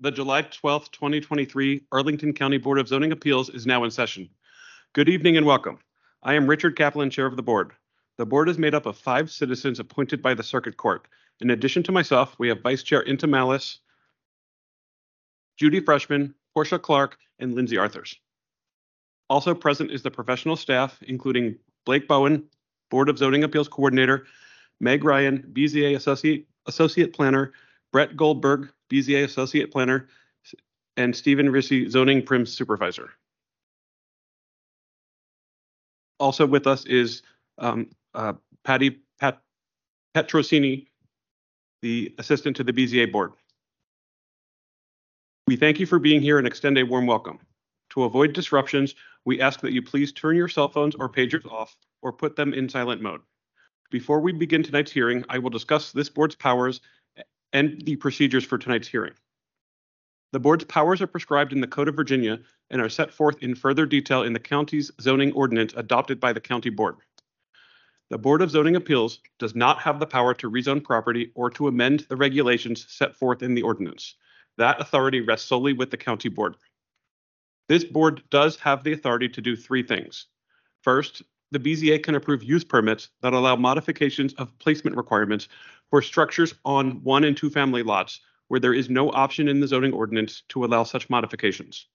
The 0.00 0.10
July 0.12 0.42
12th, 0.42 0.92
2023 0.92 1.82
Arlington 1.90 2.32
County 2.32 2.58
Board 2.58 2.78
of 2.78 2.86
Zoning 2.86 3.12
Appeals 3.12 3.50
is 3.50 3.66
now 3.66 3.82
in 3.82 3.90
session. 3.90 4.28
Good 4.92 5.08
evening 5.08 5.36
and 5.36 5.44
welcome. 5.44 5.78
I 6.22 6.34
am 6.34 6.46
Richard 6.46 6.76
Kaplan, 6.76 7.10
Chair 7.10 7.26
of 7.26 7.34
the 7.34 7.42
Board. 7.42 7.72
The 8.16 8.26
board 8.26 8.48
is 8.48 8.58
made 8.58 8.74
up 8.74 8.86
of 8.86 8.96
five 8.96 9.30
citizens 9.30 9.80
appointed 9.80 10.22
by 10.22 10.34
the 10.34 10.42
Circuit 10.42 10.76
Court. 10.76 11.08
In 11.40 11.50
addition 11.50 11.82
to 11.82 11.92
myself, 11.92 12.36
we 12.38 12.48
have 12.48 12.62
Vice 12.62 12.82
Chair 12.82 13.02
Inta 13.02 13.26
Malis, 13.26 13.78
Judy 15.56 15.80
Freshman, 15.80 16.34
Portia 16.54 16.78
Clark, 16.78 17.18
and 17.40 17.54
Lindsay 17.54 17.76
Arthurs. 17.76 18.16
Also 19.28 19.54
present 19.54 19.90
is 19.90 20.02
the 20.02 20.10
professional 20.10 20.56
staff, 20.56 21.02
including 21.02 21.56
Blake 21.84 22.06
Bowen, 22.06 22.44
Board 22.90 23.08
of 23.08 23.18
Zoning 23.18 23.42
Appeals 23.42 23.68
Coordinator, 23.68 24.26
Meg 24.80 25.02
Ryan, 25.02 25.42
BZA 25.52 25.96
Associate, 25.96 26.46
Associate 26.66 27.12
Planner, 27.12 27.52
Brett 27.92 28.16
Goldberg, 28.16 28.70
BZA 28.90 29.24
Associate 29.24 29.70
Planner, 29.70 30.08
and 30.96 31.14
Stephen 31.14 31.48
Rissy, 31.48 31.90
Zoning 31.90 32.22
Prim 32.22 32.46
Supervisor. 32.46 33.10
Also 36.18 36.46
with 36.46 36.66
us 36.66 36.86
is 36.86 37.22
um, 37.58 37.90
uh, 38.14 38.32
Patty 38.64 39.02
Pat 39.20 39.40
Petrosini, 40.14 40.86
the 41.82 42.14
Assistant 42.18 42.56
to 42.56 42.64
the 42.64 42.72
BZA 42.72 43.12
Board. 43.12 43.32
We 45.46 45.56
thank 45.56 45.78
you 45.78 45.86
for 45.86 45.98
being 45.98 46.22
here 46.22 46.38
and 46.38 46.46
extend 46.46 46.78
a 46.78 46.82
warm 46.82 47.06
welcome. 47.06 47.38
To 47.90 48.04
avoid 48.04 48.32
disruptions, 48.32 48.94
we 49.24 49.40
ask 49.40 49.60
that 49.60 49.72
you 49.72 49.82
please 49.82 50.12
turn 50.12 50.36
your 50.36 50.48
cell 50.48 50.68
phones 50.68 50.94
or 50.94 51.08
pagers 51.08 51.46
off 51.46 51.76
or 52.02 52.12
put 52.12 52.36
them 52.36 52.52
in 52.52 52.68
silent 52.68 53.02
mode. 53.02 53.20
Before 53.90 54.20
we 54.20 54.32
begin 54.32 54.62
tonight's 54.62 54.90
hearing, 54.90 55.24
I 55.28 55.38
will 55.38 55.50
discuss 55.50 55.92
this 55.92 56.08
board's 56.08 56.34
powers 56.34 56.80
and 57.52 57.80
the 57.82 57.96
procedures 57.96 58.44
for 58.44 58.58
tonight's 58.58 58.88
hearing. 58.88 59.14
The 60.32 60.40
board's 60.40 60.64
powers 60.64 61.00
are 61.00 61.06
prescribed 61.06 61.52
in 61.52 61.60
the 61.60 61.66
Code 61.66 61.88
of 61.88 61.96
Virginia 61.96 62.40
and 62.70 62.80
are 62.80 62.88
set 62.88 63.12
forth 63.12 63.42
in 63.42 63.54
further 63.54 63.86
detail 63.86 64.22
in 64.22 64.32
the 64.32 64.40
county's 64.40 64.90
zoning 65.00 65.32
ordinance 65.32 65.72
adopted 65.76 66.20
by 66.20 66.32
the 66.32 66.40
county 66.40 66.70
board. 66.70 66.96
The 68.10 68.18
Board 68.18 68.40
of 68.40 68.50
Zoning 68.50 68.76
Appeals 68.76 69.18
does 69.38 69.56
not 69.56 69.78
have 69.78 69.98
the 69.98 70.06
power 70.06 70.32
to 70.34 70.50
rezone 70.50 70.82
property 70.82 71.32
or 71.34 71.50
to 71.50 71.66
amend 71.66 72.00
the 72.08 72.16
regulations 72.16 72.86
set 72.88 73.16
forth 73.16 73.42
in 73.42 73.54
the 73.54 73.62
ordinance. 73.62 74.14
That 74.58 74.80
authority 74.80 75.20
rests 75.20 75.48
solely 75.48 75.72
with 75.72 75.90
the 75.90 75.96
county 75.96 76.28
board. 76.28 76.54
This 77.68 77.84
board 77.84 78.22
does 78.30 78.60
have 78.60 78.84
the 78.84 78.92
authority 78.92 79.28
to 79.28 79.40
do 79.40 79.56
three 79.56 79.82
things. 79.82 80.26
First, 80.82 81.22
the 81.50 81.58
BZA 81.58 82.02
can 82.02 82.14
approve 82.14 82.44
use 82.44 82.62
permits 82.62 83.08
that 83.22 83.32
allow 83.32 83.56
modifications 83.56 84.34
of 84.34 84.56
placement 84.58 84.96
requirements 84.96 85.48
for 85.90 86.02
structures 86.02 86.54
on 86.64 87.02
one 87.02 87.24
and 87.24 87.36
two 87.36 87.50
family 87.50 87.82
lots 87.82 88.20
where 88.48 88.60
there 88.60 88.74
is 88.74 88.88
no 88.88 89.10
option 89.10 89.48
in 89.48 89.60
the 89.60 89.68
zoning 89.68 89.92
ordinance 89.92 90.42
to 90.48 90.64
allow 90.64 90.84
such 90.84 91.10
modifications. 91.10 91.86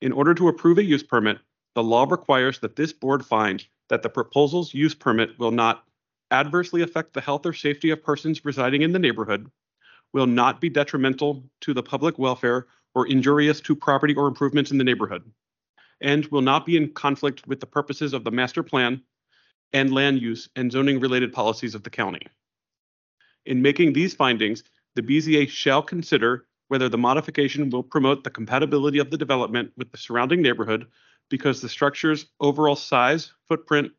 In 0.00 0.12
order 0.12 0.34
to 0.34 0.48
approve 0.48 0.78
a 0.78 0.84
use 0.84 1.02
permit, 1.02 1.38
the 1.74 1.82
law 1.82 2.06
requires 2.08 2.58
that 2.60 2.76
this 2.76 2.92
board 2.92 3.24
find 3.24 3.64
that 3.88 4.02
the 4.02 4.08
proposal's 4.08 4.72
use 4.72 4.94
permit 4.94 5.38
will 5.38 5.50
not 5.50 5.84
adversely 6.30 6.82
affect 6.82 7.12
the 7.12 7.20
health 7.20 7.44
or 7.44 7.52
safety 7.52 7.90
of 7.90 8.02
persons 8.02 8.44
residing 8.44 8.82
in 8.82 8.92
the 8.92 8.98
neighborhood, 8.98 9.50
will 10.12 10.26
not 10.26 10.60
be 10.60 10.68
detrimental 10.68 11.44
to 11.60 11.74
the 11.74 11.82
public 11.82 12.18
welfare 12.18 12.66
or 12.94 13.06
injurious 13.06 13.60
to 13.60 13.76
property 13.76 14.14
or 14.14 14.26
improvements 14.26 14.70
in 14.70 14.78
the 14.78 14.84
neighborhood, 14.84 15.22
and 16.00 16.26
will 16.26 16.40
not 16.40 16.66
be 16.66 16.76
in 16.76 16.92
conflict 16.92 17.46
with 17.46 17.60
the 17.60 17.66
purposes 17.66 18.12
of 18.12 18.24
the 18.24 18.30
master 18.30 18.62
plan 18.62 19.02
and 19.72 19.92
land 19.92 20.20
use 20.20 20.48
and 20.56 20.72
zoning 20.72 20.98
related 20.98 21.32
policies 21.32 21.74
of 21.74 21.82
the 21.82 21.90
county. 21.90 22.26
In 23.46 23.62
making 23.62 23.92
these 23.92 24.14
findings, 24.14 24.62
the 24.94 25.02
BZA 25.02 25.48
shall 25.48 25.82
consider 25.82 26.46
whether 26.68 26.88
the 26.88 26.98
modification 26.98 27.70
will 27.70 27.82
promote 27.82 28.22
the 28.22 28.30
compatibility 28.30 28.98
of 28.98 29.10
the 29.10 29.18
development 29.18 29.72
with 29.76 29.90
the 29.90 29.98
surrounding 29.98 30.42
neighborhood 30.42 30.86
because 31.28 31.60
the 31.60 31.68
structure's 31.68 32.26
overall 32.40 32.76
size, 32.76 33.32
footprint, 33.48 33.92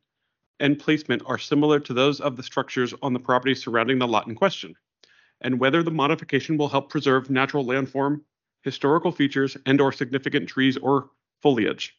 and 0.59 0.77
placement 0.77 1.23
are 1.25 1.37
similar 1.37 1.79
to 1.79 1.93
those 1.93 2.21
of 2.21 2.37
the 2.37 2.43
structures 2.43 2.93
on 3.01 3.13
the 3.13 3.19
property 3.19 3.55
surrounding 3.55 3.97
the 3.99 4.07
lot 4.07 4.27
in 4.27 4.35
question, 4.35 4.75
and 5.41 5.59
whether 5.59 5.81
the 5.81 5.91
modification 5.91 6.57
will 6.57 6.69
help 6.69 6.89
preserve 6.89 7.29
natural 7.29 7.65
landform, 7.65 8.21
historical 8.61 9.11
features, 9.11 9.57
and/or 9.65 9.91
significant 9.91 10.47
trees 10.47 10.77
or 10.77 11.09
foliage. 11.41 11.95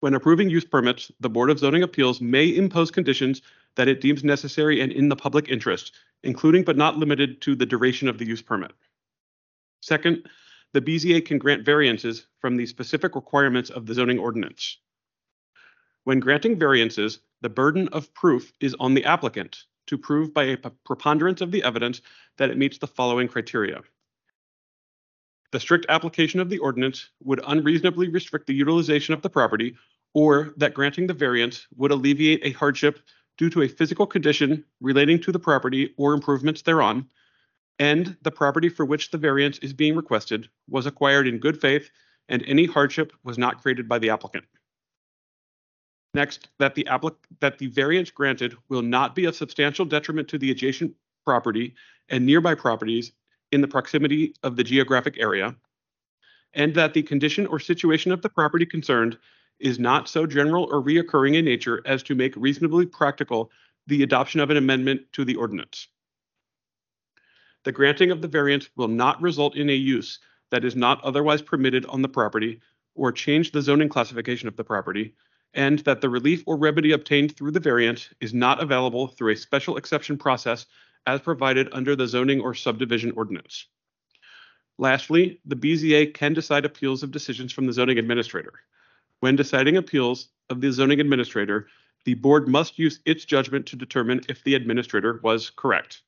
When 0.00 0.14
approving 0.14 0.50
use 0.50 0.64
permits, 0.64 1.10
the 1.20 1.30
Board 1.30 1.50
of 1.50 1.58
Zoning 1.58 1.82
Appeals 1.82 2.20
may 2.20 2.54
impose 2.54 2.90
conditions 2.90 3.42
that 3.80 3.88
it 3.88 4.02
deems 4.02 4.22
necessary 4.22 4.82
and 4.82 4.92
in 4.92 5.08
the 5.08 5.16
public 5.16 5.48
interest, 5.48 5.92
including 6.22 6.62
but 6.62 6.76
not 6.76 6.98
limited 6.98 7.40
to 7.40 7.56
the 7.56 7.64
duration 7.64 8.08
of 8.08 8.18
the 8.18 8.26
use 8.26 8.42
permit. 8.42 8.72
Second, 9.80 10.28
the 10.74 10.82
BZA 10.82 11.24
can 11.24 11.38
grant 11.38 11.64
variances 11.64 12.26
from 12.40 12.58
the 12.58 12.66
specific 12.66 13.14
requirements 13.14 13.70
of 13.70 13.86
the 13.86 13.94
zoning 13.94 14.18
ordinance. 14.18 14.76
When 16.04 16.20
granting 16.20 16.58
variances, 16.58 17.20
the 17.40 17.48
burden 17.48 17.88
of 17.88 18.12
proof 18.12 18.52
is 18.60 18.76
on 18.78 18.92
the 18.92 19.06
applicant 19.06 19.64
to 19.86 19.96
prove 19.96 20.34
by 20.34 20.44
a 20.44 20.58
preponderance 20.58 21.40
of 21.40 21.50
the 21.50 21.62
evidence 21.62 22.02
that 22.36 22.50
it 22.50 22.58
meets 22.58 22.76
the 22.76 22.86
following 22.86 23.28
criteria. 23.28 23.80
The 25.52 25.60
strict 25.60 25.86
application 25.88 26.38
of 26.38 26.50
the 26.50 26.58
ordinance 26.58 27.08
would 27.24 27.40
unreasonably 27.46 28.08
restrict 28.08 28.46
the 28.46 28.54
utilization 28.54 29.14
of 29.14 29.22
the 29.22 29.30
property 29.30 29.74
or 30.12 30.52
that 30.58 30.74
granting 30.74 31.06
the 31.06 31.14
variance 31.14 31.66
would 31.76 31.92
alleviate 31.92 32.44
a 32.44 32.50
hardship 32.50 33.00
due 33.40 33.48
to 33.48 33.62
a 33.62 33.68
physical 33.68 34.06
condition 34.06 34.62
relating 34.82 35.18
to 35.18 35.32
the 35.32 35.38
property 35.38 35.94
or 35.96 36.12
improvements 36.12 36.60
thereon, 36.60 37.06
and 37.78 38.14
the 38.20 38.30
property 38.30 38.68
for 38.68 38.84
which 38.84 39.10
the 39.10 39.16
variance 39.16 39.56
is 39.60 39.72
being 39.72 39.96
requested 39.96 40.46
was 40.68 40.84
acquired 40.84 41.26
in 41.26 41.38
good 41.38 41.58
faith 41.58 41.90
and 42.28 42.44
any 42.46 42.66
hardship 42.66 43.14
was 43.24 43.38
not 43.38 43.62
created 43.62 43.88
by 43.88 43.98
the 43.98 44.10
applicant. 44.10 44.44
Next, 46.12 46.50
that 46.58 46.74
the 46.74 46.84
applic 46.84 47.14
that 47.40 47.56
the 47.56 47.68
variance 47.68 48.10
granted 48.10 48.54
will 48.68 48.82
not 48.82 49.14
be 49.14 49.24
of 49.24 49.34
substantial 49.34 49.86
detriment 49.86 50.28
to 50.28 50.38
the 50.38 50.50
adjacent 50.50 50.92
property 51.24 51.74
and 52.10 52.26
nearby 52.26 52.54
properties 52.54 53.12
in 53.52 53.62
the 53.62 53.68
proximity 53.68 54.34
of 54.42 54.56
the 54.56 54.64
geographic 54.64 55.16
area, 55.18 55.56
and 56.52 56.74
that 56.74 56.92
the 56.92 57.02
condition 57.02 57.46
or 57.46 57.58
situation 57.58 58.12
of 58.12 58.20
the 58.20 58.28
property 58.28 58.66
concerned 58.66 59.16
is 59.60 59.78
not 59.78 60.08
so 60.08 60.26
general 60.26 60.68
or 60.70 60.82
reoccurring 60.82 61.36
in 61.36 61.44
nature 61.44 61.82
as 61.84 62.02
to 62.04 62.14
make 62.14 62.34
reasonably 62.36 62.86
practical 62.86 63.50
the 63.86 64.02
adoption 64.02 64.40
of 64.40 64.50
an 64.50 64.56
amendment 64.56 65.02
to 65.12 65.24
the 65.24 65.36
ordinance. 65.36 65.88
The 67.64 67.72
granting 67.72 68.10
of 68.10 68.22
the 68.22 68.28
variance 68.28 68.70
will 68.76 68.88
not 68.88 69.20
result 69.20 69.56
in 69.56 69.68
a 69.68 69.74
use 69.74 70.18
that 70.50 70.64
is 70.64 70.74
not 70.74 71.02
otherwise 71.04 71.42
permitted 71.42 71.84
on 71.86 72.02
the 72.02 72.08
property 72.08 72.60
or 72.94 73.12
change 73.12 73.52
the 73.52 73.62
zoning 73.62 73.88
classification 73.88 74.48
of 74.48 74.56
the 74.56 74.64
property, 74.64 75.14
and 75.54 75.80
that 75.80 76.00
the 76.00 76.08
relief 76.08 76.42
or 76.46 76.56
remedy 76.56 76.92
obtained 76.92 77.36
through 77.36 77.50
the 77.50 77.60
variance 77.60 78.08
is 78.20 78.32
not 78.32 78.62
available 78.62 79.08
through 79.08 79.32
a 79.32 79.36
special 79.36 79.76
exception 79.76 80.16
process 80.16 80.66
as 81.06 81.20
provided 81.20 81.68
under 81.72 81.96
the 81.96 82.06
zoning 82.06 82.40
or 82.40 82.54
subdivision 82.54 83.12
ordinance. 83.12 83.66
Lastly, 84.78 85.40
the 85.44 85.56
BZA 85.56 86.14
can 86.14 86.32
decide 86.32 86.64
appeals 86.64 87.02
of 87.02 87.10
decisions 87.10 87.52
from 87.52 87.66
the 87.66 87.72
zoning 87.72 87.98
administrator. 87.98 88.54
When 89.20 89.36
deciding 89.36 89.76
appeals 89.76 90.28
of 90.48 90.60
the 90.60 90.72
zoning 90.72 91.00
administrator, 91.00 91.68
the 92.06 92.14
board 92.14 92.48
must 92.48 92.78
use 92.78 93.00
its 93.04 93.26
judgment 93.26 93.66
to 93.66 93.76
determine 93.76 94.22
if 94.28 94.42
the 94.42 94.54
administrator 94.54 95.20
was 95.22 95.50
correct. 95.50 96.02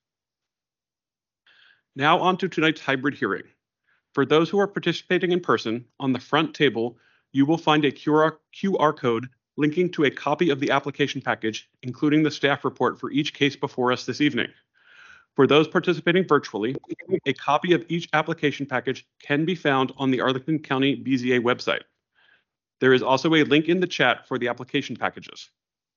Now 1.95 2.19
on 2.19 2.39
to 2.39 2.49
tonight's 2.49 2.81
hybrid 2.81 3.15
hearing. 3.15 3.43
For 4.15 4.25
those 4.25 4.49
who 4.49 4.59
are 4.59 4.67
participating 4.67 5.33
in 5.33 5.41
person, 5.41 5.85
on 6.01 6.15
the 6.15 6.21
front 6.21 6.55
table, 6.55 6.97
you 7.33 7.45
will 7.45 7.59
find 7.59 7.85
a 7.85 7.93
QR, 7.93 8.39
QR 8.55 8.97
code 8.97 9.29
linking 9.59 9.91
to 9.93 10.05
a 10.05 10.11
copy 10.11 10.49
of 10.49 10.61
the 10.61 10.71
application 10.71 11.21
package, 11.21 11.69
including 11.83 12.23
the 12.23 12.31
staff 12.31 12.65
report 12.65 12.99
for 12.99 13.11
each 13.11 13.35
case 13.35 13.57
before 13.57 13.93
us 13.93 14.07
this 14.07 14.23
evening. 14.23 14.49
For 15.37 15.47
those 15.47 15.69
participating 15.69 16.27
virtually, 16.27 16.77
a 17.27 17.33
copy 17.35 17.75
of 17.75 17.85
each 17.89 18.09
application 18.15 18.65
package 18.65 19.07
can 19.23 19.45
be 19.45 19.55
found 19.55 19.93
on 19.99 20.11
the 20.11 20.21
Arlington 20.21 20.59
County 20.59 20.97
BZA 20.97 21.41
website. 21.41 21.83
There 22.83 22.93
is 22.93 23.03
also 23.05 23.33
a 23.37 23.45
link 23.45 23.69
in 23.69 23.79
the 23.79 23.87
chat 23.87 24.27
for 24.27 24.39
the 24.39 24.49
application 24.49 24.97
packages. 24.97 25.51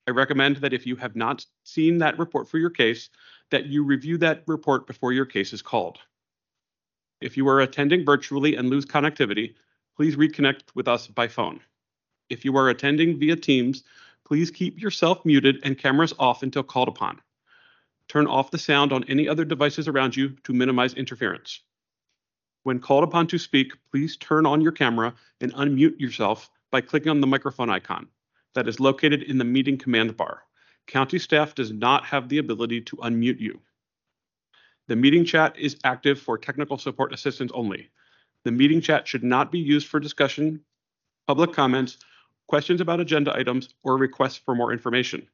I 0.07 0.11
recommend 0.11 0.57
that 0.57 0.71
if 0.71 0.85
you 0.85 0.95
have 0.97 1.15
not 1.15 1.43
seen 1.63 1.97
that 1.97 2.19
report 2.19 2.47
for 2.47 2.59
your 2.59 2.69
case, 2.69 3.09
that 3.49 3.65
you 3.65 3.83
review 3.83 4.19
that 4.19 4.43
report 4.45 4.85
before 4.85 5.11
your 5.11 5.25
case 5.25 5.51
is 5.51 5.63
called. 5.63 5.97
If 7.21 7.37
you 7.37 7.47
are 7.47 7.61
attending 7.61 8.05
virtually 8.05 8.55
and 8.55 8.69
lose 8.69 8.85
connectivity, 8.85 9.55
please 9.97 10.15
reconnect 10.15 10.75
with 10.75 10.87
us 10.87 11.07
by 11.07 11.27
phone. 11.27 11.59
If 12.29 12.45
you 12.45 12.55
are 12.55 12.69
attending 12.69 13.17
via 13.17 13.35
Teams, 13.35 13.83
please 14.23 14.51
keep 14.51 14.79
yourself 14.79 15.25
muted 15.25 15.61
and 15.63 15.79
cameras 15.79 16.13
off 16.19 16.43
until 16.43 16.61
called 16.61 16.89
upon. 16.89 17.19
Turn 18.09 18.27
off 18.27 18.51
the 18.51 18.59
sound 18.59 18.93
on 18.93 19.05
any 19.05 19.27
other 19.27 19.43
devices 19.43 19.87
around 19.87 20.15
you 20.15 20.37
to 20.43 20.53
minimize 20.53 20.93
interference. 20.93 21.61
When 22.61 22.77
called 22.77 23.03
upon 23.03 23.25
to 23.29 23.39
speak, 23.39 23.71
please 23.89 24.17
turn 24.17 24.45
on 24.45 24.61
your 24.61 24.71
camera 24.71 25.15
and 25.41 25.51
unmute 25.55 25.99
yourself 25.99 26.51
by 26.71 26.81
clicking 26.81 27.09
on 27.09 27.21
the 27.21 27.27
microphone 27.27 27.69
icon 27.69 28.07
that 28.53 28.67
is 28.67 28.79
located 28.79 29.23
in 29.23 29.37
the 29.37 29.43
meeting 29.43 29.77
command 29.77 30.15
bar. 30.17 30.43
County 30.87 31.19
staff 31.19 31.55
does 31.55 31.71
not 31.71 32.05
have 32.05 32.29
the 32.29 32.37
ability 32.37 32.81
to 32.81 32.95
unmute 32.97 33.39
you. 33.39 33.59
The 34.87 34.95
meeting 34.95 35.25
chat 35.25 35.57
is 35.57 35.77
active 35.83 36.19
for 36.19 36.37
technical 36.37 36.77
support 36.77 37.13
assistance 37.13 37.51
only. 37.53 37.89
The 38.43 38.51
meeting 38.51 38.81
chat 38.81 39.07
should 39.07 39.23
not 39.23 39.51
be 39.51 39.59
used 39.59 39.87
for 39.87 39.99
discussion, 39.99 40.61
public 41.27 41.53
comments, 41.53 41.97
questions 42.47 42.81
about 42.81 42.99
agenda 42.99 43.35
items, 43.35 43.69
or 43.83 43.97
requests 43.97 44.37
for 44.37 44.53
more 44.53 44.71
information. 44.71 45.27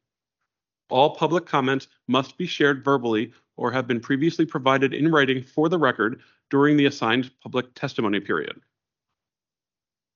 All 0.89 1.15
public 1.15 1.45
comments 1.45 1.87
must 2.07 2.37
be 2.37 2.45
shared 2.45 2.83
verbally 2.83 3.33
or 3.57 3.71
have 3.71 3.87
been 3.87 3.99
previously 3.99 4.45
provided 4.45 4.93
in 4.93 5.11
writing 5.11 5.43
for 5.43 5.69
the 5.69 5.77
record 5.77 6.21
during 6.49 6.77
the 6.77 6.85
assigned 6.85 7.31
public 7.41 7.73
testimony 7.75 8.19
period. 8.19 8.61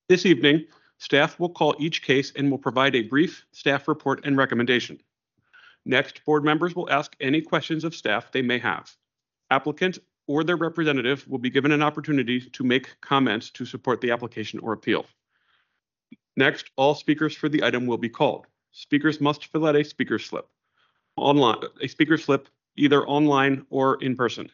This 0.08 0.26
evening, 0.26 0.66
staff 0.98 1.40
will 1.40 1.50
call 1.50 1.76
each 1.80 2.02
case 2.02 2.32
and 2.36 2.50
will 2.50 2.58
provide 2.58 2.96
a 2.96 3.04
brief 3.04 3.46
staff 3.52 3.88
report 3.88 4.26
and 4.26 4.38
recommendation. 4.38 5.00
Next, 5.86 6.24
board 6.26 6.44
members 6.44 6.76
will 6.76 6.90
ask 6.90 7.16
any 7.20 7.42
questions 7.42 7.84
of 7.84 7.96
staff 7.96 8.32
they 8.32 8.42
may 8.42 8.58
have. 8.58 8.96
Applicant 9.52 10.00
or 10.28 10.44
their 10.44 10.56
representative 10.56 11.28
will 11.28 11.38
be 11.38 11.50
given 11.50 11.72
an 11.72 11.84
opportunity 11.84 12.42
to 12.42 12.64
make 12.64 13.00
comments 13.02 13.52
to 13.52 13.66
support 13.66 14.02
the 14.02 14.12
application 14.12 14.60
or 14.60 14.74
appeal. 14.74 15.06
Next, 16.36 16.72
all 16.76 16.96
speakers 16.96 17.36
for 17.36 17.50
the 17.50 17.64
item 17.64 17.86
will 17.86 17.98
be 17.98 18.10
called. 18.10 18.48
Speakers 18.72 19.22
must 19.22 19.46
fill 19.46 19.68
out 19.68 19.76
a 19.76 19.84
speaker 19.84 20.20
slip. 20.20 20.50
Online, 21.16 21.62
a 21.82 21.88
speaker 21.88 22.18
slip 22.18 22.50
either 22.76 23.08
online 23.08 23.66
or 23.70 24.02
in 24.02 24.16
person. 24.16 24.50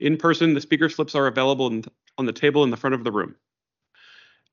In 0.00 0.16
person, 0.16 0.54
the 0.54 0.60
speaker 0.60 0.88
slips 0.88 1.14
are 1.14 1.26
available 1.26 1.82
on 2.18 2.26
the 2.26 2.32
table 2.32 2.64
in 2.64 2.70
the 2.70 2.76
front 2.76 2.94
of 2.94 3.04
the 3.04 3.12
room. 3.12 3.34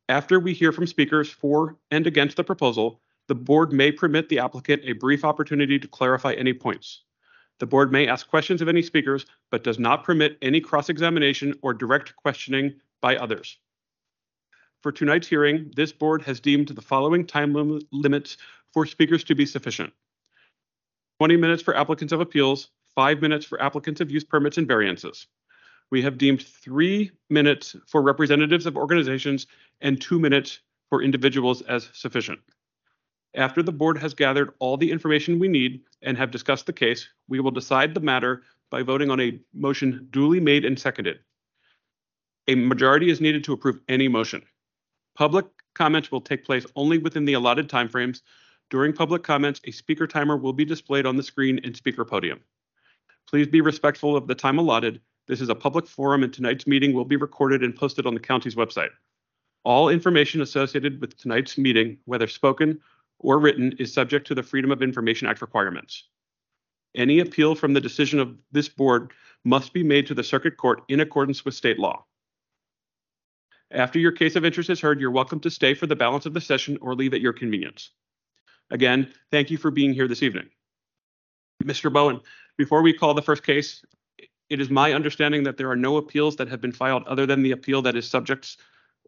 After 0.08 0.40
we 0.40 0.54
hear 0.54 0.72
from 0.72 0.86
speakers 0.86 1.32
for 1.32 1.78
and 1.90 2.06
against 2.06 2.38
the 2.38 2.44
proposal, 2.44 3.02
the 3.28 3.34
board 3.34 3.74
may 3.74 3.92
permit 3.92 4.30
the 4.30 4.38
applicant 4.38 4.84
a 4.86 4.94
brief 4.94 5.26
opportunity 5.26 5.80
to 5.80 5.88
clarify 5.88 6.34
any 6.34 6.54
points. 6.54 7.02
The 7.58 7.66
board 7.66 7.92
may 7.92 8.08
ask 8.08 8.30
questions 8.30 8.62
of 8.62 8.68
any 8.68 8.84
speakers, 8.84 9.26
but 9.50 9.64
does 9.64 9.80
not 9.80 10.04
permit 10.04 10.38
any 10.44 10.62
cross-examination 10.62 11.56
or 11.64 11.74
direct 11.74 12.16
questioning 12.18 12.76
by 13.02 13.16
others. 13.16 13.58
For 14.84 14.92
tonight's 14.92 15.28
hearing, 15.28 15.72
this 15.76 15.92
board 15.92 16.22
has 16.24 16.40
deemed 16.40 16.68
the 16.68 16.82
following 16.82 17.26
time 17.26 17.54
lim- 17.54 17.82
limits 17.92 18.38
for 18.74 18.86
speakers 18.86 19.24
to 19.24 19.34
be 19.34 19.48
sufficient. 19.48 19.92
20 21.18 21.38
minutes 21.38 21.64
for 21.64 21.76
applicants 21.76 22.14
of 22.14 22.20
appeals, 22.20 22.70
five 22.94 23.22
minutes 23.22 23.46
for 23.46 23.60
applicants 23.60 24.02
of 24.02 24.12
use 24.12 24.24
permits 24.24 24.60
and 24.60 24.68
variances. 24.68 25.26
We 25.92 26.02
have 26.02 26.18
deemed 26.18 26.42
three 26.42 27.12
minutes 27.30 27.76
for 27.88 28.02
representatives 28.02 28.66
of 28.66 28.76
organizations 28.76 29.48
and 29.82 30.02
two 30.02 30.20
minutes 30.20 30.60
for 30.90 31.02
individuals 31.02 31.62
as 31.64 31.90
sufficient. 31.94 32.40
After 33.36 33.62
the 33.62 33.72
board 33.72 33.98
has 33.98 34.14
gathered 34.14 34.54
all 34.60 34.78
the 34.78 34.92
information 34.92 35.40
we 35.40 35.48
need 35.48 35.82
and 36.02 36.18
have 36.18 36.32
discussed 36.32 36.66
the 36.66 36.74
case, 36.74 37.08
we 37.28 37.40
will 37.40 37.52
decide 37.52 37.94
the 37.94 38.00
matter 38.00 38.44
by 38.70 38.82
voting 38.82 39.12
on 39.12 39.20
a 39.20 39.40
motion 39.54 40.08
duly 40.12 40.40
made 40.40 40.66
and 40.66 40.80
seconded. 40.80 41.20
A 42.48 42.56
majority 42.56 43.10
is 43.10 43.22
needed 43.22 43.44
to 43.44 43.54
approve 43.54 43.80
any 43.90 44.08
motion. 44.08 44.44
Public 45.16 45.46
comments 45.74 46.12
will 46.12 46.22
take 46.22 46.46
place 46.46 46.66
only 46.76 46.98
within 46.98 47.26
the 47.26 47.34
allotted 47.34 47.70
timeframes. 47.70 48.22
During 48.70 48.94
public 48.94 49.24
comments, 49.24 49.62
a 49.66 49.72
speaker 49.72 50.08
timer 50.08 50.38
will 50.38 50.54
be 50.54 50.66
displayed 50.66 51.06
on 51.06 51.18
the 51.18 51.24
screen 51.24 51.60
and 51.64 51.76
speaker 51.76 52.06
podium. 52.06 52.40
Please 53.28 53.48
be 53.48 53.62
respectful 53.62 54.16
of 54.16 54.28
the 54.28 54.36
time 54.36 54.60
allotted. 54.60 55.02
This 55.28 55.42
is 55.42 55.50
a 55.50 55.56
public 55.56 55.88
forum 55.88 56.24
and 56.24 56.32
tonight's 56.32 56.68
meeting 56.68 56.94
will 56.94 57.06
be 57.06 57.16
recorded 57.16 57.64
and 57.64 57.76
posted 57.76 58.06
on 58.06 58.14
the 58.14 58.20
county's 58.20 58.56
website. 58.56 58.92
All 59.64 59.90
information 59.90 60.42
associated 60.42 61.02
with 61.02 61.18
tonight's 61.18 61.58
meeting, 61.58 61.98
whether 62.06 62.28
spoken 62.28 62.80
or 63.20 63.40
written, 63.40 63.74
is 63.80 63.92
subject 63.92 64.28
to 64.28 64.36
the 64.36 64.44
Freedom 64.44 64.72
of 64.72 64.84
Information 64.84 65.28
Act 65.28 65.42
requirements. 65.42 66.04
Any 66.96 67.20
appeal 67.20 67.56
from 67.56 67.74
the 67.74 67.82
decision 67.82 68.20
of 68.20 68.38
this 68.52 68.70
board 68.70 69.12
must 69.44 69.74
be 69.74 69.84
made 69.84 70.06
to 70.08 70.14
the 70.14 70.24
circuit 70.24 70.58
court 70.58 70.84
in 70.88 71.00
accordance 71.00 71.44
with 71.44 71.56
state 71.56 71.80
law. 71.80 72.06
After 73.72 73.98
your 73.98 74.12
case 74.12 74.36
of 74.36 74.46
interest 74.46 74.70
is 74.70 74.80
heard, 74.80 75.02
you're 75.02 75.12
welcome 75.12 75.40
to 75.42 75.50
stay 75.50 75.74
for 75.74 75.88
the 75.88 75.96
balance 75.96 76.28
of 76.28 76.34
the 76.34 76.42
session 76.42 76.78
or 76.82 76.94
leave 76.94 77.14
at 77.16 77.22
your 77.22 77.34
convenience. 77.34 77.90
Again, 78.70 79.12
thank 79.32 79.50
you 79.50 79.58
for 79.58 79.72
being 79.72 79.94
here 79.94 80.08
this 80.08 80.24
evening. 80.24 80.50
Mr. 81.64 81.92
Bowen, 81.92 82.22
before 82.58 82.82
we 82.82 82.94
call 82.94 83.14
the 83.14 83.22
first 83.22 83.44
case, 83.44 83.84
it 84.50 84.60
is 84.60 84.70
my 84.70 84.94
understanding 84.94 85.44
that 85.44 85.58
there 85.58 85.70
are 85.70 85.76
no 85.76 85.98
appeals 85.98 86.36
that 86.38 86.48
have 86.50 86.62
been 86.62 86.72
filed 86.72 87.04
other 87.08 87.26
than 87.26 87.44
the 87.44 87.52
appeal 87.52 87.82
that 87.84 87.96
is 87.96 88.08
subjects, 88.08 88.58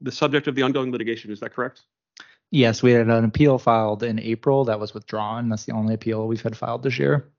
the 0.01 0.11
subject 0.11 0.47
of 0.47 0.55
the 0.55 0.63
ongoing 0.63 0.91
litigation. 0.91 1.31
Is 1.31 1.39
that 1.41 1.53
correct? 1.53 1.81
Yes, 2.49 2.81
we 2.81 2.91
had 2.91 3.07
an 3.07 3.25
appeal 3.25 3.57
filed 3.57 4.03
in 4.03 4.19
April 4.19 4.65
that 4.65 4.79
was 4.79 4.93
withdrawn. 4.93 5.49
That's 5.49 5.65
the 5.65 5.73
only 5.73 5.93
appeal 5.93 6.27
we've 6.27 6.41
had 6.41 6.55
filed 6.55 6.81
this 6.83 6.97
year. 6.97 7.29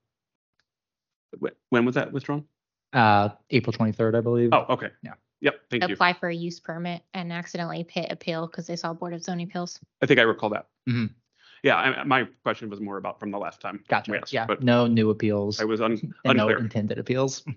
When 1.71 1.85
was 1.85 1.95
that 1.95 2.13
withdrawn? 2.13 2.45
Uh, 2.93 3.31
April 3.51 3.73
23rd, 3.73 4.17
I 4.17 4.21
believe. 4.21 4.51
Oh, 4.53 4.65
okay. 4.71 4.89
Yeah. 5.03 5.13
Yep, 5.41 5.55
thank 5.71 5.89
you. 5.89 5.95
apply 5.95 6.15
for 6.15 6.29
a 6.29 6.35
use 6.35 6.59
permit 6.59 7.03
and 7.15 7.33
accidentally 7.33 7.87
hit 7.89 8.11
appeal 8.11 8.47
because 8.49 8.67
they 8.67 8.75
saw 8.75 8.93
Board 8.93 9.15
of 9.15 9.23
Zoning 9.23 9.47
Appeals. 9.49 9.79
I 10.03 10.07
think 10.07 10.19
I 10.19 10.25
recall 10.25 10.51
that. 10.51 10.67
Mhm. 10.89 11.11
Yeah, 11.63 11.77
I, 11.77 12.05
my 12.05 12.25
question 12.43 12.71
was 12.71 12.81
more 12.81 12.99
about 12.99 13.19
from 13.19 13.31
the 13.31 13.39
last 13.39 13.61
time. 13.61 13.83
Gotcha. 13.89 14.13
Yes, 14.13 14.33
Yeah, 14.33 14.47
But 14.47 14.63
no 14.63 14.87
new 14.87 15.11
appeals 15.11 15.61
I 15.61 15.65
was 15.65 15.81
un- 15.81 16.15
and 16.25 16.37
no 16.37 16.49
intended 16.49 16.99
appeals. 16.99 17.43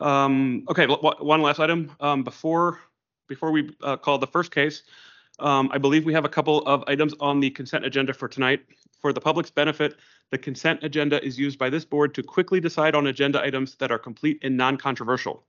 Um, 0.00 0.64
okay, 0.68 0.86
one 0.86 1.42
last 1.42 1.58
item. 1.58 1.90
Um, 1.98 2.22
before, 2.22 2.78
before 3.26 3.50
we, 3.50 3.70
uh, 3.82 3.96
call 3.96 4.18
the 4.18 4.28
first 4.28 4.52
case, 4.52 4.84
um, 5.40 5.68
I 5.72 5.78
believe 5.78 6.04
we 6.04 6.12
have 6.12 6.24
a 6.24 6.28
couple 6.28 6.60
of 6.66 6.84
items 6.86 7.14
on 7.20 7.40
the 7.40 7.50
consent 7.50 7.84
agenda 7.84 8.12
for 8.12 8.28
tonight. 8.28 8.64
For 9.00 9.12
the 9.12 9.20
public's 9.20 9.50
benefit, 9.50 9.96
the 10.30 10.38
consent 10.38 10.84
agenda 10.84 11.24
is 11.24 11.38
used 11.38 11.58
by 11.58 11.70
this 11.70 11.84
board 11.84 12.14
to 12.14 12.22
quickly 12.22 12.60
decide 12.60 12.94
on 12.94 13.06
agenda 13.06 13.42
items 13.42 13.76
that 13.76 13.90
are 13.90 13.98
complete 13.98 14.38
and 14.42 14.56
non-controversial. 14.56 15.44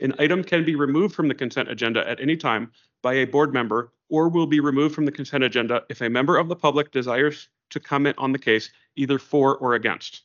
An 0.00 0.14
item 0.18 0.42
can 0.42 0.64
be 0.64 0.74
removed 0.74 1.14
from 1.14 1.28
the 1.28 1.34
consent 1.34 1.70
agenda 1.70 2.08
at 2.08 2.20
any 2.20 2.36
time 2.36 2.72
by 3.02 3.14
a 3.14 3.26
board 3.26 3.52
member 3.52 3.92
or 4.08 4.28
will 4.28 4.46
be 4.46 4.60
removed 4.60 4.94
from 4.94 5.04
the 5.04 5.12
consent 5.12 5.44
agenda 5.44 5.82
if 5.88 6.00
a 6.00 6.08
member 6.08 6.36
of 6.36 6.48
the 6.48 6.56
public 6.56 6.90
desires 6.90 7.48
to 7.70 7.80
comment 7.80 8.16
on 8.18 8.32
the 8.32 8.38
case 8.38 8.70
either 8.96 9.18
for 9.18 9.56
or 9.58 9.74
against. 9.74 10.22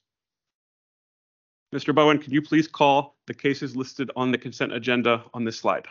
Mr. 1.73 1.93
Bowen, 1.93 2.17
could 2.17 2.31
you 2.31 2.41
please 2.41 2.67
call 2.67 3.15
the 3.27 3.33
cases 3.33 3.75
listed 3.75 4.09
on 4.15 4.31
the 4.31 4.37
consent 4.37 4.73
agenda 4.73 5.23
on 5.33 5.43
this 5.43 5.59
slide? 5.59 5.87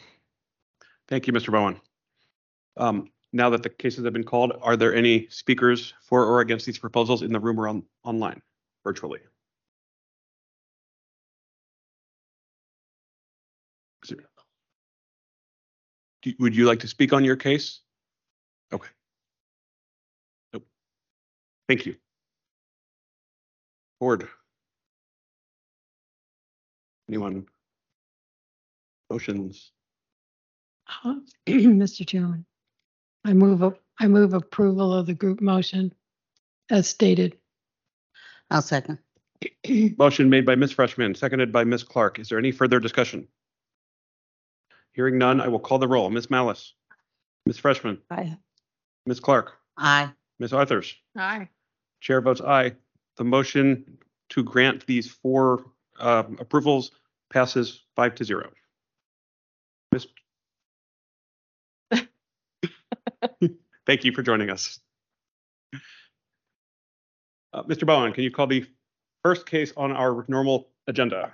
Thank 1.08 1.28
you, 1.28 1.32
Mr. 1.32 1.54
Bowen. 1.54 1.80
Um, 2.76 3.14
Now 3.36 3.50
that 3.50 3.64
the 3.64 3.70
cases 3.70 4.06
have 4.06 4.14
been 4.14 4.24
called, 4.24 4.54
are 4.62 4.78
there 4.78 4.94
any 4.94 5.28
speakers 5.30 5.94
for 6.04 6.24
or 6.24 6.40
against 6.42 6.68
these 6.68 6.78
proposals 6.78 7.24
in 7.24 7.34
the 7.34 7.40
room 7.40 7.60
or 7.60 7.68
on, 7.68 7.84
online, 8.04 8.42
virtually? 8.84 9.20
Do- 16.22 16.34
Would 16.40 16.56
you 16.56 16.66
like 16.66 16.80
to 16.80 16.88
speak 16.88 17.12
on 17.12 17.26
your 17.26 17.36
case? 17.36 17.82
Okay. 18.72 18.90
Nope. 20.54 20.66
Thank 21.68 21.88
you. 21.88 21.96
Board. 24.00 24.28
Anyone? 27.10 27.48
Motions? 29.10 29.72
Uh, 31.06 31.16
Mr. 31.48 32.06
Chairman, 32.06 32.46
I 33.26 33.34
move, 33.34 33.62
a- 33.62 33.76
I 34.00 34.08
move 34.08 34.34
approval 34.34 34.94
of 34.94 35.06
the 35.06 35.14
group 35.14 35.42
motion 35.42 35.94
as 36.70 36.88
stated. 36.88 37.38
I'll 38.50 38.62
second. 38.62 39.00
Motion 39.98 40.30
made 40.30 40.46
by 40.46 40.56
Ms. 40.56 40.72
Freshman, 40.72 41.16
seconded 41.16 41.52
by 41.52 41.64
Ms. 41.64 41.84
Clark. 41.84 42.20
Is 42.20 42.30
there 42.30 42.38
any 42.40 42.52
further 42.52 42.80
discussion? 42.80 43.28
Hearing 44.94 45.18
none, 45.18 45.42
I 45.42 45.48
will 45.48 45.60
call 45.60 45.80
the 45.80 45.88
roll. 45.88 46.10
Ms. 46.10 46.28
Malis. 46.28 46.72
Ms. 47.46 47.58
Freshman. 47.58 48.00
Aye. 48.10 48.38
Ms. 49.06 49.20
Clark. 49.20 49.54
Aye. 49.78 50.12
Ms. 50.40 50.54
Arthurs. 50.54 50.96
Aye. 51.18 51.50
Chair 52.02 52.22
votes 52.22 52.42
aye. 52.42 52.74
The 53.18 53.24
motion 53.24 53.98
to 54.30 54.44
grant 54.44 54.86
these 54.86 55.10
four 55.10 55.66
um, 56.00 56.38
approvals 56.40 56.92
passes 57.32 57.82
five 57.96 58.16
to 58.16 58.24
zero. 58.24 58.52
Ms. 59.92 60.08
Thank 63.86 64.04
you 64.04 64.12
for 64.12 64.22
joining 64.22 64.50
us. 64.50 64.80
Uh, 67.54 67.64
Mr. 67.64 67.86
Bowen, 67.86 68.14
can 68.14 68.24
you 68.24 68.32
call 68.32 68.48
the 68.48 68.66
first 69.24 69.46
case 69.46 69.74
on 69.78 69.92
our 69.92 70.26
normal 70.28 70.70
agenda? 70.88 71.34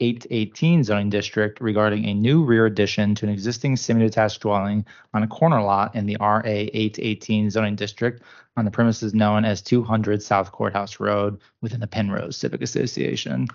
818 0.00 0.82
zoning 0.82 1.10
district 1.10 1.60
regarding 1.60 2.04
a 2.04 2.14
new 2.14 2.44
rear 2.44 2.66
addition 2.66 3.14
to 3.14 3.26
an 3.26 3.32
existing 3.32 3.76
semi-detached 3.76 4.40
dwelling 4.40 4.84
on 5.14 5.22
a 5.22 5.28
corner 5.28 5.62
lot 5.62 5.94
in 5.94 6.06
the 6.06 6.16
RA 6.18 6.42
818 6.44 7.50
zoning 7.50 7.76
district 7.76 8.22
on 8.56 8.64
the 8.64 8.70
premises 8.70 9.14
known 9.14 9.44
as 9.44 9.62
200 9.62 10.22
South 10.22 10.50
Courthouse 10.50 10.98
Road 10.98 11.40
within 11.60 11.80
the 11.80 11.86
Penrose 11.86 12.36
Civic 12.36 12.60
Association. 12.60 13.46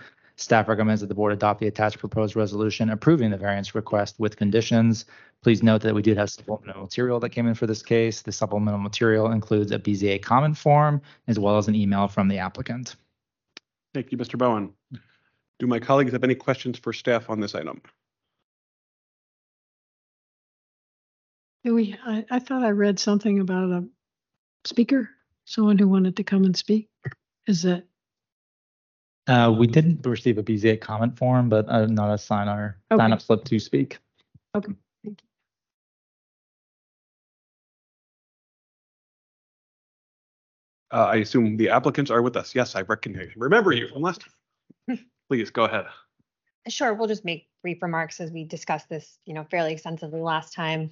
Staff 0.44 0.68
recommends 0.68 1.02
that 1.02 1.08
the 1.08 1.16
board 1.16 1.32
adopt 1.32 1.60
the 1.60 1.68
attached 1.68 2.00
proposed 2.00 2.36
resolution 2.36 2.90
approving 2.90 3.32
the 3.32 3.38
variance 3.38 3.74
request 3.74 4.20
with 4.20 4.36
conditions. 4.36 5.06
Please 5.42 5.64
note 5.64 5.82
that 5.82 5.96
we 5.96 6.02
did 6.02 6.18
have 6.18 6.30
supplemental 6.30 6.82
material 6.82 7.20
that 7.22 7.30
came 7.30 7.48
in 7.48 7.56
for 7.56 7.66
this 7.66 7.82
case. 7.82 8.22
The 8.22 8.32
supplemental 8.32 8.80
material 8.80 9.32
includes 9.32 9.72
a 9.72 9.80
BZA 9.80 10.22
comment 10.22 10.58
form 10.58 11.02
as 11.28 11.40
well 11.40 11.58
as 11.58 11.68
an 11.68 11.76
email 11.76 12.08
from 12.08 12.28
the 12.28 12.38
applicant. 12.38 12.96
Thank 13.94 14.12
you, 14.12 14.18
Mr. 14.18 14.38
Bowen. 14.38 14.74
Do 15.60 15.68
my 15.68 15.80
colleagues 15.80 16.12
have 16.12 16.24
any 16.24 16.36
questions 16.36 16.78
for 16.78 16.92
staff 16.92 17.30
on 17.30 17.40
this 17.40 17.56
item? 17.56 17.82
Do 21.64 21.74
we, 21.74 21.96
I, 22.06 22.26
I 22.30 22.40
thought 22.40 22.64
I 22.64 22.72
read 22.72 23.00
something 23.00 23.40
about 23.40 23.70
a 23.70 23.88
speaker, 24.66 25.10
someone 25.46 25.78
who 25.78 25.88
wanted 25.88 26.18
to 26.18 26.24
come 26.24 26.44
and 26.44 26.56
speak. 26.56 26.90
Is 27.48 27.64
that, 27.64 27.86
Uh, 29.28 29.54
we 29.58 29.68
didn't 29.68 30.06
receive 30.06 30.38
a 30.38 30.44
BZA 30.44 30.82
comment 30.82 31.18
form, 31.18 31.48
but 31.48 31.68
uh, 31.70 31.86
not 31.86 32.14
a 32.14 32.18
sign 32.18 32.48
our 32.48 32.78
Okay. 32.92 33.02
sign 33.02 33.14
up 33.14 33.22
slip 33.22 33.44
to 33.46 33.58
speak. 33.60 34.00
okay, 34.56 34.74
thank 35.04 35.22
you. 35.22 35.28
Uh, 40.92 41.06
I 41.06 41.16
assume 41.18 41.58
the 41.58 41.70
applicants 41.70 42.12
are 42.12 42.22
with 42.22 42.36
us. 42.36 42.54
Yes, 42.54 42.76
I 42.76 42.82
recognize, 42.82 43.30
remember 43.36 43.72
you 43.72 43.88
from 43.88 44.02
last 44.02 44.26
time. 44.88 45.00
Please, 45.30 45.50
go 45.50 45.64
ahead. 45.64 45.86
Sure, 46.68 46.94
we'll 46.94 47.08
just 47.08 47.26
make 47.26 47.48
brief 47.62 47.82
remarks 47.82 48.20
as 48.20 48.32
we 48.32 48.44
discussed 48.44 48.90
this, 48.90 49.18
you 49.26 49.34
know, 49.34 49.44
fairly 49.50 49.74
extensively 49.74 50.22
last 50.22 50.54
time. 50.54 50.92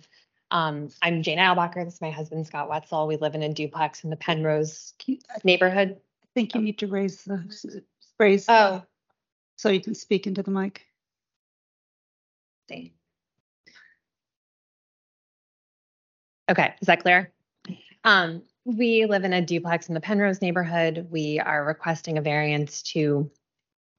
Um, 0.50 0.90
I'm 1.02 1.22
Jane 1.22 1.38
Eilbacher. 1.38 1.86
This 1.86 1.96
is 1.96 2.02
my 2.02 2.12
husband, 2.12 2.48
Scott 2.48 2.68
Wetzel. 2.68 3.08
We 3.08 3.16
live 3.18 3.36
in 3.36 3.44
a 3.44 3.54
duplex 3.54 4.04
in 4.04 4.10
the 4.10 4.16
Penrose 4.18 4.94
neighborhood. 5.44 5.98
I 6.24 6.28
think 6.34 6.56
you 6.56 6.62
need 6.62 6.80
to 6.80 6.88
raise 6.88 7.24
the, 7.24 7.84
raise. 8.22 8.46
Oh, 8.48 8.84
So 9.58 9.70
you 9.70 9.82
can 9.82 9.96
speak 9.96 10.28
into 10.28 10.44
the 10.44 10.52
mic. 10.52 10.86
see. 12.70 12.94
Okay, 16.50 16.74
is 16.82 16.86
that 16.88 17.02
clear? 17.02 17.32
Um, 18.04 18.44
we 18.66 19.06
live 19.06 19.24
in 19.24 19.34
a 19.34 19.42
duplex 19.42 19.88
in 19.88 19.94
the 19.94 20.02
Penrose 20.02 20.42
neighborhood. 20.42 21.08
We 21.10 21.40
are 21.40 21.66
requesting 21.66 22.18
a 22.18 22.22
variance 22.22 22.82
to 22.94 23.30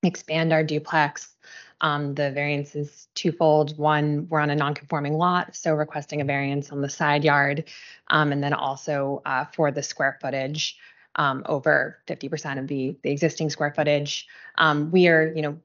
expand 0.02 0.52
our 0.52 0.62
duplex. 0.62 1.34
Um, 1.80 2.14
the 2.14 2.30
variance 2.30 2.76
is 2.76 3.08
twofold. 3.14 3.76
One, 3.76 4.28
we're 4.28 4.40
on 4.40 4.50
a 4.50 4.54
non-conforming 4.54 5.14
lot, 5.14 5.56
so 5.56 5.74
requesting 5.74 6.20
a 6.20 6.24
variance 6.24 6.70
on 6.70 6.80
the 6.80 6.88
side 6.88 7.24
yard. 7.24 7.64
Um, 8.08 8.32
and 8.32 8.42
then 8.42 8.52
also, 8.52 9.22
uh, 9.24 9.46
for 9.46 9.72
the 9.72 9.82
square 9.82 10.18
footage, 10.20 10.78
um, 11.16 11.42
over 11.47 11.99
fifty 12.07 12.28
percent 12.28 12.59
of 12.59 12.69
the, 12.69 12.97
the 13.02 13.11
existing 13.11 13.50
square 13.50 13.73
footage. 13.75 14.26
Um, 14.59 14.90
we 14.90 15.09
are, 15.09 15.33
you 15.35 15.42
know, 15.42 15.59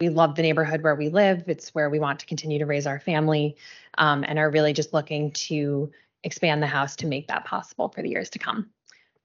we 0.00 0.08
love 0.08 0.34
the 0.34 0.42
neighborhood 0.42 0.82
where 0.82 0.94
we 0.94 1.08
live. 1.08 1.44
It's 1.46 1.74
where 1.74 1.90
we 1.90 1.98
want 1.98 2.20
to 2.20 2.26
continue 2.26 2.58
to 2.58 2.66
raise 2.66 2.86
our 2.86 3.00
family 3.00 3.56
um, 3.98 4.24
and 4.26 4.38
are 4.38 4.50
really 4.50 4.72
just 4.72 4.92
looking 4.92 5.32
to 5.32 5.90
expand 6.22 6.62
the 6.62 6.66
house 6.66 6.96
to 6.96 7.06
make 7.06 7.28
that 7.28 7.44
possible 7.44 7.88
for 7.88 8.02
the 8.02 8.10
years 8.10 8.30
to 8.30 8.38
come. 8.38 8.70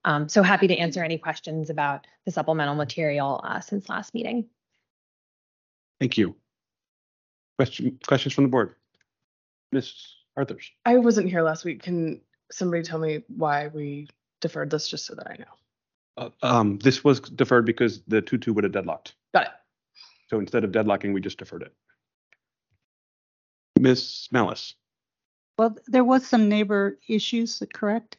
Um, 0.05 0.29
so 0.29 0.43
happy 0.43 0.67
to 0.67 0.77
answer 0.77 1.03
any 1.03 1.17
questions 1.17 1.69
about 1.69 2.07
the 2.25 2.31
supplemental 2.31 2.75
material 2.75 3.41
uh, 3.43 3.59
since 3.59 3.89
last 3.89 4.13
meeting. 4.13 4.45
Thank 5.99 6.17
you. 6.17 6.35
Question, 7.57 7.99
questions 8.07 8.33
from 8.33 8.45
the 8.45 8.49
board? 8.49 8.75
Ms. 9.71 9.93
Arthurs? 10.37 10.71
I 10.85 10.97
wasn't 10.97 11.29
here 11.29 11.41
last 11.41 11.65
week. 11.65 11.83
Can 11.83 12.21
somebody 12.51 12.83
tell 12.83 12.99
me 12.99 13.23
why 13.27 13.67
we 13.67 14.07
deferred 14.41 14.69
this, 14.69 14.87
just 14.87 15.05
so 15.05 15.15
that 15.15 15.27
I 15.27 15.37
know? 15.37 15.45
Uh, 16.17 16.29
Um, 16.41 16.79
this 16.79 17.03
was 17.03 17.19
deferred 17.19 17.65
because 17.65 18.01
the 18.07 18.21
two-two 18.21 18.53
would 18.53 18.63
have 18.63 18.73
deadlocked. 18.73 19.15
Got 19.33 19.47
it. 19.47 19.51
So 20.29 20.39
instead 20.39 20.63
of 20.63 20.71
deadlocking, 20.71 21.13
we 21.13 21.21
just 21.21 21.37
deferred 21.37 21.63
it. 21.63 21.73
Ms. 23.79 24.29
Malis? 24.33 24.73
Well, 25.57 25.75
there 25.87 26.03
was 26.03 26.25
some 26.25 26.49
neighbor 26.49 26.97
issues, 27.07 27.61
correct? 27.73 28.17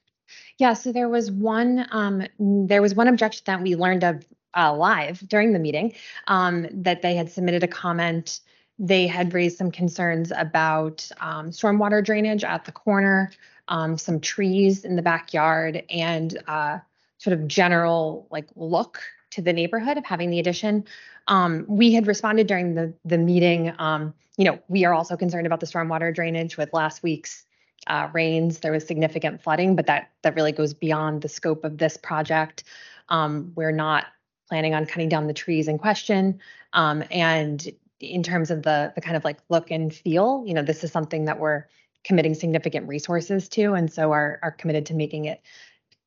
Yeah, 0.59 0.75
so 0.75 0.93
there 0.93 1.09
was 1.09 1.31
one, 1.31 1.87
um, 1.91 2.27
there 2.39 2.83
was 2.83 2.95
one 2.95 3.09
objection 3.09 3.43
that 3.47 3.63
we 3.63 3.77
learned 3.77 4.05
of 4.05 4.27
uh, 4.57 4.75
live 4.75 5.21
during 5.29 5.53
the 5.53 5.59
meeting, 5.59 5.95
um, 6.29 6.67
that 6.73 7.03
they 7.03 7.15
had 7.15 7.31
submitted 7.31 7.63
a 7.63 7.69
comment. 7.69 8.41
They 8.79 9.07
had 9.07 9.35
raised 9.35 9.59
some 9.59 9.71
concerns 9.71 10.33
about 10.37 11.09
um, 11.21 11.51
stormwater 11.51 12.05
drainage 12.05 12.45
at 12.45 12.65
the 12.65 12.73
corner, 12.73 13.33
um, 13.69 13.99
some 13.99 14.21
trees 14.21 14.85
in 14.85 14.97
the 14.97 15.03
backyard, 15.03 15.83
and 15.91 16.39
uh, 16.47 16.79
sort 17.19 17.39
of 17.39 17.49
general 17.49 18.27
like 18.31 18.49
look 18.55 19.01
to 19.31 19.43
the 19.43 19.53
neighborhood 19.53 19.99
of 19.99 20.05
having 20.05 20.31
the 20.31 20.39
addition. 20.39 20.85
Um, 21.29 21.65
we 21.69 21.93
had 21.93 22.07
responded 22.07 22.47
during 22.47 22.75
the 22.75 22.93
the 23.05 23.19
meeting. 23.19 23.73
Um, 23.79 24.15
you 24.37 24.45
know, 24.45 24.59
we 24.69 24.85
are 24.85 24.95
also 24.95 25.17
concerned 25.17 25.47
about 25.47 25.61
the 25.61 25.67
stormwater 25.67 26.15
drainage 26.15 26.57
with 26.57 26.73
last 26.73 27.03
week's 27.03 27.45
uh, 27.87 28.09
rains. 28.13 28.61
There 28.61 28.73
was 28.73 28.87
significant 28.87 29.43
flooding, 29.43 29.77
but 29.77 29.87
that 29.87 30.11
that 30.23 30.35
really 30.35 30.53
goes 30.53 30.75
beyond 30.75 31.23
the 31.23 31.29
scope 31.29 31.65
of 31.65 31.79
this 31.79 31.97
project. 31.97 32.65
Um, 33.09 33.53
we're 33.55 33.73
not 33.73 34.07
planning 34.49 34.75
on 34.75 34.87
cutting 34.87 35.09
down 35.09 35.27
the 35.27 35.35
trees 35.35 35.69
in 35.69 35.79
question. 35.79 36.41
Um, 36.73 37.03
and 37.11 37.67
in 38.01 38.23
terms 38.23 38.51
of 38.51 38.63
the 38.63 38.93
the 38.95 39.01
kind 39.01 39.17
of 39.17 39.25
like 39.25 39.39
look 39.49 39.71
and 39.71 39.93
feel, 39.93 40.45
you 40.47 40.55
know, 40.55 40.63
this 40.63 40.85
is 40.85 40.93
something 40.93 41.25
that 41.25 41.39
we're 41.39 41.65
committing 42.05 42.35
significant 42.35 42.87
resources 42.89 43.49
to, 43.51 43.73
and 43.75 43.93
so 43.93 44.13
are 44.13 44.39
are 44.43 44.53
committed 44.53 44.87
to 44.87 44.95
making 44.95 45.25
it 45.25 45.41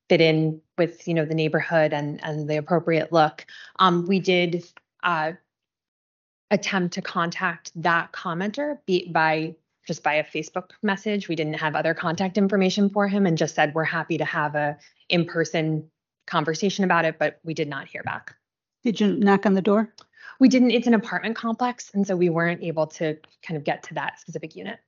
fit 0.10 0.22
in 0.22 0.60
with 0.78 1.08
you 1.08 1.14
know 1.14 1.26
the 1.26 1.36
neighborhood 1.36 1.94
and 1.94 2.24
and 2.24 2.50
the 2.50 2.58
appropriate 2.58 3.14
look. 3.14 3.46
Um, 3.78 4.06
we 4.08 4.20
did 4.20 4.66
uh, 5.04 5.34
attempt 6.52 6.96
to 6.96 7.02
contact 7.02 7.72
that 7.76 8.12
commenter 8.12 8.80
be, 8.86 9.08
by 9.10 9.56
just 9.88 10.04
by 10.04 10.16
a 10.16 10.24
Facebook 10.24 10.72
message. 10.84 11.28
We 11.28 11.36
didn't 11.36 11.56
have 11.56 11.76
other 11.76 11.94
contact 11.94 12.38
information 12.38 12.90
for 12.90 13.08
him 13.08 13.26
and 13.26 13.38
just 13.38 13.56
said 13.56 13.74
we're 13.74 13.84
happy 13.84 14.18
to 14.18 14.26
have 14.26 14.56
a 14.56 14.78
in-person 15.10 15.90
conversation 16.28 16.84
about 16.84 17.06
it, 17.06 17.18
but 17.18 17.40
we 17.44 17.54
did 17.54 17.68
not 17.68 17.88
hear 17.88 18.04
back. 18.04 18.36
Did 18.84 19.00
you 19.00 19.16
knock 19.18 19.46
on 19.46 19.56
the 19.56 19.62
door? 19.62 19.94
We 20.40 20.48
didn't, 20.48 20.72
it's 20.72 20.88
an 20.88 20.94
apartment 20.94 21.36
complex, 21.36 21.92
and 21.94 22.06
so 22.06 22.16
we 22.16 22.30
weren't 22.30 22.64
able 22.64 22.88
to 22.88 23.18
kind 23.42 23.58
of 23.58 23.64
get 23.64 23.84
to 23.84 23.96
that 23.96 24.20
specific 24.20 24.56
unit. 24.56 24.80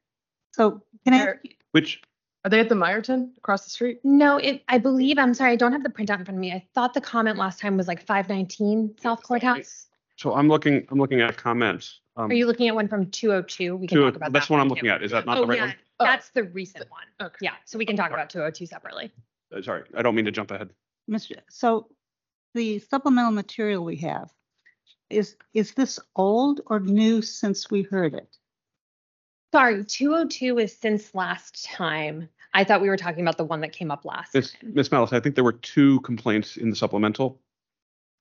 So 0.51 0.81
can 1.03 1.13
I, 1.13 1.33
Which, 1.71 2.01
Are 2.43 2.49
they 2.49 2.59
at 2.59 2.69
the 2.69 2.75
Meyerton 2.75 3.31
across 3.37 3.63
the 3.63 3.69
street? 3.69 3.99
No, 4.03 4.37
it, 4.37 4.63
I 4.67 4.79
believe, 4.79 5.19
I'm 5.19 5.33
sorry, 5.33 5.51
I 5.51 5.55
don't 5.55 5.71
have 5.73 5.83
the 5.83 5.89
printout 5.89 6.19
in 6.19 6.25
front 6.25 6.29
of 6.29 6.35
me. 6.37 6.51
I 6.51 6.65
thought 6.73 6.93
the 6.93 7.01
comment 7.01 7.37
last 7.37 7.59
time 7.59 7.77
was 7.77 7.87
like 7.87 8.01
519 8.05 8.95
South 8.99 9.21
Courthouse. 9.21 9.87
so 10.15 10.33
I'm 10.33 10.47
looking, 10.47 10.87
I'm 10.89 10.97
looking 10.97 11.21
at 11.21 11.37
comments. 11.37 11.99
Um, 12.17 12.31
Are 12.31 12.33
you 12.33 12.47
looking 12.47 12.67
at 12.67 12.73
one 12.75 12.87
from 12.87 13.09
202? 13.11 13.75
We 13.75 13.87
can 13.87 13.95
two- 13.97 14.03
talk 14.05 14.15
about 14.15 14.27
that. 14.27 14.33
That's 14.33 14.49
what 14.49 14.59
I'm 14.59 14.69
looking 14.69 14.85
too. 14.85 14.89
at. 14.89 15.03
Is 15.03 15.11
that 15.11 15.25
not 15.27 15.35
the 15.35 15.41
Oh, 15.43 15.45
right 15.45 15.57
yeah, 15.59 15.65
one? 15.67 15.75
Oh. 15.99 16.05
that's 16.05 16.29
the 16.29 16.43
recent 16.45 16.89
one. 16.89 17.03
Okay. 17.21 17.37
Yeah, 17.41 17.53
so 17.65 17.77
we 17.77 17.85
can 17.85 17.95
talk 17.95 18.11
about 18.11 18.29
202 18.31 18.65
separately. 18.65 19.11
Uh, 19.55 19.61
Sorry, 19.61 19.83
I 19.95 20.01
don't 20.01 20.15
mean 20.15 20.25
to 20.25 20.31
jump 20.31 20.49
ahead. 20.51 20.71
Mr. 21.09 21.35
So 21.49 21.89
the 22.55 22.79
supplemental 22.79 23.31
material 23.31 23.83
we 23.85 23.97
have, 23.97 24.31
is, 25.11 25.35
is 25.53 25.73
this 25.73 25.99
old 26.15 26.61
or 26.67 26.79
new 26.79 27.21
since 27.21 27.69
we 27.69 27.83
heard 27.83 28.13
it? 28.15 28.37
Sorry, 29.53 29.83
202 29.83 30.59
is 30.59 30.75
since 30.75 31.13
last 31.13 31.65
time. 31.65 32.29
I 32.53 32.63
thought 32.63 32.81
we 32.81 32.89
were 32.89 32.97
talking 32.97 33.21
about 33.21 33.37
the 33.37 33.43
one 33.45 33.61
that 33.61 33.73
came 33.73 33.91
up 33.91 34.05
last. 34.05 34.33
Ms. 34.33 34.51
time. 34.53 34.73
Malis, 34.73 35.13
I 35.13 35.19
think 35.19 35.35
there 35.35 35.43
were 35.43 35.53
two 35.53 35.99
complaints 36.01 36.57
in 36.57 36.69
the 36.69 36.75
supplemental. 36.75 37.39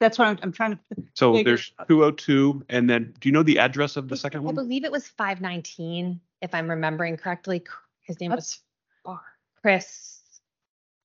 That's 0.00 0.18
what 0.18 0.28
I'm, 0.28 0.38
I'm 0.42 0.52
trying 0.52 0.72
to, 0.72 0.78
So 1.14 1.34
Figure- 1.34 1.50
there's 1.50 1.72
202, 1.88 2.64
and 2.68 2.88
then, 2.88 3.14
do 3.20 3.28
you 3.28 3.32
know 3.32 3.42
the 3.42 3.58
address 3.58 3.96
of 3.96 4.08
the 4.08 4.16
second 4.16 4.40
I 4.40 4.44
one? 4.44 4.54
I 4.54 4.62
believe 4.62 4.84
it 4.84 4.90
was 4.92 5.06
519, 5.08 6.20
if 6.40 6.54
I'm 6.54 6.68
remembering 6.70 7.16
correctly. 7.16 7.62
His 8.02 8.18
name 8.18 8.30
was 8.30 8.38
That's 8.38 8.62
far. 9.04 9.20
Chris 9.62 10.16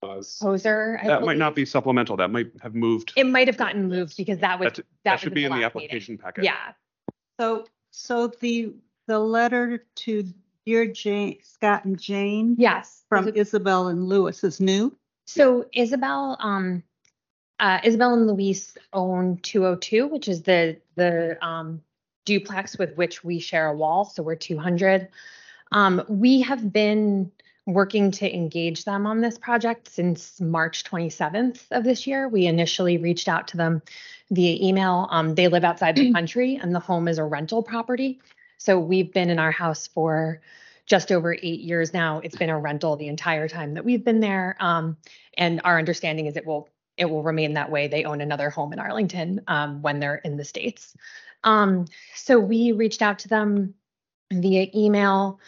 Hoser. 0.03 1.03
I 1.03 1.07
That 1.07 1.23
might 1.23 1.37
not 1.37 1.55
be 1.55 1.65
supplemental. 1.65 2.15
That 2.17 2.31
might 2.31 2.51
have 2.61 2.73
moved. 2.73 3.11
It 3.15 3.25
might 3.27 3.47
have 3.47 3.57
gotten 3.57 3.89
moved 3.89 4.15
because 4.17 4.39
that 4.39 4.59
was, 4.59 4.73
that 4.73 4.85
That 5.03 5.19
should 5.19 5.33
be 5.33 5.43
in 5.45 5.51
the 5.51 5.57
last 5.57 5.75
meeting. 5.75 5.87
application 5.89 6.17
packet. 6.17 6.43
Yeah, 6.45 6.73
so, 7.39 7.65
so 7.91 8.27
the, 8.39 8.73
the 9.07 9.19
letter 9.19 9.85
to 9.95 10.23
dear 10.65 10.87
Jane, 10.87 11.37
Scott 11.43 11.85
and 11.85 11.99
Jane 11.99 12.55
yes. 12.57 13.03
from 13.09 13.29
Isabel 13.29 13.87
and 13.87 14.07
Lewis 14.07 14.43
is 14.43 14.59
new? 14.59 14.95
So 15.25 15.65
Isabel, 15.73 16.37
um, 16.39 16.83
uh, 17.59 17.79
Isabel 17.83 18.13
and 18.13 18.27
Luis 18.27 18.77
own 18.93 19.37
202, 19.37 20.07
which 20.07 20.27
is 20.27 20.43
the, 20.43 20.77
the, 20.95 21.37
um, 21.45 21.81
duplex 22.25 22.77
with 22.77 22.95
which 22.95 23.23
we 23.23 23.39
share 23.39 23.67
a 23.67 23.75
wall. 23.75 24.05
So 24.05 24.23
we're 24.23 24.35
200. 24.35 25.07
Um, 25.71 26.03
we 26.07 26.41
have 26.41 26.73
been 26.73 27.31
working 27.67 28.11
to 28.11 28.35
engage 28.35 28.85
them 28.85 29.07
on 29.07 29.21
this 29.21 29.37
project 29.37 29.89
since 29.89 30.39
March 30.39 30.83
27th 30.83 31.63
of 31.71 31.83
this 31.83 32.05
year. 32.05 32.27
We 32.27 32.45
initially 32.45 32.97
reached 32.97 33.27
out 33.27 33.47
to 33.49 33.57
them 33.57 33.81
via 34.31 34.57
email. 34.61 35.07
Um, 35.09 35.35
they 35.35 35.47
live 35.47 35.63
outside 35.63 35.95
the 35.95 36.13
country 36.13 36.59
and 36.61 36.75
the 36.75 36.79
home 36.79 37.07
is 37.07 37.17
a 37.17 37.23
rental 37.23 37.63
property. 37.63 38.19
So 38.57 38.79
we've 38.79 39.11
been 39.11 39.29
in 39.29 39.39
our 39.39 39.51
house 39.51 39.87
for 39.87 40.41
just 40.85 41.11
over 41.11 41.33
eight 41.33 41.61
years 41.61 41.93
now. 41.93 42.19
It's 42.19 42.35
been 42.35 42.49
a 42.49 42.59
rental 42.59 42.95
the 42.95 43.07
entire 43.07 43.47
time 43.47 43.73
that 43.73 43.85
we've 43.85 44.03
been 44.03 44.19
there. 44.19 44.55
Um, 44.59 44.97
and 45.37 45.61
our 45.63 45.77
understanding 45.77 46.27
is 46.27 46.37
it 46.37 46.45
will 46.45 46.69
it 46.97 47.05
will 47.05 47.23
remain 47.23 47.53
that 47.55 47.69
way. 47.69 47.87
They 47.87 48.05
own 48.05 48.21
another 48.21 48.49
home 48.49 48.71
in 48.71 48.79
Arlington 48.79 49.41
um, 49.47 49.81
when 49.81 49.99
they're 49.99 50.15
in 50.15 50.37
the 50.37 50.45
states. 50.45 50.95
Um, 51.43 51.85
so 52.15 52.39
we 52.39 52.71
reached 52.71 53.01
out 53.01 53.19
to 53.19 53.27
them 53.27 53.73
via 54.31 54.67
email 54.73 55.39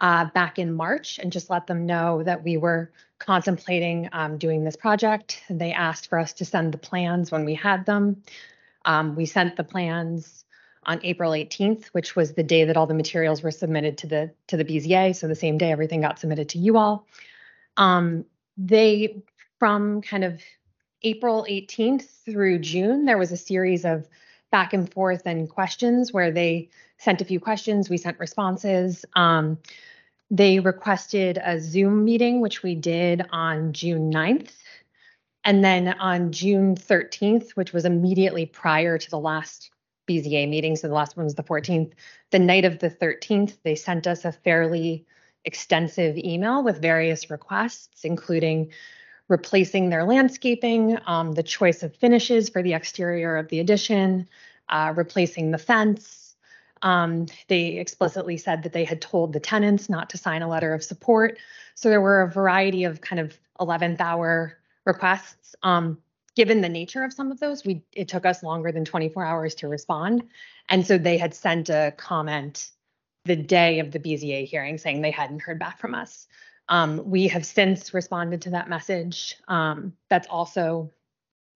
uh, 0.00 0.26
back 0.26 0.58
in 0.58 0.72
March 0.72 1.18
and 1.18 1.32
just 1.32 1.50
let 1.50 1.66
them 1.66 1.86
know 1.86 2.22
that 2.22 2.44
we 2.44 2.56
were 2.56 2.92
contemplating 3.18 4.08
um, 4.12 4.38
doing 4.38 4.64
this 4.64 4.76
project. 4.76 5.42
They 5.50 5.72
asked 5.72 6.08
for 6.08 6.18
us 6.18 6.32
to 6.34 6.44
send 6.44 6.72
the 6.72 6.78
plans 6.78 7.30
when 7.30 7.44
we 7.44 7.54
had 7.54 7.84
them. 7.84 8.22
Um, 8.84 9.14
we 9.14 9.26
sent 9.26 9.56
the 9.56 9.64
plans 9.64 10.41
on 10.84 11.00
April 11.04 11.32
18th, 11.32 11.86
which 11.86 12.16
was 12.16 12.32
the 12.32 12.42
day 12.42 12.64
that 12.64 12.76
all 12.76 12.86
the 12.86 12.94
materials 12.94 13.42
were 13.42 13.50
submitted 13.50 13.98
to 13.98 14.06
the 14.06 14.30
to 14.48 14.56
the 14.56 14.64
BZA. 14.64 15.14
So 15.14 15.28
the 15.28 15.34
same 15.34 15.58
day 15.58 15.70
everything 15.70 16.00
got 16.00 16.18
submitted 16.18 16.48
to 16.50 16.58
you 16.58 16.76
all. 16.76 17.06
Um, 17.76 18.24
they 18.56 19.22
from 19.58 20.02
kind 20.02 20.24
of 20.24 20.40
April 21.02 21.46
18th 21.48 22.08
through 22.24 22.60
June, 22.60 23.04
there 23.04 23.18
was 23.18 23.32
a 23.32 23.36
series 23.36 23.84
of 23.84 24.08
back 24.50 24.72
and 24.72 24.92
forth 24.92 25.22
and 25.26 25.48
questions 25.48 26.12
where 26.12 26.30
they 26.30 26.68
sent 26.98 27.20
a 27.20 27.24
few 27.24 27.40
questions, 27.40 27.90
we 27.90 27.96
sent 27.96 28.20
responses. 28.20 29.04
Um, 29.14 29.58
they 30.30 30.60
requested 30.60 31.38
a 31.42 31.60
Zoom 31.60 32.04
meeting, 32.04 32.40
which 32.40 32.62
we 32.62 32.74
did 32.74 33.26
on 33.32 33.72
June 33.72 34.12
9th. 34.12 34.52
And 35.44 35.64
then 35.64 35.88
on 35.88 36.30
June 36.30 36.76
13th, 36.76 37.50
which 37.50 37.72
was 37.72 37.84
immediately 37.84 38.46
prior 38.46 38.98
to 38.98 39.10
the 39.10 39.18
last 39.18 39.71
BZA 40.08 40.48
meetings, 40.48 40.80
so 40.80 40.88
the 40.88 40.94
last 40.94 41.16
one 41.16 41.24
was 41.24 41.34
the 41.34 41.42
14th, 41.42 41.92
the 42.30 42.38
night 42.38 42.64
of 42.64 42.78
the 42.78 42.90
13th, 42.90 43.58
they 43.62 43.74
sent 43.74 44.06
us 44.06 44.24
a 44.24 44.32
fairly 44.32 45.06
extensive 45.44 46.16
email 46.16 46.62
with 46.62 46.80
various 46.80 47.30
requests, 47.30 48.04
including 48.04 48.70
replacing 49.28 49.88
their 49.88 50.04
landscaping, 50.04 50.98
um, 51.06 51.32
the 51.32 51.42
choice 51.42 51.82
of 51.82 51.96
finishes 51.96 52.48
for 52.48 52.62
the 52.62 52.74
exterior 52.74 53.36
of 53.36 53.48
the 53.48 53.60
addition, 53.60 54.28
uh, 54.68 54.92
replacing 54.96 55.50
the 55.50 55.58
fence. 55.58 56.36
Um, 56.82 57.26
they 57.48 57.78
explicitly 57.78 58.36
said 58.36 58.64
that 58.64 58.72
they 58.72 58.84
had 58.84 59.00
told 59.00 59.32
the 59.32 59.40
tenants 59.40 59.88
not 59.88 60.10
to 60.10 60.18
sign 60.18 60.42
a 60.42 60.48
letter 60.48 60.74
of 60.74 60.82
support. 60.82 61.38
So 61.74 61.88
there 61.88 62.00
were 62.00 62.22
a 62.22 62.30
variety 62.30 62.84
of 62.84 63.00
kind 63.00 63.20
of 63.20 63.38
11th 63.60 64.00
hour 64.00 64.58
requests. 64.84 65.54
Um, 65.62 65.98
given 66.34 66.60
the 66.60 66.68
nature 66.68 67.02
of 67.04 67.12
some 67.12 67.30
of 67.30 67.40
those, 67.40 67.64
we 67.64 67.82
it 67.92 68.08
took 68.08 68.26
us 68.26 68.42
longer 68.42 68.72
than 68.72 68.84
24 68.84 69.24
hours 69.24 69.54
to 69.56 69.68
respond. 69.68 70.24
And 70.68 70.86
so 70.86 70.98
they 70.98 71.18
had 71.18 71.34
sent 71.34 71.68
a 71.68 71.92
comment 71.96 72.70
the 73.24 73.36
day 73.36 73.78
of 73.78 73.92
the 73.92 74.00
BZA 74.00 74.46
hearing 74.46 74.78
saying 74.78 75.00
they 75.00 75.10
hadn't 75.10 75.42
heard 75.42 75.58
back 75.58 75.78
from 75.78 75.94
us. 75.94 76.26
Um, 76.68 77.02
we 77.04 77.28
have 77.28 77.44
since 77.44 77.92
responded 77.92 78.42
to 78.42 78.50
that 78.50 78.68
message. 78.68 79.36
Um, 79.48 79.92
that's 80.08 80.28
also 80.28 80.90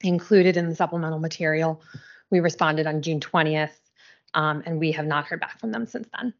included 0.02 0.56
in 0.56 0.68
the 0.68 0.74
supplemental 0.74 1.18
material. 1.18 1.82
We 2.30 2.40
responded 2.40 2.86
on 2.86 3.02
June 3.02 3.20
20th. 3.20 3.70
Um, 4.34 4.62
and 4.66 4.78
we 4.78 4.92
have 4.92 5.06
not 5.06 5.24
heard 5.24 5.40
back 5.40 5.58
from 5.58 5.72
them 5.72 5.86
since 5.86 6.08
then. 6.16 6.34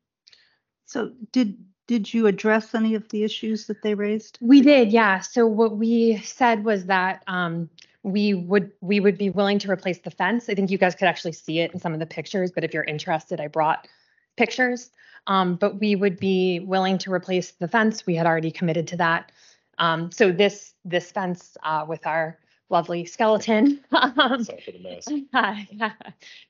So 0.85 1.13
did, 1.33 1.57
did 1.87 2.13
you 2.13 2.27
address 2.27 2.75
any 2.75 2.95
of 2.95 3.09
the 3.09 3.25
issues 3.25 3.67
that 3.69 3.81
they 3.83 3.95
raised? 3.95 4.39
We 4.43 4.61
did, 4.61 4.93
yeah. 4.93 5.21
So 5.21 5.47
what 5.47 5.77
we 5.77 6.19
said 6.19 6.65
was 6.65 6.87
that 6.87 7.23
um, 7.27 7.71
we 8.07 8.35
would 8.35 8.71
we 8.81 9.01
would 9.01 9.19
be 9.19 9.31
willing 9.31 9.59
to 9.59 9.71
replace 9.71 9.99
the 9.99 10.13
fence. 10.13 10.49
I 10.49 10.55
think 10.55 10.71
you 10.71 10.79
guys 10.79 10.95
could 10.95 11.09
actually 11.09 11.33
see 11.33 11.59
it 11.59 11.73
in 11.73 11.81
some 11.81 11.93
of 11.93 11.99
the 11.99 12.07
pictures, 12.07 12.53
but 12.53 12.63
if 12.63 12.73
you're 12.73 12.85
interested, 12.85 13.41
I 13.41 13.49
brought 13.49 13.89
pictures. 14.37 14.91
Um, 15.27 15.57
but 15.57 15.81
we 15.81 15.97
would 15.97 16.17
be 16.21 16.61
willing 16.61 16.99
to 16.99 17.13
replace 17.13 17.51
the 17.51 17.67
fence. 17.67 18.07
We 18.07 18.15
had 18.15 18.25
already 18.25 18.53
committed 18.53 18.87
to 18.89 18.97
that. 18.99 19.33
Um, 19.79 20.13
so 20.13 20.31
this 20.31 20.75
this 20.85 21.11
fence 21.11 21.57
uh, 21.65 21.85
with 21.89 22.07
our 22.07 22.39
lovely 22.71 23.07
skeleton. 23.07 23.81
um, 23.91 24.47
yeah, 25.33 25.93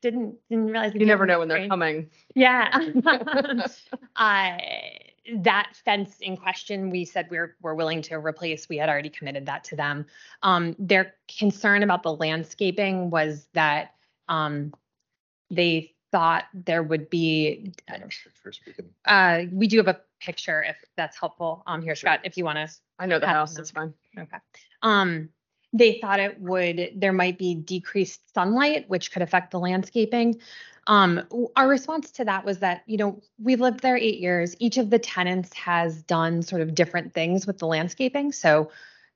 didn't 0.03 0.35
didn't 0.51 0.66
realize. 0.66 0.92
You 0.95 1.07
never 1.07 1.25
know 1.25 1.38
when 1.38 1.49
they're 1.49 1.61
they're 1.61 1.69
coming. 1.69 2.11
yeah. 2.35 2.69
uh, 4.16 4.59
that 5.35 5.77
fence 5.85 6.17
in 6.21 6.37
question, 6.37 6.91
we 6.91 7.05
said 7.05 7.29
we're 7.31 7.57
we're 7.61 7.75
willing 7.75 8.03
to 8.03 8.17
replace. 8.17 8.69
We 8.69 8.77
had 8.77 8.89
already 8.89 9.11
committed 9.11 9.47
that 9.47 9.65
to 9.65 9.77
them. 9.77 10.07
Um, 10.43 10.77
their 10.79 11.15
concern 11.39 11.83
about 11.83 12.03
the 12.03 12.12
landscaping 12.12 13.11
was 13.11 13.49
that 13.55 13.95
um, 14.29 14.73
they 15.51 15.95
thought 16.12 16.45
there 16.55 16.83
would 16.83 17.11
be. 17.11 17.73
Uh, 19.05 19.43
we 19.53 19.67
do 19.67 19.79
have 19.79 19.89
a 19.89 20.01
picture 20.21 20.62
if 20.62 20.77
that's 20.97 21.19
helpful. 21.19 21.62
Um, 21.67 21.83
here, 21.83 21.95
Scott, 21.95 22.21
if 22.25 22.37
you 22.37 22.45
want 22.45 22.59
to 22.59 22.75
I 22.99 23.07
know 23.07 23.19
the 23.19 23.27
house, 23.27 23.55
them. 23.55 23.62
it's 23.62 23.71
fine. 23.71 23.95
Okay. 24.19 24.39
Um, 24.83 25.29
they 25.79 25.99
thought 26.01 26.21
it 26.21 26.41
would, 26.41 26.93
there 26.97 27.12
might 27.12 27.39
be 27.39 27.55
decreased 27.55 28.33
sunlight, 28.35 28.89
which 28.89 29.12
could 29.12 29.23
affect 29.23 29.51
the 29.51 29.61
landscaping. 29.61 30.41
Um, 30.87 31.23
our 31.57 31.69
response 31.69 32.11
to 32.12 32.25
that 32.25 32.45
was 32.45 32.61
that, 32.61 32.83
you 32.87 32.97
know, 32.97 33.21
we've 33.43 33.61
lived 33.61 33.81
there 33.81 33.97
eight 33.97 34.21
years. 34.21 34.55
Each 34.61 34.79
of 34.79 34.91
the 34.91 34.99
tenants 34.99 35.53
has 35.55 36.03
done 36.03 36.43
sort 36.43 36.62
of 36.62 36.75
different 36.75 37.12
things 37.12 37.47
with 37.47 37.59
the 37.59 37.67
landscaping. 37.67 38.33
So 38.33 38.71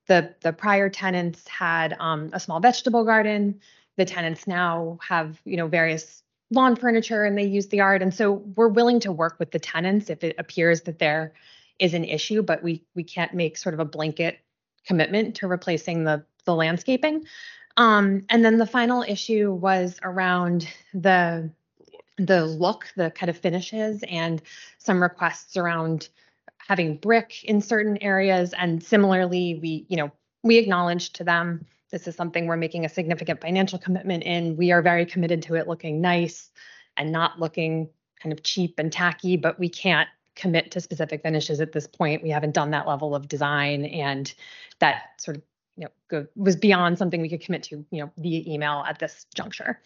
the, 0.06 0.34
the 0.40 0.52
prior 0.52 0.88
tenants 0.88 1.46
had, 1.46 1.96
um, 2.00 2.30
a 2.32 2.40
small 2.40 2.58
vegetable 2.58 3.04
garden. 3.04 3.60
The 3.96 4.04
tenants 4.04 4.46
now 4.46 4.98
have, 5.06 5.40
you 5.44 5.56
know, 5.56 5.68
various 5.68 6.22
lawn 6.50 6.74
furniture 6.74 7.24
and 7.24 7.38
they 7.38 7.44
use 7.44 7.68
the 7.68 7.76
yard. 7.76 8.02
And 8.02 8.12
so 8.12 8.32
we're 8.56 8.68
willing 8.68 8.98
to 9.00 9.12
work 9.12 9.36
with 9.38 9.52
the 9.52 9.60
tenants 9.60 10.10
if 10.10 10.24
it 10.24 10.34
appears 10.38 10.80
that 10.82 10.98
there 10.98 11.32
is 11.78 11.94
an 11.94 12.04
issue, 12.04 12.42
but 12.42 12.62
we, 12.62 12.84
we 12.96 13.04
can't 13.04 13.32
make 13.32 13.56
sort 13.56 13.74
of 13.74 13.80
a 13.80 13.84
blanket 13.84 14.40
commitment 14.84 15.36
to 15.36 15.46
replacing 15.46 16.04
the, 16.04 16.24
the 16.50 16.56
landscaping. 16.56 17.24
Um, 17.76 18.22
and 18.28 18.44
then 18.44 18.58
the 18.58 18.66
final 18.66 19.02
issue 19.06 19.52
was 19.52 19.98
around 20.02 20.68
the, 20.92 21.50
the 22.18 22.44
look, 22.44 22.86
the 22.96 23.10
kind 23.10 23.30
of 23.30 23.38
finishes 23.38 24.02
and 24.08 24.42
some 24.78 25.00
requests 25.02 25.56
around 25.56 26.08
having 26.58 26.96
brick 26.96 27.44
in 27.44 27.60
certain 27.60 27.96
areas. 28.02 28.52
And 28.58 28.82
similarly, 28.82 29.58
we, 29.62 29.86
you 29.88 29.96
know, 29.96 30.10
we 30.42 30.58
acknowledged 30.58 31.16
to 31.16 31.24
them, 31.24 31.64
this 31.90 32.06
is 32.06 32.14
something 32.14 32.46
we're 32.46 32.56
making 32.56 32.84
a 32.84 32.88
significant 32.88 33.40
financial 33.40 33.78
commitment 33.78 34.22
in. 34.24 34.56
We 34.56 34.72
are 34.72 34.82
very 34.82 35.06
committed 35.06 35.42
to 35.42 35.54
it 35.54 35.68
looking 35.68 36.00
nice 36.00 36.50
and 36.96 37.12
not 37.12 37.40
looking 37.40 37.88
kind 38.20 38.32
of 38.32 38.42
cheap 38.42 38.78
and 38.78 38.92
tacky, 38.92 39.36
but 39.36 39.58
we 39.58 39.68
can't 39.68 40.08
commit 40.36 40.70
to 40.72 40.80
specific 40.80 41.22
finishes 41.22 41.60
at 41.60 41.72
this 41.72 41.86
point. 41.86 42.22
We 42.22 42.30
haven't 42.30 42.54
done 42.54 42.70
that 42.70 42.86
level 42.86 43.14
of 43.14 43.28
design 43.28 43.84
and 43.84 44.32
that 44.78 45.20
sort 45.20 45.36
of, 45.38 45.42
you 45.80 45.86
know, 45.86 45.92
go, 46.08 46.26
was 46.36 46.56
beyond 46.56 46.98
something 46.98 47.22
we 47.22 47.28
could 47.30 47.40
commit 47.40 47.62
to, 47.62 47.84
you 47.90 48.02
know, 48.02 48.12
via 48.18 48.42
email 48.46 48.84
at 48.86 48.98
this 48.98 49.24
juncture. 49.34 49.80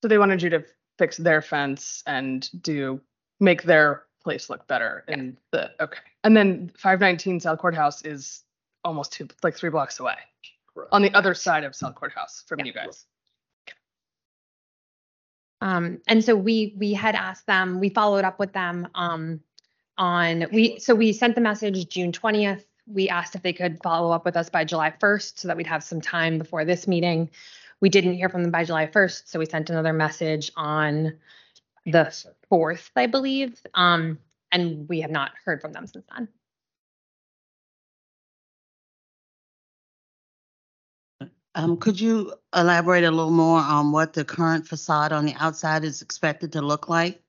So 0.00 0.06
they 0.06 0.16
wanted 0.16 0.40
you 0.40 0.50
to 0.50 0.64
fix 0.96 1.16
their 1.16 1.42
fence 1.42 2.04
and 2.06 2.48
do, 2.62 3.00
make 3.40 3.64
their 3.64 4.04
place 4.22 4.48
look 4.48 4.64
better 4.68 5.04
and 5.08 5.36
the, 5.50 5.72
okay. 5.82 5.98
And 6.22 6.36
then 6.36 6.70
five 6.76 7.00
nineteen 7.00 7.40
South 7.40 7.58
Courthouse 7.58 8.04
is 8.04 8.44
almost 8.84 9.12
two, 9.12 9.26
like 9.42 9.56
three 9.56 9.70
blocks 9.70 9.98
away. 9.98 10.14
On 10.92 11.02
the 11.02 11.12
other 11.14 11.34
side 11.34 11.64
of 11.64 11.74
South 11.74 11.96
Courthouse 11.96 12.44
from 12.46 12.60
Yeah. 12.60 12.66
you 12.66 12.72
guys. 12.72 13.06
Um, 15.60 16.00
and 16.06 16.24
so 16.24 16.36
we, 16.36 16.76
we 16.78 16.92
had 16.92 17.16
asked 17.16 17.48
them, 17.48 17.80
we 17.80 17.88
followed 17.88 18.24
up 18.24 18.38
with 18.38 18.52
them, 18.52 18.86
um, 18.94 19.40
on, 19.98 20.46
we, 20.52 20.78
so 20.78 20.94
we 20.94 21.12
sent 21.12 21.34
the 21.34 21.40
message 21.40 21.88
June 21.88 22.12
twentieth. 22.12 22.64
We 22.86 23.08
asked 23.08 23.34
if 23.34 23.42
they 23.42 23.52
could 23.52 23.82
follow 23.82 24.10
up 24.10 24.24
with 24.24 24.36
us 24.36 24.50
by 24.50 24.64
July 24.64 24.92
first 24.98 25.38
so 25.38 25.48
that 25.48 25.56
we'd 25.56 25.66
have 25.66 25.84
some 25.84 26.00
time 26.00 26.38
before 26.38 26.64
this 26.64 26.88
meeting. 26.88 27.30
We 27.80 27.88
didn't 27.88 28.14
hear 28.14 28.28
from 28.28 28.42
them 28.42 28.50
by 28.50 28.64
July 28.64 28.86
first, 28.86 29.30
so 29.30 29.38
we 29.38 29.46
sent 29.46 29.70
another 29.70 29.92
message 29.92 30.52
on 30.56 31.14
the 31.86 32.14
fourth, 32.48 32.90
I 32.96 33.06
believe. 33.06 33.60
Um, 33.74 34.18
and 34.50 34.88
we 34.88 35.00
have 35.00 35.10
not 35.10 35.32
heard 35.44 35.60
from 35.60 35.72
them 35.72 35.86
since 35.86 36.04
then. 36.14 36.28
Um, 41.54 41.76
could 41.76 42.00
you 42.00 42.32
elaborate 42.54 43.04
a 43.04 43.10
little 43.10 43.30
more 43.30 43.60
on 43.60 43.92
what 43.92 44.14
the 44.14 44.24
current 44.24 44.66
facade 44.66 45.12
on 45.12 45.26
the 45.26 45.34
outside 45.34 45.84
is 45.84 46.00
expected 46.00 46.52
to 46.52 46.62
look 46.62 46.88
like? 46.88 47.22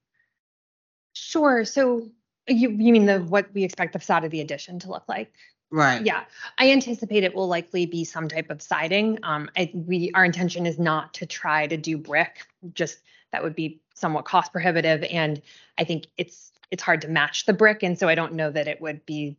Sure. 1.13 1.65
So 1.65 2.09
you, 2.47 2.69
you 2.69 2.93
mean 2.93 3.05
the, 3.05 3.19
what 3.19 3.53
we 3.53 3.63
expect 3.63 3.93
the 3.93 3.99
facade 3.99 4.23
of 4.23 4.31
the 4.31 4.41
addition 4.41 4.79
to 4.79 4.89
look 4.89 5.03
like? 5.07 5.33
Right. 5.71 6.05
Yeah, 6.05 6.25
I 6.59 6.71
anticipate 6.71 7.23
it 7.23 7.33
will 7.33 7.47
likely 7.47 7.87
be 7.87 8.03
some 8.03 8.27
type 8.27 8.51
of 8.51 8.61
siding. 8.61 9.17
Um, 9.23 9.49
I, 9.57 9.71
we, 9.73 10.11
our 10.13 10.23
intention 10.23 10.65
is 10.67 10.77
not 10.77 11.13
to 11.15 11.25
try 11.25 11.65
to 11.65 11.77
do 11.77 11.97
brick, 11.97 12.45
just 12.73 12.99
that 13.31 13.41
would 13.41 13.55
be 13.55 13.81
somewhat 13.95 14.25
cost 14.25 14.51
prohibitive. 14.51 15.03
And 15.03 15.41
I 15.79 15.83
think 15.83 16.05
it's, 16.17 16.51
it's 16.69 16.83
hard 16.83 17.01
to 17.01 17.07
match 17.07 17.45
the 17.47 17.53
brick. 17.53 17.81
And 17.81 17.97
so 17.97 18.07
I 18.07 18.13
don't 18.13 18.33
know 18.33 18.51
that 18.51 18.67
it 18.67 18.81
would 18.81 19.03
be 19.07 19.35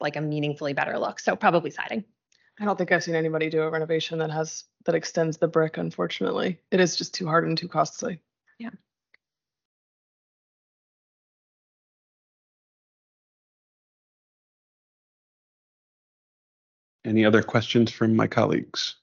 like 0.00 0.16
a 0.16 0.22
meaningfully 0.22 0.72
better 0.72 0.98
look. 0.98 1.20
So 1.20 1.36
probably 1.36 1.70
siding. 1.70 2.04
I 2.58 2.64
don't 2.64 2.78
think 2.78 2.92
I've 2.92 3.04
seen 3.04 3.14
anybody 3.14 3.50
do 3.50 3.62
a 3.62 3.70
renovation 3.70 4.18
that 4.20 4.30
has, 4.30 4.64
that 4.84 4.94
extends 4.94 5.36
the 5.36 5.48
brick, 5.48 5.76
unfortunately. 5.76 6.58
It 6.70 6.80
is 6.80 6.96
just 6.96 7.12
too 7.12 7.26
hard 7.26 7.46
and 7.46 7.58
too 7.58 7.68
costly. 7.68 8.20
Any 17.04 17.24
other 17.24 17.42
questions 17.42 17.90
from 17.90 18.16
my 18.16 18.26
colleagues? 18.26 18.96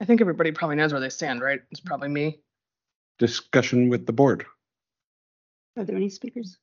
I 0.00 0.04
think 0.04 0.20
everybody 0.20 0.52
probably 0.52 0.76
knows 0.76 0.92
where 0.92 1.00
they 1.00 1.08
stand, 1.08 1.40
right? 1.40 1.60
It's 1.70 1.80
probably 1.80 2.08
me. 2.08 2.40
Discussion 3.18 3.88
with 3.88 4.06
the 4.06 4.12
board. 4.12 4.44
Are 5.76 5.84
there 5.84 5.96
any 5.96 6.08
speakers? 6.08 6.58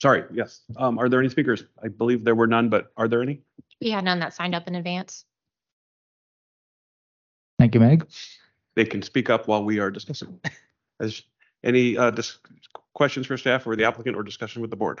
Sorry, 0.00 0.24
yes. 0.32 0.60
Um, 0.76 0.98
are 0.98 1.08
there 1.08 1.20
any 1.20 1.28
speakers? 1.28 1.64
I 1.82 1.88
believe 1.88 2.24
there 2.24 2.34
were 2.34 2.46
none, 2.46 2.68
but 2.68 2.92
are 2.96 3.08
there 3.08 3.22
any? 3.22 3.42
We 3.80 3.90
had 3.90 4.04
none 4.04 4.20
that 4.20 4.34
signed 4.34 4.54
up 4.54 4.68
in 4.68 4.74
advance. 4.74 5.24
Thank 7.58 7.74
you, 7.74 7.80
Meg. 7.80 8.06
They 8.74 8.84
can 8.84 9.02
speak 9.02 9.30
up 9.30 9.48
while 9.48 9.64
we 9.64 9.78
are 9.78 9.90
discussing. 9.90 10.38
As 11.00 11.22
any 11.64 11.96
uh, 11.96 12.10
dis- 12.10 12.38
questions 12.94 13.26
for 13.26 13.36
staff 13.36 13.66
or 13.66 13.76
the 13.76 13.84
applicant 13.84 14.16
or 14.16 14.22
discussion 14.22 14.62
with 14.62 14.70
the 14.70 14.76
board? 14.76 15.00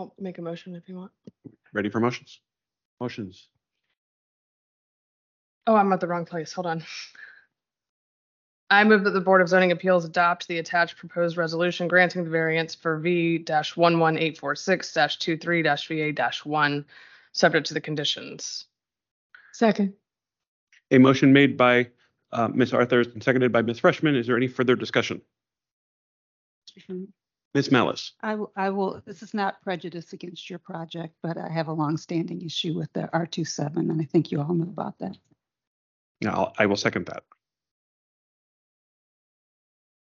I'll 0.00 0.14
make 0.18 0.38
a 0.38 0.42
motion 0.42 0.74
if 0.74 0.88
you 0.88 0.96
want. 0.96 1.12
Ready 1.74 1.90
for 1.90 2.00
motions? 2.00 2.40
Motions. 3.02 3.48
Oh, 5.66 5.76
I'm 5.76 5.92
at 5.92 6.00
the 6.00 6.06
wrong 6.06 6.24
place. 6.24 6.54
Hold 6.54 6.66
on. 6.66 6.82
I 8.70 8.84
move 8.84 9.04
that 9.04 9.10
the 9.10 9.20
Board 9.20 9.42
of 9.42 9.48
Zoning 9.48 9.72
Appeals 9.72 10.04
adopt 10.04 10.48
the 10.48 10.58
attached 10.58 10.96
proposed 10.96 11.36
resolution 11.36 11.86
granting 11.86 12.24
the 12.24 12.30
variance 12.30 12.74
for 12.74 12.98
V 12.98 13.44
one 13.74 13.98
one 13.98 14.16
eight 14.16 14.38
four 14.38 14.54
six 14.54 14.94
23 14.94 15.62
VA 15.62 16.30
one, 16.44 16.86
subject 17.32 17.66
to 17.66 17.74
the 17.74 17.80
conditions. 17.80 18.66
Second, 19.52 19.92
A 20.92 20.98
motion 20.98 21.32
made 21.32 21.58
by 21.58 21.88
uh, 22.32 22.48
Ms. 22.48 22.72
Arthur 22.72 23.00
and 23.00 23.22
seconded 23.22 23.52
by 23.52 23.60
Ms. 23.60 23.80
Freshman. 23.80 24.14
Is 24.14 24.28
there 24.28 24.36
any 24.36 24.46
further 24.46 24.76
discussion? 24.76 25.20
Ms. 27.54 27.68
Malis? 27.70 28.12
I 28.20 28.36
will, 28.36 28.52
I 28.54 28.70
will, 28.70 29.02
this 29.04 29.22
is 29.22 29.34
not 29.34 29.60
prejudice 29.62 30.12
against 30.12 30.48
your 30.48 30.60
project, 30.60 31.14
but 31.22 31.36
I 31.36 31.48
have 31.48 31.66
a 31.68 31.72
longstanding 31.72 32.42
issue 32.42 32.74
with 32.74 32.92
the 32.92 33.08
R27, 33.12 33.76
and 33.76 34.00
I 34.00 34.04
think 34.04 34.30
you 34.30 34.40
all 34.40 34.54
know 34.54 34.68
about 34.68 34.98
that. 35.00 35.16
No, 36.22 36.52
I 36.58 36.66
will 36.66 36.76
second 36.76 37.06
that. 37.06 37.24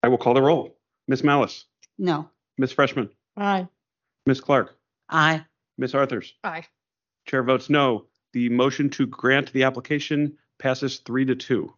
I 0.02 0.08
will 0.08 0.18
call 0.18 0.34
the 0.34 0.42
roll. 0.42 0.76
Ms. 1.08 1.22
Malis? 1.22 1.66
No, 2.00 2.30
Ms. 2.58 2.72
Freshman? 2.72 3.10
aye. 3.38 3.68
Ms. 4.26 4.42
Clark? 4.42 4.76
Aye. 5.10 5.46
Ms. 5.78 5.94
Arthurs? 5.94 6.34
Aye. 6.44 6.66
Chair 7.28 7.44
votes 7.44 7.70
no. 7.70 8.06
The 8.34 8.50
motion 8.50 8.90
to 8.92 9.06
grant 9.06 9.54
the 9.54 9.64
application 9.64 10.36
passes 10.58 10.98
three 11.00 11.26
to 11.26 11.36
two. 11.36 11.74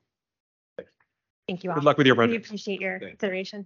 Thank 1.47 1.63
you 1.63 1.71
all. 1.71 1.75
Good 1.75 1.83
luck 1.83 1.97
with 1.97 2.07
your 2.07 2.15
We 2.15 2.25
project. 2.25 2.45
appreciate 2.45 2.79
your 2.81 2.95
Okay. 2.97 3.09
consideration. 3.09 3.65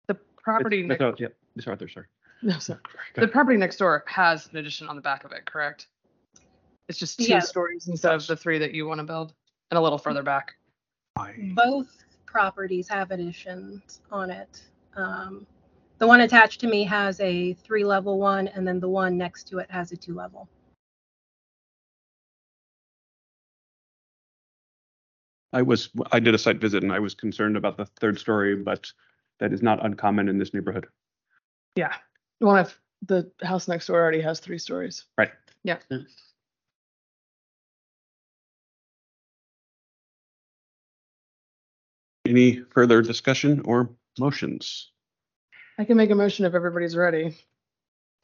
The 0.07 0.15
property, 0.37 0.81
Ms. 0.83 0.89
next- 0.89 1.01
Ar- 1.01 1.15
yeah, 1.17 1.27
Ms. 1.55 1.67
Arthur, 1.67 1.87
sorry. 1.87 2.05
no, 2.49 2.59
sorry. 2.59 2.79
The 3.15 3.27
property 3.27 3.57
next 3.57 3.77
door 3.77 4.03
has 4.05 4.47
an 4.51 4.57
addition 4.57 4.87
on 4.87 4.95
the 4.95 5.01
back 5.01 5.23
of 5.23 5.31
it, 5.31 5.45
correct? 5.45 5.87
It's 6.87 6.99
just 6.99 7.17
two 7.17 7.25
Yeah. 7.25 7.39
stories 7.39 7.87
instead 7.87 8.13
of 8.13 8.25
the 8.27 8.35
three 8.35 8.59
that 8.59 8.71
you 8.71 8.85
want 8.85 8.99
to 8.99 9.03
build 9.03 9.33
and 9.71 9.79
a 9.79 9.81
little 9.81 9.97
further 9.97 10.21
back. 10.21 10.53
Both 11.55 12.05
properties 12.27 12.87
have 12.87 13.09
additions 13.09 14.01
on 14.11 14.29
it. 14.29 14.61
Um, 14.95 15.47
the 15.97 16.05
one 16.05 16.21
attached 16.21 16.59
to 16.61 16.67
me 16.67 16.83
has 16.83 17.19
a 17.19 17.53
three-level 17.53 18.19
one, 18.19 18.47
and 18.49 18.67
then 18.67 18.79
the 18.79 18.89
one 18.89 19.17
next 19.17 19.47
to 19.47 19.57
it 19.57 19.71
has 19.71 19.91
a 19.91 19.97
two-level. 19.97 20.47
I 25.51 25.63
was, 25.63 25.89
I 26.11 26.19
did 26.19 26.35
a 26.35 26.37
site 26.37 26.57
visit 26.61 26.83
and 26.83 26.91
I 26.91 26.99
was 26.99 27.15
concerned 27.15 27.57
about 27.57 27.77
the 27.77 27.85
third 27.85 28.19
story, 28.19 28.55
but 28.55 28.91
that 29.39 29.51
is 29.51 29.63
not 29.63 29.83
uncommon 29.83 30.29
in 30.29 30.37
this 30.37 30.53
neighborhood. 30.53 30.85
Yeah. 31.75 31.95
One 32.39 32.59
of 32.59 32.77
the 33.05 33.31
house 33.41 33.67
next 33.67 33.87
door 33.87 34.01
already 34.01 34.21
has 34.21 34.39
three 34.39 34.57
stories. 34.57 35.05
Right. 35.17 35.31
Yeah. 35.63 35.77
Any 42.27 42.61
further 42.71 43.01
discussion 43.01 43.61
or 43.65 43.89
motions? 44.19 44.91
I 45.77 45.85
can 45.85 45.97
make 45.97 46.09
a 46.09 46.15
motion 46.15 46.45
if 46.45 46.53
everybody's 46.53 46.95
ready. 46.95 47.37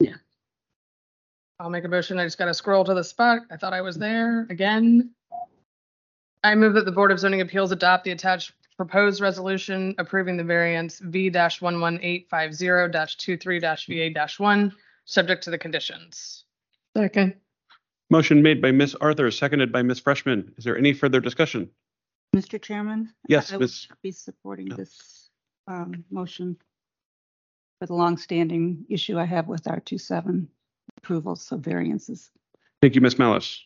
Yeah. 0.00 0.16
I'll 1.60 1.70
make 1.70 1.84
a 1.84 1.88
motion. 1.88 2.18
I 2.18 2.24
just 2.24 2.38
gotta 2.38 2.54
scroll 2.54 2.84
to 2.84 2.94
the 2.94 3.04
spot. 3.04 3.42
I 3.50 3.56
thought 3.56 3.72
I 3.72 3.82
was 3.82 3.96
there 3.96 4.46
again. 4.50 5.10
I 6.42 6.54
move 6.56 6.74
that 6.74 6.84
the 6.84 6.92
Board 6.92 7.12
of 7.12 7.20
Zoning 7.20 7.40
Appeals 7.40 7.70
adopt 7.70 8.04
the 8.04 8.10
attached 8.10 8.52
proposed 8.76 9.20
resolution 9.20 9.94
approving 9.98 10.36
the 10.36 10.44
variance 10.44 10.98
V 11.00 11.30
one 11.60 11.80
one 11.80 11.98
eight 12.02 12.28
five 12.30 12.54
zero 12.54 12.88
23 12.90 13.58
VA 13.60 14.26
one, 14.38 14.72
subject 15.04 15.44
to 15.44 15.50
the 15.50 15.58
conditions. 15.58 16.44
Second, 16.96 17.34
Motion 18.10 18.42
made 18.42 18.60
by 18.60 18.70
Ms. 18.70 18.94
Arthur, 19.00 19.30
seconded 19.30 19.72
by 19.72 19.82
Ms. 19.82 20.00
Freshman. 20.00 20.52
Is 20.58 20.64
there 20.64 20.76
any 20.76 20.92
further 20.92 21.18
discussion? 21.20 21.70
Mr. 22.36 22.60
Chairman? 22.60 23.10
Yes, 23.28 23.52
I 23.52 23.56
would 23.56 23.62
Ms. 23.62 23.86
not 23.88 24.02
Be 24.02 24.10
supporting 24.10 24.66
No. 24.68 24.76
this 24.76 25.30
um, 25.66 26.04
motion 26.10 26.56
for 27.80 27.86
the 27.86 27.94
longstanding 27.94 28.84
issue 28.90 29.18
I 29.18 29.24
have 29.24 29.48
with 29.48 29.66
our 29.66 29.80
two 29.80 29.96
seven 29.98 30.48
approvals 30.98 31.50
of 31.52 31.60
variances. 31.60 32.30
Thank 32.82 32.94
you, 32.94 33.00
Ms. 33.00 33.14
Malis. 33.14 33.60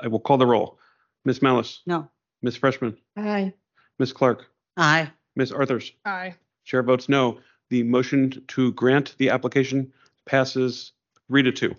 I 0.00 0.08
will 0.08 0.20
call 0.20 0.38
the 0.38 0.46
roll. 0.46 0.78
Ms. 1.24 1.40
Malis, 1.40 1.80
No. 1.86 2.08
Ms. 2.42 2.56
Freshman, 2.56 2.96
aye. 3.16 3.52
Ms. 3.98 4.12
Clark, 4.12 4.46
Aye. 4.76 5.10
Ms. 5.36 5.52
Arthurs. 5.52 5.92
Aye. 6.04 6.34
Chair 6.64 6.82
votes 6.82 7.08
no. 7.08 7.38
The 7.70 7.82
motion 7.82 8.42
to 8.48 8.72
grant 8.72 9.14
the 9.18 9.30
application 9.30 9.92
passes 10.26 10.92
three 11.26 11.42
to 11.42 11.52
two. 11.52 11.74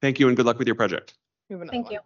Thank 0.00 0.20
you 0.20 0.28
and 0.28 0.36
good 0.36 0.46
luck 0.46 0.58
with 0.58 0.68
your 0.68 0.74
project. 0.76 1.14
We 1.48 1.54
have 1.54 1.62
another 1.62 1.72
Thank 1.72 1.86
one. 1.86 1.92
you. 1.94 2.00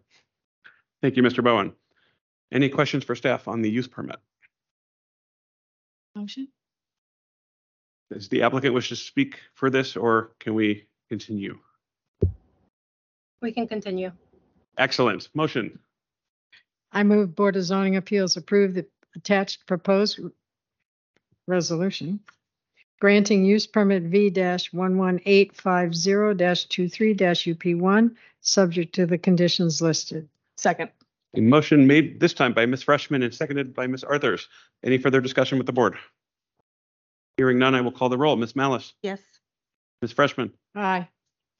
Thank 1.02 1.16
you, 1.16 1.24
Mr. 1.24 1.44
Bowen. 1.44 1.74
Any 2.52 2.70
questions 2.70 3.04
for 3.04 3.16
staff 3.16 3.48
on 3.48 3.62
the 3.62 3.70
use 3.70 3.88
permit? 3.88 4.18
Motion? 6.16 6.48
Does 8.12 8.30
the 8.30 8.44
applicant 8.44 8.74
wish 8.74 8.90
to 8.90 8.96
speak 8.96 9.40
for 9.54 9.70
this 9.70 9.96
or 9.96 10.32
can 10.40 10.54
we 10.54 10.88
continue? 11.10 11.58
We 13.42 13.52
can 13.52 13.68
continue. 13.68 14.12
Excellent. 14.78 15.30
Motion. 15.34 15.78
I 16.92 17.04
move 17.04 17.36
Board 17.36 17.56
of 17.56 17.64
Zoning 17.64 17.98
Appeals 17.98 18.38
approve 18.38 18.74
the 18.74 18.86
attached 19.16 19.66
proposed 19.66 20.20
resolution 21.48 22.20
granting 23.00 23.46
use 23.46 23.68
permit 23.68 24.04
V 24.04 24.34
one 24.72 24.98
one 24.98 25.20
eight 25.26 25.56
five 25.56 25.96
zero 25.96 26.34
23 26.34 27.14
UP 27.14 27.66
one, 27.80 28.16
subject 28.42 28.96
to 28.96 29.06
the 29.06 29.18
conditions 29.18 29.82
listed. 29.82 30.28
Second. 30.58 30.90
A 31.36 31.42
motion 31.42 31.86
made 31.88 32.20
this 32.20 32.34
time 32.34 32.54
by 32.54 32.66
Ms. 32.66 32.84
Freshman 32.84 33.22
and 33.24 33.34
seconded 33.34 33.74
by 33.74 33.88
Ms. 33.88 34.04
Arthurs. 34.04 34.48
Any 34.84 34.98
further 34.98 35.20
discussion 35.22 35.58
with 35.58 35.68
the 35.68 35.74
board? 35.74 35.96
Hearing 37.38 37.60
none, 37.60 37.76
I 37.76 37.82
will 37.82 37.92
call 37.92 38.08
the 38.10 38.18
roll. 38.18 38.36
Ms. 38.38 38.54
Malis, 38.54 38.94
Yes. 39.04 39.20
Ms. 40.02 40.14
Freshman, 40.14 40.54
Aye. 40.76 41.08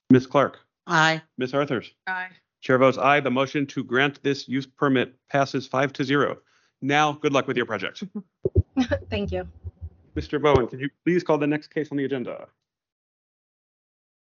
Ms. 0.10 0.28
Clark, 0.28 0.60
Aye. 0.88 1.22
Ms. 1.38 1.54
Arthurs. 1.54 1.92
Aye. 2.08 2.30
Chair 2.62 2.78
votes 2.78 2.98
aye. 2.98 3.20
The 3.20 3.30
motion 3.30 3.66
to 3.68 3.84
grant 3.84 4.24
this 4.24 4.48
use 4.48 4.66
permit 4.66 5.14
passes 5.30 5.68
five 5.68 5.94
to 5.94 6.04
zero. 6.04 6.38
Now, 6.82 7.12
good 7.14 7.32
luck 7.34 7.48
with 7.48 7.58
your 7.58 7.66
project. 7.66 8.04
Thank 9.10 9.32
you. 9.32 9.48
Mr. 10.16 10.42
Bowen, 10.42 10.68
could 10.68 10.80
you 10.80 10.90
please 11.06 11.24
call 11.24 11.38
the 11.38 11.46
next 11.48 11.68
case 11.68 11.90
on 11.92 11.98
the 11.98 12.06
agenda? 12.06 12.48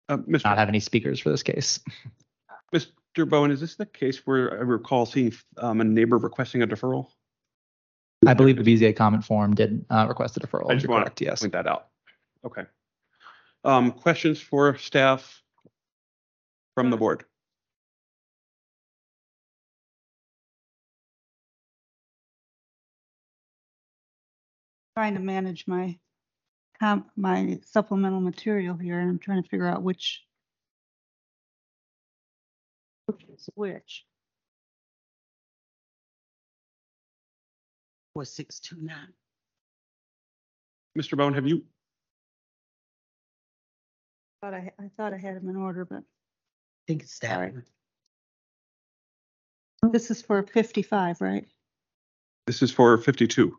Uh, 0.10 0.18
Not 0.26 0.58
have 0.58 0.70
any 0.70 0.80
speakers 0.80 1.20
for 1.20 1.30
this 1.30 1.44
case. 1.44 1.80
Mr. 2.74 3.28
Bowen, 3.28 3.52
is 3.52 3.60
this 3.60 3.76
the 3.76 3.86
case 3.86 4.26
where 4.26 4.52
I 4.54 4.62
recall 4.62 5.06
seeing 5.06 5.34
um, 5.58 5.82
a 5.82 5.84
neighbor 5.84 6.18
requesting 6.18 6.62
a 6.62 6.68
deferral? 6.68 7.08
I 8.26 8.34
believe 8.34 8.64
the 8.64 8.64
BZA 8.64 8.96
comment 8.96 9.24
form 9.24 9.54
did 9.54 9.86
uh, 9.90 10.06
request 10.08 10.38
a 10.38 10.40
deferral. 10.40 10.72
I 10.72 10.76
just 10.76 10.88
want 10.88 11.04
correct, 11.04 11.18
to 11.18 11.26
yes. 11.26 11.42
point 11.42 11.54
that 11.54 11.68
out. 11.68 11.88
Okay. 12.46 12.64
Um, 13.64 13.92
questions 13.92 14.40
for 14.40 14.78
staff 14.78 15.42
from 16.74 16.90
the 16.90 16.98
board? 16.98 17.26
Trying 24.98 25.14
to 25.14 25.20
manage 25.20 25.68
my 25.68 25.96
com, 26.80 27.06
my 27.16 27.60
supplemental 27.64 28.20
material 28.20 28.76
here. 28.76 29.00
and 29.00 29.12
I'm 29.12 29.20
trying 29.20 29.44
to 29.44 29.48
figure 29.48 29.68
out 29.68 29.84
which 29.84 30.24
which 33.06 33.24
is 33.32 33.48
which. 33.54 34.06
Four 38.16 38.26
six 38.26 38.60
two 38.60 38.78
nine. 38.82 39.14
Mr. 40.98 41.16
Bowen, 41.16 41.36
have 41.36 41.46
you, 41.46 41.64
Thought 44.42 44.56
I, 44.56 44.72
I 44.80 44.90
thought 44.98 45.14
I 45.14 45.18
had 45.18 45.36
them 45.36 45.48
in 45.48 45.58
order, 45.58 45.86
but 45.86 46.00
I 46.00 46.02
think 46.88 47.04
it's 47.04 47.20
that 47.20 47.38
one. 47.40 47.64
this 49.92 50.10
is 50.10 50.24
for 50.24 50.42
fifty-five, 50.42 51.22
right? 51.22 51.46
this 52.48 52.64
is 52.64 52.72
for 52.72 52.98
52. 52.98 53.56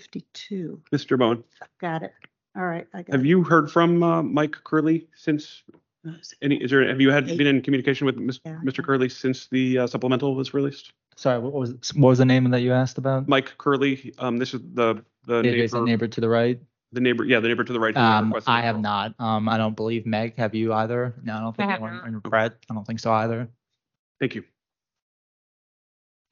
Fifty-two. 0.00 0.80
Mr. 0.92 1.18
Bowen, 1.18 1.42
Got 1.80 2.04
it. 2.04 2.12
All 2.56 2.64
right, 2.64 2.86
I 2.94 3.02
got 3.02 3.12
have 3.12 3.24
it. 3.24 3.28
you 3.28 3.42
heard 3.42 3.70
from 3.72 4.02
uh, 4.04 4.22
Mike 4.22 4.56
Curley 4.62 5.08
since 5.16 5.64
any, 6.40 6.56
is 6.62 6.70
there, 6.70 6.86
have 6.88 7.00
you 7.00 7.10
had, 7.10 7.26
been 7.26 7.46
in 7.48 7.60
communication 7.60 8.06
with 8.06 8.16
Mis- 8.16 8.38
Yeah. 8.46 8.60
Mr. 8.64 8.84
Curley 8.84 9.08
since 9.08 9.48
the 9.48 9.78
uh, 9.78 9.86
supplemental 9.88 10.36
was 10.36 10.54
released? 10.54 10.92
Sorry, 11.16 11.40
what 11.40 11.52
was, 11.52 11.72
what 11.96 12.08
was 12.10 12.18
the 12.18 12.24
name 12.24 12.48
that 12.50 12.60
you 12.60 12.72
asked 12.72 12.98
about? 12.98 13.26
Mike 13.28 13.52
Curley, 13.58 14.14
um, 14.18 14.36
this 14.38 14.54
is 14.54 14.60
the, 14.74 15.02
the 15.26 15.42
The 15.42 15.50
neighbor, 15.50 15.84
neighbor 15.84 16.06
to 16.08 16.20
the 16.20 16.28
right? 16.28 16.60
the 16.92 17.00
neighbor, 17.00 17.24
yeah, 17.24 17.40
the 17.40 17.48
neighbor 17.48 17.64
to 17.64 17.72
the 17.72 17.80
right. 17.80 17.94
who 17.94 18.00
Um, 18.00 18.26
requested 18.28 18.48
I 18.52 18.60
have 18.62 18.76
deferral. 18.76 18.82
not. 18.82 19.14
Um, 19.20 19.48
I 19.48 19.58
don't 19.58 19.74
believe 19.76 20.06
Meg, 20.06 20.36
have 20.36 20.54
you 20.54 20.72
either? 20.72 21.14
No, 21.24 21.34
I 21.34 21.40
don't 21.40 21.56
think, 21.56 21.68
have 21.70 21.80
anyone- 21.82 21.96
not. 21.96 22.06
and 22.06 22.22
Brett, 22.22 22.56
I 22.70 22.74
don't 22.74 22.86
think 22.86 23.00
so 23.00 23.10
either. 23.12 23.48
Thank 24.20 24.36
you. 24.36 24.44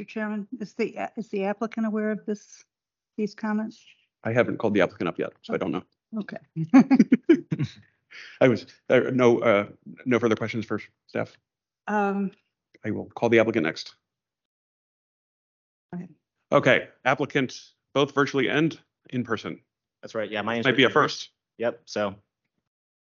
Mr. 0.01 0.07
Chairman, 0.07 0.47
is 0.61 0.75
the, 0.75 0.97
is 1.17 1.29
the 1.29 1.45
applicant 1.47 1.87
aware 1.87 2.11
of 2.13 2.25
this, 2.25 2.65
these 3.19 3.35
comments? 3.35 3.85
I 4.25 4.33
haven't 4.33 4.57
called 4.57 4.73
the 4.73 4.81
applicant 4.81 5.09
up 5.09 5.19
yet, 5.19 5.33
so 5.43 5.53
I 5.53 5.59
don't 5.59 5.73
know. 5.73 5.83
Okay. 6.19 6.39
I 8.41 8.49
was, 8.49 8.67
uh, 8.89 9.01
no, 9.13 9.39
uh, 9.41 9.67
no 10.07 10.19
further 10.19 10.35
questions 10.37 10.65
for 10.65 10.81
staff. 11.07 11.37
Um, 11.87 12.31
I 12.85 12.91
will 12.91 13.05
call 13.07 13.29
the 13.29 13.39
applicant 13.41 13.65
next. 13.65 13.95
Okay. 15.95 16.09
Okay, 16.53 16.89
applicant, 17.05 17.61
both 17.95 18.15
virtually 18.15 18.49
and 18.49 18.79
in 19.11 19.23
person. 19.25 19.61
That's 20.03 20.15
right. 20.15 20.31
Yeah, 20.31 20.43
my 20.43 20.55
name's 20.55 20.65
Might 20.65 20.77
be 20.77 20.85
a 20.85 20.87
Richard. 20.87 20.95
first. 20.95 21.31
Yep. 21.59 21.83
So 21.85 22.15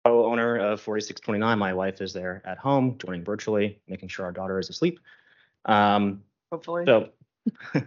co-owner 0.05 0.57
of 0.57 0.81
4629. 0.81 1.57
My 1.57 1.73
wife 1.73 2.01
is 2.01 2.13
there 2.13 2.41
at 2.45 2.57
home, 2.57 2.97
joining 2.99 3.23
virtually, 3.23 3.79
making 3.87 4.09
sure 4.09 4.25
our 4.25 4.31
daughter 4.31 4.59
is 4.59 4.69
asleep. 4.69 4.99
Um, 5.65 6.21
Hopefully. 6.51 6.83
so, 6.85 7.09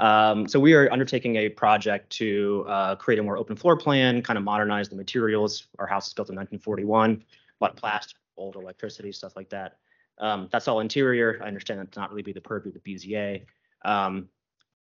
um, 0.00 0.48
so 0.48 0.58
we 0.58 0.72
are 0.72 0.90
undertaking 0.90 1.36
a 1.36 1.50
project 1.50 2.08
to 2.10 2.64
uh, 2.68 2.96
create 2.96 3.18
a 3.18 3.22
more 3.22 3.36
open 3.36 3.54
floor 3.54 3.76
plan, 3.76 4.22
kind 4.22 4.38
of 4.38 4.44
modernize 4.44 4.88
the 4.88 4.96
materials. 4.96 5.68
Our 5.78 5.86
house 5.86 6.08
is 6.08 6.14
built 6.14 6.30
in 6.30 6.36
1941, 6.36 7.10
a 7.10 7.64
lot 7.64 7.72
of 7.72 7.76
plastic, 7.76 8.16
old 8.36 8.56
electricity, 8.56 9.12
stuff 9.12 9.36
like 9.36 9.50
that. 9.50 9.76
Um, 10.16 10.48
that's 10.50 10.68
all 10.68 10.80
interior. 10.80 11.38
I 11.42 11.46
understand 11.46 11.80
that's 11.80 11.98
not 11.98 12.10
really 12.10 12.22
be 12.22 12.32
the 12.32 12.40
purview 12.40 12.72
of 12.72 12.82
the 12.82 12.94
BZA. 12.94 13.42
Um, 13.84 14.28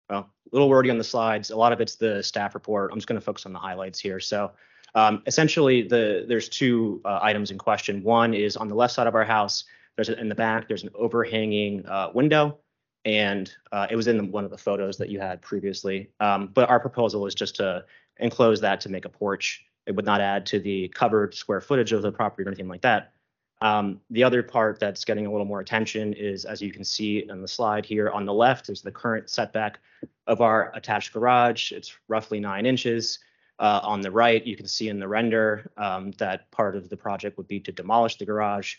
well, 0.09 0.19
a 0.19 0.55
little 0.55 0.67
wordy 0.69 0.89
on 0.89 0.97
the 0.97 1.03
slides. 1.03 1.49
A 1.49 1.55
lot 1.55 1.71
of 1.71 1.79
it's 1.79 1.95
the 1.95 2.21
staff 2.21 2.53
report. 2.53 2.91
I'm 2.91 2.97
just 2.97 3.07
going 3.07 3.19
to 3.19 3.25
focus 3.25 3.45
on 3.45 3.53
the 3.53 3.59
highlights 3.59 3.99
here. 3.99 4.19
So 4.19 4.51
um, 4.95 5.23
essentially, 5.27 5.87
the 5.87 6.25
there's 6.27 6.49
two 6.49 7.01
uh, 7.05 7.19
items 7.21 7.51
in 7.51 7.57
question. 7.57 8.03
One 8.03 8.33
is 8.33 8.57
on 8.57 8.67
the 8.67 8.75
left 8.75 8.93
side 8.93 9.07
of 9.07 9.15
our 9.15 9.25
house. 9.25 9.63
There's 9.95 10.09
a, 10.09 10.19
in 10.19 10.27
the 10.27 10.35
back. 10.35 10.67
There's 10.67 10.83
an 10.83 10.89
overhanging 10.93 11.85
uh, 11.85 12.11
window, 12.13 12.57
and 13.05 13.53
uh, 13.71 13.87
it 13.89 13.95
was 13.95 14.07
in 14.07 14.17
the, 14.17 14.23
one 14.23 14.43
of 14.43 14.51
the 14.51 14.57
photos 14.57 14.97
that 14.97 15.09
you 15.09 15.19
had 15.19 15.41
previously. 15.41 16.09
Um, 16.19 16.49
but 16.53 16.69
our 16.69 16.79
proposal 16.79 17.25
is 17.27 17.35
just 17.35 17.55
to 17.57 17.85
enclose 18.17 18.59
that 18.61 18.81
to 18.81 18.89
make 18.89 19.05
a 19.05 19.09
porch. 19.09 19.63
It 19.85 19.95
would 19.95 20.05
not 20.05 20.19
add 20.19 20.45
to 20.47 20.59
the 20.59 20.87
covered 20.89 21.35
square 21.35 21.61
footage 21.61 21.91
of 21.91 22.01
the 22.01 22.11
property 22.11 22.43
or 22.43 22.49
anything 22.49 22.67
like 22.67 22.81
that. 22.81 23.13
Um, 23.61 24.01
the 24.09 24.23
other 24.23 24.43
part 24.43 24.79
that's 24.79 25.05
getting 25.05 25.27
a 25.27 25.31
little 25.31 25.45
more 25.45 25.61
attention 25.61 26.13
is, 26.13 26.45
as 26.45 26.61
you 26.61 26.71
can 26.71 26.83
see 26.83 27.29
on 27.29 27.41
the 27.41 27.47
slide 27.47 27.85
here 27.85 28.09
on 28.09 28.25
the 28.25 28.33
left, 28.33 28.69
is 28.69 28.81
the 28.81 28.91
current 28.91 29.29
setback 29.29 29.79
of 30.27 30.41
our 30.41 30.71
attached 30.75 31.13
garage. 31.13 31.71
It's 31.71 31.97
roughly 32.07 32.39
nine 32.39 32.65
inches. 32.65 33.19
Uh, 33.57 33.79
on 33.83 34.01
the 34.01 34.11
right, 34.11 34.45
you 34.45 34.57
can 34.57 34.67
see 34.67 34.89
in 34.89 34.99
the 34.99 35.07
render 35.07 35.71
um, 35.77 36.11
that 36.17 36.51
part 36.51 36.75
of 36.75 36.89
the 36.89 36.97
project 36.97 37.37
would 37.37 37.47
be 37.47 37.59
to 37.61 37.71
demolish 37.71 38.17
the 38.17 38.25
garage. 38.25 38.75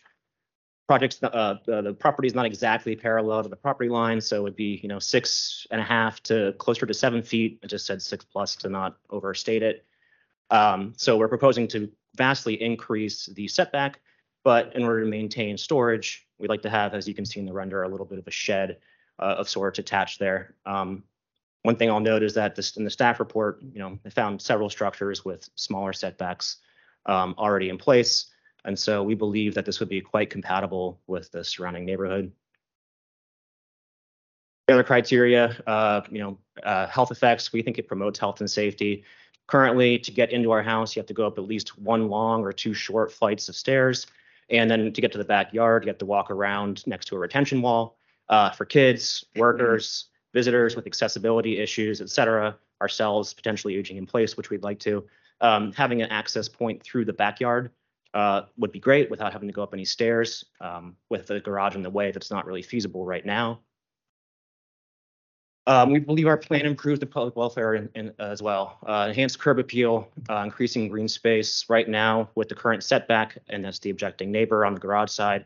Projects, 0.88 1.20
uh, 1.20 1.56
the, 1.66 1.82
the 1.82 1.92
property 1.92 2.28
is 2.28 2.34
not 2.34 2.46
exactly 2.46 2.94
parallel 2.94 3.42
to 3.42 3.48
the 3.48 3.56
property 3.56 3.90
line, 3.90 4.20
so 4.20 4.36
it 4.36 4.42
would 4.42 4.54
be, 4.54 4.78
you 4.82 4.88
know, 4.88 5.00
six 5.00 5.66
and 5.72 5.80
a 5.80 5.84
half 5.84 6.22
to 6.24 6.52
closer 6.58 6.86
to 6.86 6.94
seven 6.94 7.22
feet. 7.22 7.58
I 7.64 7.66
just 7.66 7.86
said 7.86 8.00
six 8.00 8.24
plus 8.24 8.54
to 8.56 8.68
not 8.68 8.96
overstate 9.10 9.64
it. 9.64 9.84
Um, 10.50 10.92
so 10.96 11.18
we're 11.18 11.28
proposing 11.28 11.66
to 11.68 11.90
vastly 12.14 12.62
increase 12.62 13.26
the 13.26 13.48
setback, 13.48 14.00
but 14.44 14.76
in 14.76 14.84
order 14.84 15.02
to 15.02 15.10
maintain 15.10 15.58
storage, 15.58 16.24
we'd 16.38 16.50
like 16.50 16.62
to 16.62 16.70
have, 16.70 16.94
as 16.94 17.08
you 17.08 17.14
can 17.14 17.26
see 17.26 17.40
in 17.40 17.46
the 17.46 17.52
render, 17.52 17.82
a 17.82 17.88
little 17.88 18.06
bit 18.06 18.20
of 18.20 18.26
a 18.28 18.30
shed 18.30 18.78
uh, 19.18 19.34
of 19.38 19.48
sorts 19.48 19.80
attached 19.80 20.20
there. 20.20 20.54
Um, 20.66 21.02
one 21.62 21.74
thing 21.74 21.90
I'll 21.90 21.98
note 21.98 22.22
is 22.22 22.34
that 22.34 22.54
this, 22.54 22.76
in 22.76 22.84
the 22.84 22.90
staff 22.90 23.18
report, 23.18 23.58
you 23.60 23.80
know, 23.80 23.98
they 24.04 24.10
found 24.10 24.40
several 24.40 24.70
structures 24.70 25.24
with 25.24 25.50
smaller 25.56 25.92
setbacks 25.92 26.58
um, 27.06 27.34
already 27.38 27.70
in 27.70 27.76
place. 27.76 28.26
And 28.66 28.78
so 28.78 29.02
we 29.02 29.14
believe 29.14 29.54
that 29.54 29.64
this 29.64 29.80
would 29.80 29.88
be 29.88 30.00
quite 30.00 30.28
compatible 30.28 31.00
with 31.06 31.30
the 31.30 31.44
surrounding 31.44 31.84
neighborhood. 31.84 32.32
The 34.66 34.74
other 34.74 34.82
criteria, 34.82 35.56
uh, 35.66 36.00
you 36.10 36.18
know, 36.18 36.38
uh, 36.64 36.88
health 36.88 37.12
effects, 37.12 37.52
we 37.52 37.62
think 37.62 37.78
it 37.78 37.86
promotes 37.86 38.18
health 38.18 38.40
and 38.40 38.50
safety. 38.50 39.04
Currently, 39.46 40.00
to 40.00 40.10
get 40.10 40.32
into 40.32 40.50
our 40.50 40.62
house, 40.62 40.96
you 40.96 41.00
have 41.00 41.06
to 41.06 41.14
go 41.14 41.26
up 41.26 41.38
at 41.38 41.44
least 41.44 41.78
one 41.78 42.08
long 42.08 42.42
or 42.42 42.52
two 42.52 42.74
short 42.74 43.12
flights 43.12 43.48
of 43.48 43.54
stairs. 43.54 44.08
And 44.50 44.68
then 44.68 44.92
to 44.92 45.00
get 45.00 45.12
to 45.12 45.18
the 45.18 45.24
backyard, 45.24 45.84
you 45.84 45.88
have 45.88 45.98
to 45.98 46.06
walk 46.06 46.30
around 46.32 46.84
next 46.86 47.06
to 47.06 47.16
a 47.16 47.18
retention 47.20 47.62
wall. 47.62 47.96
Uh, 48.28 48.50
for 48.50 48.64
kids, 48.64 49.24
workers, 49.36 50.06
visitors 50.34 50.74
with 50.74 50.88
accessibility 50.88 51.58
issues, 51.58 52.00
et 52.00 52.10
cetera, 52.10 52.56
ourselves 52.82 53.32
potentially 53.32 53.76
aging 53.76 53.96
in 53.96 54.06
place, 54.06 54.36
which 54.36 54.50
we'd 54.50 54.64
like 54.64 54.80
to. 54.80 55.04
Um, 55.40 55.72
having 55.72 56.02
an 56.02 56.10
access 56.10 56.48
point 56.48 56.82
through 56.82 57.04
the 57.04 57.12
backyard 57.12 57.70
uh, 58.16 58.46
would 58.56 58.72
be 58.72 58.80
great 58.80 59.10
without 59.10 59.30
having 59.30 59.46
to 59.46 59.52
go 59.52 59.62
up 59.62 59.74
any 59.74 59.84
stairs. 59.84 60.46
Um, 60.62 60.96
with 61.10 61.26
the 61.26 61.38
garage 61.38 61.74
in 61.74 61.82
the 61.82 61.90
way, 61.90 62.12
that's 62.12 62.30
not 62.30 62.46
really 62.46 62.62
feasible 62.62 63.04
right 63.04 63.24
now. 63.26 63.60
Um, 65.66 65.92
we 65.92 65.98
believe 65.98 66.26
our 66.26 66.38
plan 66.38 66.64
improves 66.64 66.98
the 66.98 67.06
public 67.06 67.36
welfare 67.36 67.74
in, 67.74 67.90
in, 67.94 68.14
as 68.18 68.40
well. 68.40 68.78
Uh, 68.86 69.06
enhanced 69.10 69.38
curb 69.38 69.58
appeal, 69.58 70.08
uh, 70.30 70.38
increasing 70.38 70.88
green 70.88 71.08
space 71.08 71.66
right 71.68 71.86
now 71.86 72.30
with 72.34 72.48
the 72.48 72.54
current 72.54 72.82
setback, 72.82 73.36
and 73.50 73.62
that's 73.62 73.80
the 73.80 73.90
objecting 73.90 74.32
neighbor 74.32 74.64
on 74.64 74.72
the 74.72 74.80
garage 74.80 75.10
side. 75.10 75.44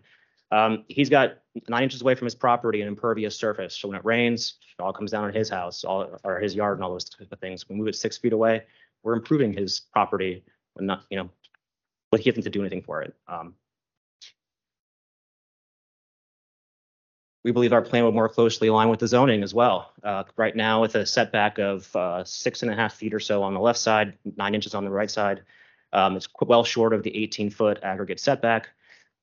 Um, 0.52 0.84
he's 0.86 1.08
got 1.08 1.38
nine 1.68 1.84
inches 1.84 2.02
away 2.02 2.14
from 2.14 2.26
his 2.26 2.36
property 2.36 2.82
an 2.82 2.88
impervious 2.88 3.36
surface. 3.36 3.74
So 3.74 3.88
when 3.88 3.96
it 3.96 4.04
rains, 4.04 4.58
it 4.78 4.82
all 4.82 4.92
comes 4.92 5.10
down 5.10 5.24
on 5.24 5.32
his 5.32 5.48
house, 5.48 5.82
all 5.82 6.20
or 6.22 6.38
his 6.38 6.54
yard 6.54 6.78
and 6.78 6.84
all 6.84 6.92
those 6.92 7.10
things. 7.40 7.68
We 7.68 7.74
move 7.74 7.88
it 7.88 7.96
six 7.96 8.16
feet 8.16 8.32
away, 8.32 8.62
we're 9.02 9.14
improving 9.14 9.52
his 9.52 9.80
property 9.92 10.44
and 10.76 10.86
not, 10.86 11.04
you 11.10 11.16
know, 11.16 11.30
but 12.10 12.20
he 12.20 12.28
hasn't 12.28 12.44
to 12.44 12.50
do 12.50 12.60
anything 12.60 12.82
for 12.82 13.02
it. 13.02 13.14
Um, 13.28 13.54
we 17.42 17.52
believe 17.52 17.72
our 17.72 17.82
plan 17.82 18.04
would 18.04 18.14
more 18.14 18.28
closely 18.28 18.68
align 18.68 18.88
with 18.90 19.00
the 19.00 19.08
zoning 19.08 19.42
as 19.42 19.54
well. 19.54 19.92
Uh, 20.02 20.24
right 20.36 20.54
now, 20.54 20.80
with 20.82 20.94
a 20.94 21.06
setback 21.06 21.58
of 21.58 21.94
uh, 21.96 22.22
six 22.24 22.62
and 22.62 22.70
a 22.70 22.74
half 22.74 22.94
feet 22.94 23.14
or 23.14 23.20
so 23.20 23.42
on 23.42 23.54
the 23.54 23.60
left 23.60 23.78
side, 23.78 24.18
nine 24.36 24.54
inches 24.54 24.74
on 24.74 24.84
the 24.84 24.90
right 24.90 25.10
side, 25.10 25.42
um, 25.92 26.16
it's 26.16 26.28
well 26.42 26.64
short 26.64 26.92
of 26.92 27.02
the 27.02 27.16
18 27.16 27.50
foot 27.50 27.78
aggregate 27.82 28.20
setback. 28.20 28.68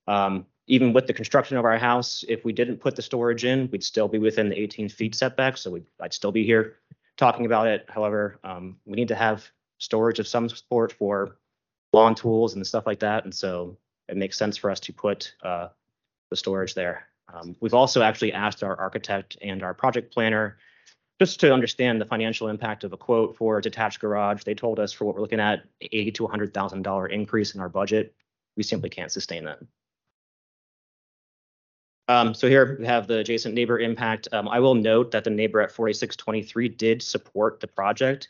Um, 0.07 0.45
even 0.67 0.93
with 0.93 1.07
the 1.07 1.13
construction 1.13 1.57
of 1.57 1.65
our 1.65 1.77
house, 1.77 2.25
if 2.27 2.43
we 2.43 2.51
didn't 2.51 2.77
put 2.77 2.95
the 2.95 3.01
storage 3.01 3.45
in, 3.45 3.69
we'd 3.71 3.83
still 3.83 4.07
be 4.07 4.17
within 4.17 4.49
the 4.49 4.59
18 4.59 4.89
feet 4.89 5.15
setback. 5.15 5.57
So 5.57 5.71
we'd, 5.71 5.85
I'd 6.01 6.13
still 6.13 6.31
be 6.31 6.43
here 6.43 6.77
talking 7.15 7.45
about 7.45 7.67
it. 7.67 7.85
However, 7.87 8.39
um, 8.43 8.77
we 8.85 8.95
need 8.95 9.07
to 9.09 9.15
have 9.15 9.49
storage 9.77 10.19
of 10.19 10.27
some 10.27 10.49
sort 10.49 10.91
for 10.91 11.37
lawn 11.93 12.15
tools 12.15 12.55
and 12.55 12.65
stuff 12.65 12.85
like 12.85 12.99
that. 12.99 13.23
And 13.23 13.33
so 13.33 13.77
it 14.07 14.17
makes 14.17 14.37
sense 14.37 14.57
for 14.57 14.69
us 14.69 14.79
to 14.81 14.93
put 14.93 15.33
uh, 15.43 15.69
the 16.29 16.35
storage 16.35 16.73
there. 16.73 17.07
Um, 17.33 17.55
we've 17.59 17.73
also 17.73 18.01
actually 18.01 18.33
asked 18.33 18.63
our 18.63 18.79
architect 18.79 19.37
and 19.41 19.63
our 19.63 19.73
project 19.73 20.13
planner 20.13 20.57
just 21.19 21.39
to 21.39 21.53
understand 21.53 21.99
the 21.99 22.05
financial 22.05 22.47
impact 22.47 22.83
of 22.83 22.93
a 22.93 22.97
quote 22.97 23.35
for 23.35 23.57
a 23.57 23.61
detached 23.61 23.99
garage. 23.99 24.43
They 24.43 24.53
told 24.53 24.79
us 24.79 24.93
for 24.93 25.05
what 25.05 25.15
we're 25.15 25.21
looking 25.21 25.39
at, 25.39 25.63
80 25.81 26.11
to 26.11 26.23
100,000 26.23 26.81
dollar 26.83 27.07
increase 27.07 27.55
in 27.55 27.61
our 27.61 27.69
budget. 27.69 28.13
We 28.55 28.63
simply 28.63 28.89
can't 28.89 29.11
sustain 29.11 29.45
that. 29.45 29.59
Um, 32.09 32.33
so 32.33 32.47
here 32.47 32.77
we 32.79 32.85
have 32.85 33.07
the 33.07 33.17
adjacent 33.17 33.53
neighbor 33.53 33.79
impact. 33.79 34.29
Um, 34.31 34.47
I 34.47 34.59
will 34.59 34.75
note 34.75 35.11
that 35.11 35.23
the 35.23 35.29
neighbor 35.29 35.59
at 35.59 35.71
4623 35.71 36.69
did 36.69 37.01
support 37.01 37.59
the 37.59 37.67
project. 37.67 38.29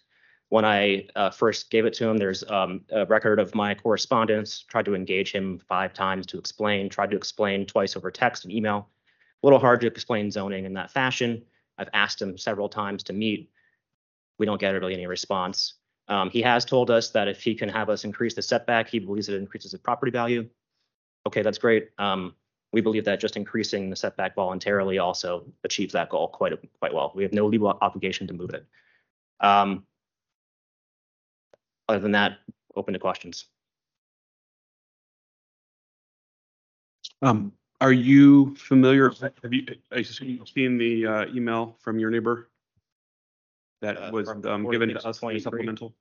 When 0.50 0.64
I 0.64 1.08
uh, 1.16 1.30
first 1.30 1.70
gave 1.70 1.86
it 1.86 1.93
to 1.95 2.08
him, 2.08 2.18
there's 2.18 2.43
um, 2.50 2.82
a 2.91 3.06
record 3.06 3.39
of 3.39 3.54
my 3.54 3.76
correspondence, 3.76 4.62
tried 4.62 4.86
to 4.86 4.95
engage 4.95 5.34
him 5.34 5.60
five 5.68 5.93
times 5.93 6.26
to 6.28 6.38
explain, 6.38 6.88
tried 6.88 7.12
to 7.12 7.18
explain 7.18 7.66
twice 7.66 7.98
over 7.98 8.10
text 8.10 8.45
and 8.45 8.54
email. 8.54 8.89
A 9.43 9.45
little 9.45 9.60
hard 9.60 9.82
to 9.82 9.88
explain 9.88 10.32
zoning 10.32 10.66
in 10.66 10.74
that 10.74 10.91
fashion. 10.91 11.43
I've 11.78 11.89
asked 11.93 12.22
him 12.22 12.38
several 12.38 12.70
times 12.70 13.04
to 13.04 13.14
meet. 13.14 13.50
We 14.39 14.45
don't 14.45 14.60
get 14.60 14.72
really 14.72 14.93
any 14.93 15.06
response. 15.06 15.74
Um, 16.08 16.30
he 16.30 16.41
has 16.41 16.64
told 16.64 16.89
us 16.89 17.10
that 17.12 17.28
if 17.28 17.43
he 17.43 17.54
can 17.54 17.68
have 17.68 17.89
us 17.89 18.06
increase 18.06 18.34
the 18.34 18.41
setback, 18.41 18.88
he 18.88 19.00
believes 19.00 19.28
it 19.28 19.36
increases 19.36 19.72
the 19.72 19.78
property 19.78 20.12
value. 20.12 20.48
Okay, 21.26 21.41
that's 21.41 21.58
great. 21.58 21.89
Um, 21.98 22.34
we 22.72 22.80
believe 22.80 23.04
that 23.06 23.20
just 23.20 23.36
increasing 23.36 23.89
the 23.89 23.95
setback 23.95 24.36
voluntarily 24.36 24.98
also 24.98 25.45
achieves 25.66 25.93
that 25.93 26.10
goal 26.10 26.30
quite, 26.30 26.54
quite 26.80 26.93
well. 26.93 27.12
We 27.16 27.24
have 27.24 27.34
no 27.34 27.48
legal 27.48 27.68
obligation 27.82 28.28
to 28.28 28.34
move 28.34 28.52
it. 28.52 28.66
Um, 29.41 29.84
Other 31.90 32.00
than 32.00 32.12
that, 32.12 32.40
open 32.76 32.94
to 32.94 33.00
questions. 33.00 33.46
Um, 37.22 37.54
are 37.80 37.92
you 37.92 38.56
familiar, 38.56 39.12
have 39.44 39.54
you, 39.54 39.66
I 39.92 39.98
assume 39.98 40.30
you've 40.30 40.50
seen 40.50 40.78
the 40.78 41.06
uh, 41.06 41.26
email 41.34 41.78
from 41.80 42.00
your 42.00 42.12
neighbor? 42.12 42.50
Uh, 43.82 43.94
That 43.94 44.12
was 44.12 44.28
from 44.28 44.46
um, 44.46 44.70
given 44.70 44.90
to 44.90 44.96
us, 44.98 45.04
the 45.04 45.14
4623. 45.14 45.42
supplemental? 45.42 45.96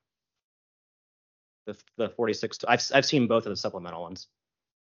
The, 1.66 1.76
the 1.97 2.09
46, 2.11 2.59
I've, 2.68 2.82
I've 2.95 3.05
seen 3.05 3.26
both 3.26 3.47
of 3.47 3.51
the 3.51 3.57
supplemental 3.57 4.03
ones. 4.03 4.28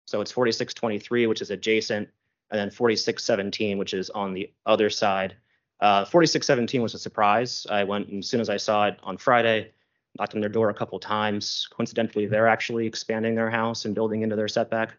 So 0.06 0.22
it's 0.22 0.32
4623, 0.32 1.28
which 1.28 1.42
is 1.42 1.52
adjacent, 1.52 2.08
and 2.52 2.60
then 2.60 2.70
4617, 2.72 3.78
which 3.78 3.94
is 3.94 4.10
on 4.12 4.34
the 4.34 4.52
other 4.66 4.90
side. 4.90 5.36
Uh, 5.82 6.06
4617 6.06 6.82
was 6.82 6.94
a 6.94 7.00
surprise. 7.00 7.68
I 7.70 7.84
went, 7.84 8.08
and 8.08 8.20
as 8.20 8.30
soon 8.30 8.40
as 8.40 8.50
I 8.50 8.58
saw 8.58 8.88
it 8.88 8.98
on 9.04 9.18
Friday, 9.18 9.72
knocked 10.18 10.36
on 10.36 10.42
their 10.42 10.50
door 10.50 10.70
a 10.70 10.74
couple 10.74 11.00
times. 11.00 11.68
Coincidentally, 11.72 12.26
they're 12.26 12.48
actually 12.48 12.86
expanding 12.86 13.36
their 13.36 13.50
house 13.50 13.86
and 13.86 13.94
building 13.96 14.22
into 14.22 14.36
their 14.36 14.48
setback. 14.48 14.98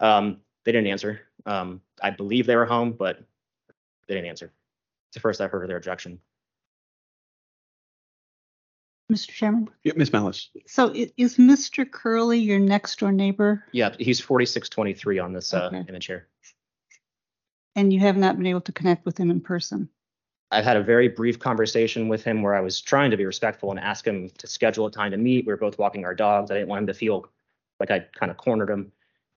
Um, 0.00 0.38
they 0.64 0.72
didn't 0.72 0.88
answer. 0.88 1.20
Um, 1.46 1.80
I 2.02 2.10
believe 2.10 2.46
they 2.46 2.56
were 2.56 2.64
home, 2.66 2.92
but 2.92 3.22
they 4.08 4.14
didn't 4.14 4.28
answer. 4.28 4.46
It's 5.08 5.14
the 5.14 5.20
first 5.20 5.40
I've 5.40 5.50
heard 5.50 5.62
of 5.62 5.68
their 5.68 5.76
objection. 5.76 6.18
Mr. 9.12 9.28
Chairman, 9.32 9.68
Yeah, 9.84 9.92
Ms. 9.96 10.10
Malis. 10.10 10.48
so 10.66 10.90
i- 10.94 11.12
is 11.18 11.36
Mr. 11.36 11.88
Curley 11.88 12.38
your 12.38 12.58
next 12.58 12.98
door 12.98 13.12
neighbor 13.12 13.62
Yeah, 13.72 13.94
he's 13.98 14.18
4623 14.18 15.18
on 15.18 15.32
this 15.34 15.52
uh, 15.52 15.66
Okay. 15.66 15.84
image 15.88 16.06
here. 16.06 16.26
and 17.76 17.92
you 17.92 18.00
have 18.00 18.16
not 18.16 18.36
been 18.38 18.46
able 18.46 18.62
to 18.62 18.72
connect 18.72 19.04
with 19.04 19.18
him 19.18 19.30
in 19.30 19.40
person? 19.42 19.88
I've 20.50 20.64
had 20.64 20.76
a 20.76 20.82
very 20.82 21.08
brief 21.08 21.38
conversation 21.38 22.08
with 22.08 22.22
him 22.22 22.42
where 22.42 22.54
I 22.54 22.60
was 22.60 22.80
trying 22.80 23.10
to 23.10 23.16
be 23.16 23.24
respectful 23.24 23.70
and 23.70 23.80
ask 23.80 24.06
him 24.06 24.30
to 24.38 24.46
schedule 24.46 24.86
a 24.86 24.90
time 24.90 25.10
to 25.10 25.16
meet. 25.16 25.46
We 25.46 25.52
were 25.52 25.56
both 25.58 25.78
walking 25.78 26.04
our 26.04 26.14
dogs. 26.14 26.50
I 26.50 26.54
didn't 26.54 26.68
want 26.68 26.80
him 26.80 26.86
to 26.88 26.94
feel 26.94 27.26
like 27.80 27.90
I 27.90 28.00
kind 28.14 28.30
of 28.30 28.36
cornered 28.36 28.70
him. 28.70 28.92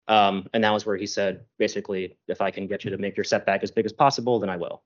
Um, 0.08 0.48
and 0.54 0.64
that 0.64 0.72
was 0.72 0.86
where 0.86 0.96
he 0.96 1.08
said, 1.08 1.46
basically, 1.58 2.18
if 2.28 2.40
I 2.40 2.52
can 2.52 2.68
get 2.68 2.86
you 2.86 2.92
to 2.92 2.98
make 2.98 3.18
your 3.18 3.24
setback 3.24 3.64
as 3.64 3.72
big 3.72 3.86
as 3.86 3.92
possible, 3.92 4.40
then 4.40 4.50
I 4.50 4.58
will. 4.58 4.84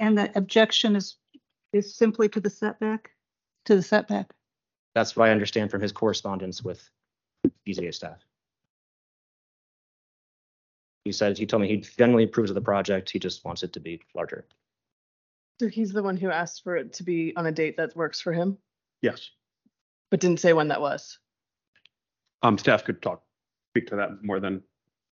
And 0.00 0.18
the 0.18 0.36
objection 0.36 0.96
is, 0.96 1.16
is 1.72 1.94
simply 1.94 2.28
to 2.30 2.40
the 2.40 2.50
setback, 2.50 3.10
to 3.66 3.76
the 3.76 3.82
setback? 3.82 4.32
That's 4.94 5.14
what 5.16 5.28
I 5.28 5.32
understand 5.32 5.70
from 5.70 5.82
his 5.82 5.92
correspondence 5.92 6.62
with 6.62 6.88
BZA 7.66 7.94
staff. 7.94 8.24
He 11.04 11.12
said, 11.12 11.36
he 11.36 11.44
told 11.46 11.60
me 11.62 11.68
he 11.68 11.76
generally 11.76 12.24
approves 12.24 12.50
of 12.50 12.54
the 12.54 12.62
project. 12.62 13.10
He 13.10 13.18
just 13.18 13.44
wants 13.44 13.62
it 13.62 13.72
to 13.74 13.80
be 13.80 14.00
larger. 14.14 14.46
So 15.60 15.68
he's 15.68 15.92
the 15.92 16.02
one 16.02 16.16
who 16.16 16.30
asked 16.30 16.64
for 16.64 16.76
it 16.76 16.94
to 16.94 17.02
be 17.02 17.32
on 17.36 17.46
a 17.46 17.52
date 17.52 17.76
that 17.76 17.94
works 17.94 18.20
for 18.20 18.32
him, 18.32 18.58
Yes. 19.02 19.30
but 20.10 20.18
didn't 20.18 20.40
say 20.40 20.52
when 20.52 20.68
that 20.68 20.80
was. 20.80 21.18
Um, 22.42 22.58
staff 22.58 22.84
could 22.84 23.00
talk, 23.02 23.22
speak 23.72 23.86
to 23.88 23.96
that 23.96 24.24
more 24.24 24.40
than, 24.40 24.62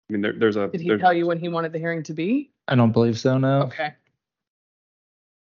I 0.08 0.12
mean, 0.12 0.22
there, 0.22 0.32
there's 0.32 0.56
a. 0.56 0.68
Did 0.68 0.80
he 0.80 0.88
there's- 0.88 1.00
tell 1.00 1.12
you 1.12 1.26
when 1.26 1.38
he 1.38 1.48
wanted 1.48 1.72
the 1.72 1.78
hearing 1.78 2.02
to 2.04 2.14
be? 2.14 2.52
I 2.68 2.74
don't 2.74 2.92
believe 2.92 3.18
so, 3.18 3.38
no. 3.38 3.62
Okay. 3.64 3.92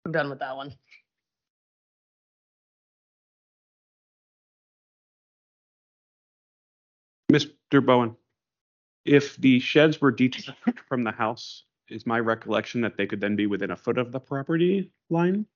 I'm 0.06 0.12
done 0.12 0.30
with 0.30 0.38
that 0.40 0.56
one. 0.56 0.74
Mr. 7.32 7.84
Bowen, 7.84 8.16
if 9.04 9.36
the 9.36 9.60
sheds 9.60 10.00
were 10.00 10.10
detached 10.10 10.52
from 10.88 11.04
the 11.04 11.12
house 11.12 11.64
is 11.88 12.06
my 12.06 12.20
recollection 12.20 12.80
that 12.82 12.96
they 12.96 13.06
could 13.06 13.20
then 13.20 13.36
be 13.36 13.46
within 13.46 13.70
a 13.70 13.76
foot 13.76 13.98
of 13.98 14.12
the 14.12 14.20
property 14.20 14.90
line? 15.08 15.46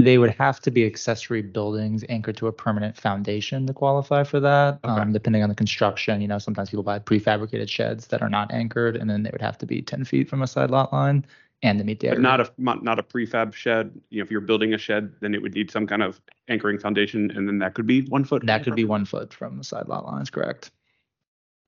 They 0.00 0.18
would 0.18 0.30
have 0.30 0.60
to 0.60 0.70
be 0.70 0.86
accessory 0.86 1.42
buildings 1.42 2.04
anchored 2.08 2.36
to 2.36 2.46
a 2.46 2.52
permanent 2.52 2.96
foundation 2.96 3.66
to 3.66 3.72
qualify 3.72 4.22
for 4.22 4.38
that. 4.38 4.78
Okay. 4.84 4.92
Um, 4.92 5.12
depending 5.12 5.42
on 5.42 5.48
the 5.48 5.56
construction, 5.56 6.20
you 6.20 6.28
know, 6.28 6.38
sometimes 6.38 6.70
people 6.70 6.84
buy 6.84 7.00
prefabricated 7.00 7.68
sheds 7.68 8.06
that 8.08 8.22
are 8.22 8.28
not 8.28 8.52
anchored, 8.52 8.96
and 8.96 9.10
then 9.10 9.24
they 9.24 9.30
would 9.30 9.40
have 9.40 9.58
to 9.58 9.66
be 9.66 9.82
ten 9.82 10.04
feet 10.04 10.28
from 10.28 10.40
a 10.40 10.46
side 10.46 10.70
lot 10.70 10.92
line 10.92 11.26
and 11.64 11.78
to 11.80 11.84
meet 11.84 11.98
the. 11.98 12.10
But 12.10 12.20
not 12.20 12.40
a, 12.40 12.50
not 12.58 12.84
not 12.84 13.00
a 13.00 13.02
prefab 13.02 13.52
shed, 13.54 14.00
you 14.10 14.18
know, 14.18 14.24
if 14.24 14.30
you're 14.30 14.40
building 14.40 14.72
a 14.72 14.78
shed, 14.78 15.12
then 15.18 15.34
it 15.34 15.42
would 15.42 15.54
need 15.54 15.68
some 15.68 15.86
kind 15.86 16.04
of 16.04 16.20
anchoring 16.46 16.78
foundation, 16.78 17.32
and 17.32 17.48
then 17.48 17.58
that 17.58 17.74
could 17.74 17.86
be 17.88 18.02
one 18.02 18.22
foot. 18.22 18.46
That 18.46 18.62
could 18.62 18.76
be 18.76 18.84
one 18.84 19.04
foot 19.04 19.34
from 19.34 19.58
the 19.58 19.64
side 19.64 19.88
lot 19.88 20.06
lines, 20.06 20.30
correct? 20.30 20.70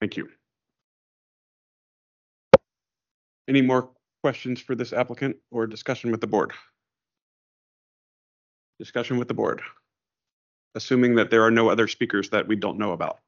Thank 0.01 0.17
you. 0.17 0.29
Any 3.49 3.63
more 3.63 3.91
questions 4.23 4.61
for 4.61 4.75
this 4.75 4.93
applicant 4.93 5.37
or 5.51 5.67
discussion 5.67 6.11
with 6.11 6.21
the 6.21 6.27
board? 6.27 6.53
Discussion 8.79 9.19
with 9.19 9.29
the 9.29 9.35
board. 9.35 9.61
Assuming 10.75 11.17
that 11.17 11.31
there 11.31 11.43
are 11.43 11.51
no 11.51 11.69
other 11.69 11.89
speakers 11.89 12.31
that 12.31 12.47
we 12.47 12.57
don't 12.57 12.79
know 12.79 12.93
about. 12.93 13.19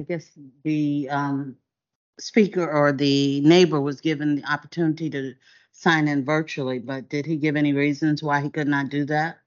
I 0.00 0.04
guess 0.04 0.30
the 0.62 1.08
um 1.10 1.56
speaker 2.20 2.70
or 2.70 2.92
the 2.92 3.40
neighbor 3.40 3.80
was 3.80 4.00
given 4.00 4.36
the 4.36 4.44
opportunity 4.50 5.10
to 5.10 5.34
sign 5.72 6.08
in 6.08 6.24
virtually, 6.24 6.78
but 6.78 7.08
did 7.08 7.26
he 7.26 7.36
give 7.36 7.56
any 7.56 7.72
reasons 7.72 8.22
why 8.22 8.40
he 8.40 8.48
could 8.50 8.68
not 8.68 8.88
do 8.88 9.04
that? 9.06 9.38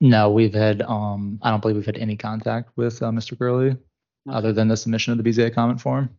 No, 0.00 0.30
we've 0.30 0.54
had, 0.54 0.82
um, 0.82 1.40
I 1.42 1.50
don't 1.50 1.60
believe 1.60 1.76
we've 1.76 1.86
had 1.86 1.98
any 1.98 2.16
contact 2.16 2.70
with, 2.76 3.02
uh, 3.02 3.10
Mr. 3.10 3.36
Curley, 3.36 3.76
other 4.30 4.52
than 4.52 4.68
the 4.68 4.76
submission 4.76 5.12
of 5.12 5.22
the 5.22 5.28
BZA 5.28 5.52
comment 5.54 5.80
form. 5.80 6.10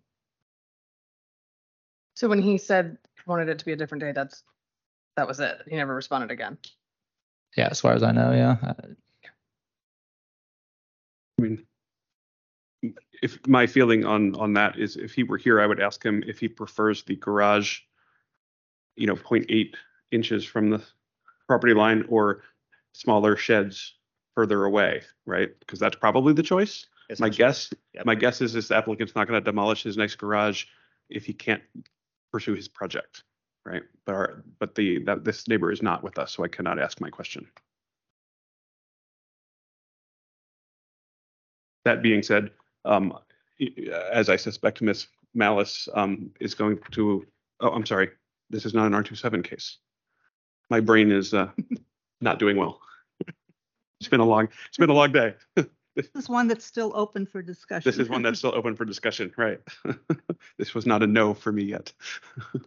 So 2.16 2.28
when 2.28 2.42
he 2.42 2.58
said 2.58 2.98
he 3.16 3.22
wanted 3.26 3.48
it 3.48 3.60
to 3.60 3.66
be 3.66 3.72
a 3.72 3.78
different 3.78 4.02
day, 4.02 4.12
that's, 4.12 4.44
that 5.16 5.28
was 5.28 5.40
it. 5.40 5.62
He 5.68 5.78
never 5.78 5.96
responded 5.96 6.32
again. 6.32 6.58
Yeah, 7.56 7.70
as 7.72 7.80
far 7.80 7.94
as 7.94 8.04
I 8.04 8.12
know, 8.12 8.34
yeah. 8.34 8.58
Uh, 8.62 8.74
I 11.38 11.42
mean, 11.42 11.66
if 13.22 13.48
my 13.48 13.66
feeling 13.66 14.06
on, 14.06 14.36
on 14.36 14.54
that 14.54 14.78
is 14.78 14.98
if 14.98 15.14
he 15.14 15.24
were 15.24 15.38
here, 15.38 15.62
I 15.62 15.66
would 15.66 15.80
ask 15.80 16.04
him 16.04 16.24
if 16.28 16.40
he 16.40 16.50
prefers 16.50 17.04
the 17.04 17.16
garage, 17.16 17.80
you 18.98 19.08
know, 19.08 19.16
0.8 19.16 19.74
inches 20.12 20.44
from 20.44 20.70
the 20.70 20.82
property 21.48 21.74
line 21.74 22.06
or 22.10 22.44
smaller 22.94 23.36
sheds 23.36 23.96
further 24.36 24.66
away, 24.66 25.02
right? 25.26 25.50
Because 25.60 25.80
that's 25.80 25.96
probably 25.96 26.34
the 26.34 26.44
choice. 26.44 26.86
My 27.20 27.30
guess, 27.30 27.74
Yep. 27.94 28.06
my 28.06 28.14
guess 28.16 28.40
is 28.42 28.54
this 28.54 28.70
applicant's 28.72 29.16
not 29.16 29.28
going 29.28 29.42
to 29.42 29.44
demolish 29.44 29.82
his 29.84 29.98
next 29.98 30.16
garage 30.16 30.66
if 31.10 31.26
he 31.26 31.34
can't 31.34 31.64
pursue 32.32 32.54
his 32.54 32.68
project, 32.68 33.24
right? 33.66 33.82
But 34.06 34.16
our, 34.16 34.44
but 34.60 34.76
the, 34.76 35.04
that, 35.06 35.24
this 35.24 35.48
neighbor 35.48 35.72
is 35.72 35.82
not 35.82 36.04
with 36.04 36.20
us, 36.20 36.34
so 36.34 36.44
I 36.44 36.48
cannot 36.48 36.78
ask 36.80 37.02
my 37.02 37.10
question. 37.10 37.48
That 41.86 42.04
being 42.04 42.22
said, 42.22 42.52
um, 42.86 43.18
as 44.12 44.30
I 44.30 44.36
suspect 44.36 44.82
Ms. 44.82 45.08
Malis, 45.36 45.88
um, 45.96 46.32
is 46.40 46.54
going 46.54 46.78
to, 46.92 47.26
oh, 47.60 47.70
I'm 47.70 47.86
sorry, 47.86 48.10
this 48.52 48.66
is 48.66 48.74
not 48.76 48.86
an 48.88 48.94
R 48.94 49.04
27 49.04 49.42
case. 49.44 49.78
My 50.70 50.80
brain 50.80 51.12
is, 51.12 51.34
uh, 51.34 51.50
not 52.22 52.40
doing 52.40 52.58
well. 52.58 52.82
It's 54.00 54.10
been 54.10 54.20
a 54.22 54.26
long, 54.26 54.48
it's 54.68 54.78
been 54.78 54.90
a 54.90 54.94
long 54.94 55.12
day. 55.12 55.36
This 55.96 56.10
is 56.16 56.30
one 56.30 56.48
that's 56.48 56.64
still 56.64 56.94
open 56.96 57.26
for 57.26 57.42
discussion. 57.42 57.90
This 57.90 58.00
is 58.00 58.08
one 58.08 58.22
that's 58.22 58.40
still 58.40 58.56
open 58.56 58.74
for 58.76 58.86
discussion, 58.86 59.34
right? 59.38 59.60
This 60.58 60.74
was 60.74 60.86
not 60.86 61.04
a 61.04 61.08
no 61.08 61.34
for 61.34 61.52
me 61.52 61.64
yet. 61.64 61.92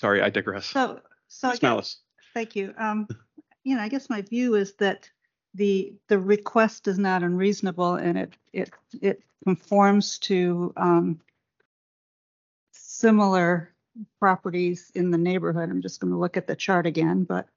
Sorry, 0.00 0.22
I 0.22 0.30
digress. 0.30 0.66
So, 0.66 1.00
so 1.26 1.48
I 1.48 1.52
guess, 1.52 1.60
Malis, 1.60 1.96
thank 2.34 2.54
you. 2.54 2.72
Um, 2.78 3.08
you 3.64 3.74
know, 3.74 3.82
I 3.82 3.88
guess 3.88 4.08
my 4.08 4.22
view 4.22 4.54
is 4.54 4.74
that 4.74 5.10
the, 5.54 5.94
the 6.08 6.20
request 6.20 6.86
is 6.86 6.98
not 6.98 7.24
unreasonable 7.24 7.94
and 7.94 8.18
it, 8.18 8.36
it, 8.52 8.70
it 9.02 9.22
conforms 9.44 10.18
to, 10.20 10.72
um, 10.76 11.20
similar 12.72 13.73
properties 14.20 14.90
in 14.94 15.10
the 15.10 15.18
neighborhood. 15.18 15.70
I'm 15.70 15.82
just 15.82 16.00
going 16.00 16.12
to 16.12 16.18
look 16.18 16.36
at 16.36 16.46
the 16.46 16.56
chart 16.56 16.86
again, 16.86 17.24
but 17.24 17.48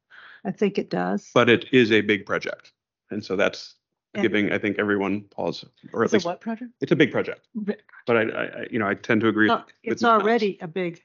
I 0.45 0.51
think 0.51 0.77
it 0.77 0.89
does. 0.89 1.29
but 1.33 1.49
it 1.49 1.65
is 1.71 1.91
a 1.91 2.01
big 2.01 2.25
project. 2.25 2.73
And 3.11 3.23
so 3.23 3.35
that's 3.35 3.75
And- 4.13 4.21
giving, 4.21 4.51
I 4.51 4.57
think, 4.57 4.77
everyone 4.79 5.21
pause, 5.23 5.65
or 5.93 6.03
at 6.03 6.05
It's 6.05 6.13
a 6.13 6.17
least, 6.17 6.25
what 6.25 6.41
project? 6.41 6.71
it's 6.81 6.91
a 6.91 6.95
big 6.95 7.11
project. 7.11 7.47
Big. 7.63 7.81
But 8.05 8.17
I, 8.17 8.21
I, 8.21 8.43
I- 8.61 8.67
you 8.71 8.79
know, 8.79 8.87
I 8.87 8.93
tend 8.93 9.21
to 9.21 9.27
agree. 9.27 9.47
So 9.47 9.55
with 9.57 9.65
It's 9.83 10.01
Ms. 10.01 10.09
Malis. 10.09 10.21
already 10.21 10.57
a 10.61 10.67
big, 10.67 11.01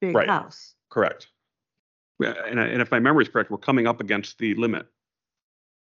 big 0.00 0.14
Right. 0.14 0.28
house. 0.28 0.74
Correct. 0.90 1.28
Yeah, 2.20 2.34
And, 2.46 2.60
I- 2.60 2.66
and 2.66 2.80
if 2.80 2.90
my 2.90 3.00
memory 3.00 3.24
is 3.24 3.28
correct, 3.28 3.50
we're 3.50 3.58
coming 3.58 3.86
up 3.86 4.00
against 4.00 4.38
the 4.38 4.54
limit 4.54 4.86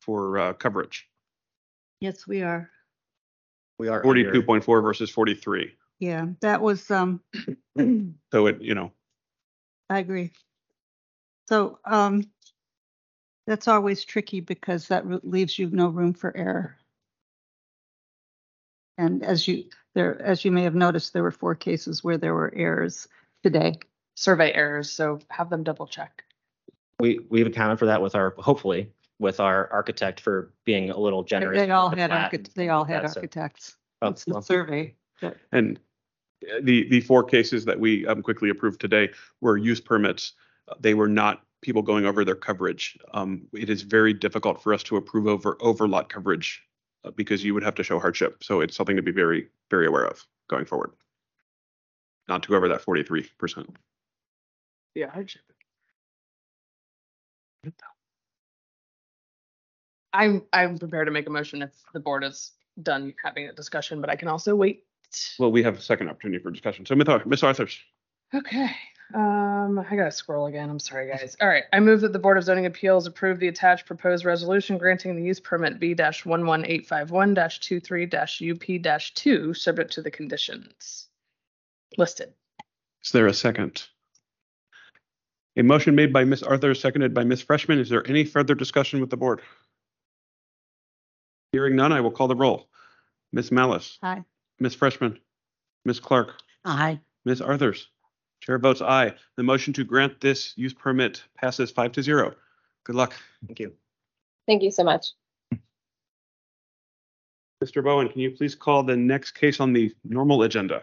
for 0.01 0.39
uh, 0.39 0.53
coverage, 0.55 1.09
Yes, 2.01 2.27
we 2.27 2.43
are. 2.43 2.71
We 3.79 3.89
are. 3.89 3.95
under- 3.97 4.03
forty-two 4.05 4.43
point 4.43 4.63
four 4.65 4.83
versus 4.83 5.09
forty-three. 5.11 5.73
Yeah, 6.01 6.27
that 6.41 6.61
was, 6.61 6.91
um, 6.91 7.21
So 8.33 8.47
it, 8.47 8.61
you 8.61 8.75
know, 8.75 8.93
I 9.89 9.99
agree. 10.01 10.33
So, 11.49 11.79
um, 11.85 12.25
that's 13.47 13.69
always 13.69 14.05
tricky 14.05 14.41
because 14.41 14.89
that 14.89 15.07
re- 15.07 15.21
leaves 15.23 15.59
you 15.59 15.71
no 15.71 15.89
room 15.89 16.13
for 16.13 16.37
error. 16.37 16.77
And 18.99 19.23
as 19.25 19.47
you, 19.47 19.65
there, 19.95 20.21
as 20.21 20.45
you 20.45 20.51
may 20.51 20.63
have 20.65 20.75
noticed, 20.75 21.13
there 21.13 21.23
were 21.23 21.31
four 21.31 21.55
cases 21.55 22.03
where 22.03 22.19
there 22.19 22.35
were 22.35 22.53
errors 22.55 23.07
today. 23.43 23.79
Survey 24.17 24.53
errors, 24.53 24.91
so 24.91 25.21
have 25.31 25.51
them 25.51 25.63
double 25.63 25.87
check. 25.87 26.25
We, 26.99 27.21
we've 27.29 27.47
accounted 27.47 27.79
for 27.79 27.87
that 27.87 28.01
with 28.01 28.15
our, 28.15 28.35
hopefully, 28.39 28.91
with 29.19 29.39
our 29.39 29.71
architect 29.71 30.21
for 30.21 30.53
being 30.65 30.91
a 30.91 30.99
little 30.99 31.23
generous. 31.23 31.59
they 31.59 31.71
all 31.71 31.91
with 31.91 31.97
the 31.97 32.01
had, 32.03 32.09
plat 32.11 32.23
architects. 32.25 32.55
they 32.55 32.69
all 32.71 32.85
had 32.85 33.05
that, 33.05 33.11
so- 33.13 33.21
architects. 33.21 33.77
Oh, 34.03 34.09
It's 34.09 34.25
the 34.25 34.33
well. 34.33 34.43
survey. 34.43 34.95
that- 35.21 35.37
And 35.53 35.79
the, 36.63 36.89
the 36.89 37.01
four 37.01 37.25
cases 37.25 37.65
that 37.65 37.79
we 37.79 38.07
um, 38.07 38.23
quickly 38.23 38.51
approved 38.51 38.81
today 38.81 39.11
were 39.41 39.57
use 39.57 39.81
permits. 39.81 40.33
They 40.81 40.95
were 40.95 41.09
not 41.09 41.43
people 41.63 41.83
going 41.83 42.07
over 42.07 42.25
their 42.25 42.35
coverage. 42.35 42.99
Um, 43.13 43.47
It 43.53 43.71
is 43.71 43.83
very 43.83 44.13
difficult 44.13 44.63
for 44.63 44.75
us 44.75 44.83
to 44.85 44.97
approve 44.97 45.27
over, 45.27 45.57
over 45.61 45.89
lot 45.89 46.09
coverage 46.09 46.63
uh, 47.05 47.11
because 47.13 47.45
you 47.45 47.55
would 47.55 47.65
have 47.65 47.75
to 47.77 47.83
show 47.83 47.99
hardship. 47.99 48.45
So 48.45 48.61
it's 48.61 48.77
something 48.77 48.97
to 48.97 49.03
be 49.03 49.13
very, 49.13 49.49
very 49.71 49.87
aware 49.87 50.05
of 50.05 50.25
going 50.49 50.67
forward. 50.67 50.91
Not 52.29 52.43
to 52.43 52.49
go 52.49 52.57
over 52.57 52.69
that 52.69 52.83
forty-three 52.83 53.31
percent. 53.39 53.77
Yeah, 54.95 55.11
hardship. 55.11 55.43
I'm, 60.13 60.43
I'm 60.53 60.79
prepared 60.79 61.07
to 61.07 61.13
make 61.13 61.27
a 61.27 61.31
motion 61.31 61.63
if 61.63 61.71
the 61.93 62.01
board 62.01 62.25
is 62.25 62.53
done 62.83 63.15
having 63.23 63.49
a 63.49 63.53
discussion, 63.53 64.01
but 64.01 64.11
I 64.11 64.17
can 64.17 64.29
also 64.29 64.57
wait. 64.57 64.85
Well, 65.39 65.51
we 65.53 65.63
have 65.63 65.77
a 65.79 65.81
second 65.81 66.09
opportunity 66.09 66.43
for 66.43 66.51
discussion. 66.51 66.87
So 66.87 66.95
Ms. 66.95 67.09
Ar- 67.09 67.23
Ms. 67.27 67.43
Arthurs, 67.43 67.79
Okay, 68.35 68.69
um, 69.15 69.79
I 69.79 69.95
gotta 69.95 70.11
scroll 70.11 70.47
again. 70.47 70.69
I'm 70.69 70.81
sorry, 70.81 71.09
guys. 71.09 71.37
All 71.41 71.47
right, 71.49 71.63
I 71.73 71.79
move 71.79 72.01
that 72.01 72.13
the 72.13 72.19
Board 72.19 72.37
of 72.39 72.45
Zoning 72.45 72.67
Appeals 72.67 73.07
approve 73.07 73.39
the 73.39 73.47
attached 73.49 73.87
proposed 73.87 74.25
resolution 74.25 74.79
granting 74.79 75.15
the 75.15 75.23
use 75.23 75.39
permit 75.39 75.79
B 75.79 75.95
one 76.25 76.45
one 76.45 76.65
eight 76.67 76.87
five 76.89 77.13
one 77.13 77.35
23 77.37 78.05
UP 78.51 79.15
two, 79.15 79.55
subject 79.55 79.93
to 79.93 80.03
the 80.03 80.11
conditions 80.11 81.07
listed. 81.97 82.33
is 83.05 83.13
there 83.13 83.29
a 83.29 83.33
second? 83.35 83.85
A 85.57 85.63
motion 85.63 85.95
made 85.95 86.13
by 86.13 86.25
Ms. 86.25 86.43
Arthur, 86.43 86.75
seconded 86.75 87.15
by 87.15 87.25
Ms. 87.25 87.43
Freshman. 87.43 87.79
Is 87.79 87.89
there 87.89 88.07
any 88.07 88.25
further 88.25 88.55
discussion 88.55 89.01
with 89.01 89.09
the 89.09 89.17
board? 89.17 89.41
Hearing 91.53 91.77
none, 91.77 91.93
I 91.93 92.01
will 92.01 92.11
call 92.11 92.29
the 92.29 92.37
roll. 92.37 92.69
Ms. 93.33 93.51
Malis, 93.51 93.99
Hi. 94.03 94.25
Ms. 94.59 94.75
Freshman, 94.75 95.19
Ms. 95.85 96.01
Clark, 96.01 96.41
Aye. 96.65 97.01
Ms. 97.25 97.41
Arthurs. 97.41 97.89
Chair 98.41 98.59
votes 98.59 98.83
aye. 98.83 99.15
The 99.37 99.43
motion 99.43 99.73
to 99.75 99.85
grant 99.85 100.21
this 100.21 100.53
use 100.57 100.75
permit 100.75 101.23
passes 101.37 101.71
five 101.71 101.93
to 101.93 102.03
zero. 102.03 102.35
Good 102.85 102.95
luck. 102.95 103.15
Thank 103.47 103.61
you. 103.61 103.73
Thank 104.47 104.63
you 104.63 104.71
so 104.71 104.85
much. 104.85 105.07
Mr. 107.65 107.83
Bowen, 107.83 108.09
can 108.09 108.21
you 108.21 108.31
please 108.31 108.55
call 108.55 108.83
the 108.83 108.97
next 108.97 109.33
case 109.33 109.61
on 109.61 109.73
the 109.73 109.93
normal 110.05 110.43
agenda? 110.43 110.83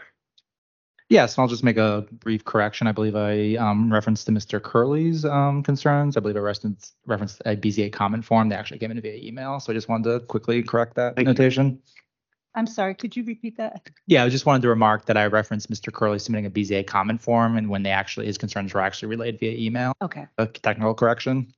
Yes, 1.09 1.37
I'll 1.37 1.47
just 1.47 1.63
make 1.63 1.77
a 1.77 2.07
brief 2.11 2.43
correction. 2.43 2.87
I 2.87 2.91
believe 2.91 3.15
I 3.15 3.55
um, 3.55 3.93
referenced 3.93 4.25
to 4.25 4.31
Mr. 4.31 4.59
Curley's 4.59 5.23
um, 5.23 5.61
concerns. 5.61 6.17
I 6.17 6.21
believe 6.21 6.35
I 6.37 6.39
referenced, 6.39 6.95
referenced 7.05 7.41
a 7.45 7.55
BZA 7.55 7.93
comment 7.93 8.25
form. 8.25 8.49
They 8.49 8.55
actually 8.55 8.79
came 8.79 8.89
in 8.89 8.99
via 8.99 9.15
email, 9.15 9.59
so 9.59 9.71
I 9.71 9.75
just 9.75 9.87
wanted 9.87 10.11
to 10.11 10.19
quickly 10.25 10.63
correct 10.63 10.95
that 10.95 11.15
Thank 11.15 11.27
you. 11.27 11.33
notation. 11.33 11.79
I'm 12.55 12.67
sorry, 12.67 12.93
could 12.95 13.15
you 13.15 13.23
repeat 13.23 13.57
that? 13.57 13.89
Yeah, 14.05 14.23
I 14.23 14.29
just 14.29 14.45
wanted 14.45 14.61
to 14.63 14.69
remark 14.69 15.05
that 15.05 15.17
I 15.17 15.25
referenced 15.25 15.71
Mr. 15.71 15.91
Curley 15.91 16.19
submitting 16.19 16.45
a 16.45 16.51
BZA 16.51 16.85
comment 16.85 17.21
form, 17.21 17.57
and 17.57 17.69
when 17.69 17.81
they 17.83 17.89
actually, 17.89 18.27
his 18.27 18.37
concerns 18.37 18.73
were 18.73 18.81
actually 18.81 19.07
relayed 19.09 19.39
via 19.39 19.57
email, 19.57 19.93
Okay. 20.01 20.27
a 20.37 20.45
technical 20.45 20.93
correction. 20.93 21.51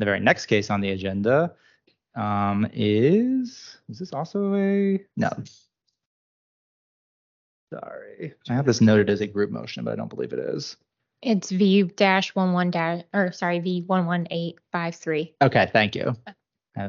The 0.00 0.06
very 0.06 0.18
next 0.18 0.46
case 0.46 0.70
on 0.70 0.80
the 0.80 0.92
agenda 0.92 1.52
um, 2.14 2.66
is, 2.72 3.76
is 3.90 3.98
this 3.98 4.14
also 4.14 4.54
a, 4.54 4.98
no. 5.18 5.28
Sorry, 7.70 8.32
I 8.48 8.54
have 8.54 8.64
this 8.64 8.80
noted 8.80 9.10
as 9.10 9.20
a 9.20 9.26
group 9.26 9.50
motion, 9.50 9.84
but 9.84 9.92
I 9.92 9.96
don't 9.96 10.08
believe 10.08 10.32
it 10.32 10.38
is. 10.38 10.78
It's 11.20 11.50
V 11.50 11.82
dash 11.82 12.34
one 12.34 12.54
one 12.54 12.70
dash, 12.70 13.02
or 13.12 13.30
sorry, 13.30 13.58
V 13.58 13.84
one 13.86 14.06
one 14.06 14.26
eight 14.30 14.56
five 14.72 14.94
three. 14.94 15.34
Okay, 15.42 15.68
thank 15.70 15.94
you. 15.94 16.16
Uh, 16.78 16.88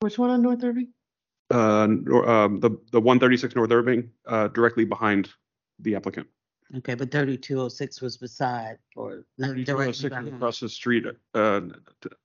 Which 0.00 0.18
one 0.18 0.30
on 0.30 0.42
North 0.42 0.62
Irving? 0.62 0.88
Uh, 1.50 1.86
nor- 1.90 2.28
um, 2.28 2.60
the, 2.60 2.70
the 2.92 3.00
136 3.00 3.54
North 3.54 3.70
Irving, 3.70 4.10
uh, 4.26 4.48
directly 4.48 4.84
behind 4.84 5.30
the 5.78 5.94
applicant. 5.94 6.26
Okay, 6.78 6.94
but 6.94 7.10
thirty-two 7.10 7.60
oh 7.60 7.68
six 7.68 8.00
was 8.00 8.16
beside 8.16 8.78
or 8.96 9.26
not 9.38 9.54
directly 9.54 9.64
3206 9.92 10.08
behind. 10.10 10.28
across 10.34 10.60
the 10.60 10.68
street, 10.68 11.04
uh, 11.34 11.60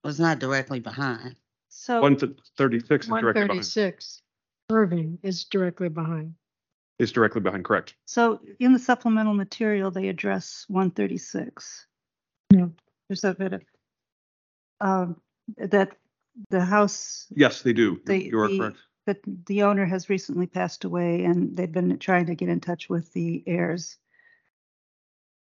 Was 0.03 0.20
not 0.20 0.39
directly 0.39 0.80
behind. 0.80 1.36
So, 1.68 2.01
136 2.01 3.05
is 3.05 3.10
directly 3.10 3.32
behind, 3.34 3.49
136 3.49 4.22
Irving 4.72 5.20
is 5.24 5.43
directly 5.43 5.89
behind. 5.89 6.34
is 6.99 7.12
directly 7.12 7.41
behind, 7.41 7.66
correct? 7.66 7.95
so 8.05 8.39
in 8.60 8.72
the 8.74 8.80
supplemental 8.80 9.34
material, 9.34 9.91
they 9.91 10.07
address 10.07 10.66
one 10.70 10.89
thirty-six. 10.91 11.86
No. 12.51 12.72
There's 13.10 13.24
a 13.26 13.34
bit 13.34 13.53
of, 13.53 13.62
um, 14.82 15.22
that 15.58 15.97
the 16.50 16.64
house, 16.64 17.28
Yes, 17.36 17.62
they 17.62 17.74
do. 17.74 18.00
The- 18.06 18.24
You 18.26 18.39
are 18.39 18.47
the- 18.47 18.58
correct. 18.58 18.78
that 19.06 19.20
the 19.45 19.64
owner 19.64 19.86
has 19.86 20.10
recently 20.10 20.47
passed 20.47 20.84
away 20.84 21.24
and 21.26 21.56
they've 21.58 21.72
been 21.72 21.97
trying 22.00 22.28
to 22.28 22.36
get 22.36 22.50
in 22.50 22.60
touch 22.60 22.89
with 22.89 23.12
the 23.14 23.43
heirs. 23.47 23.97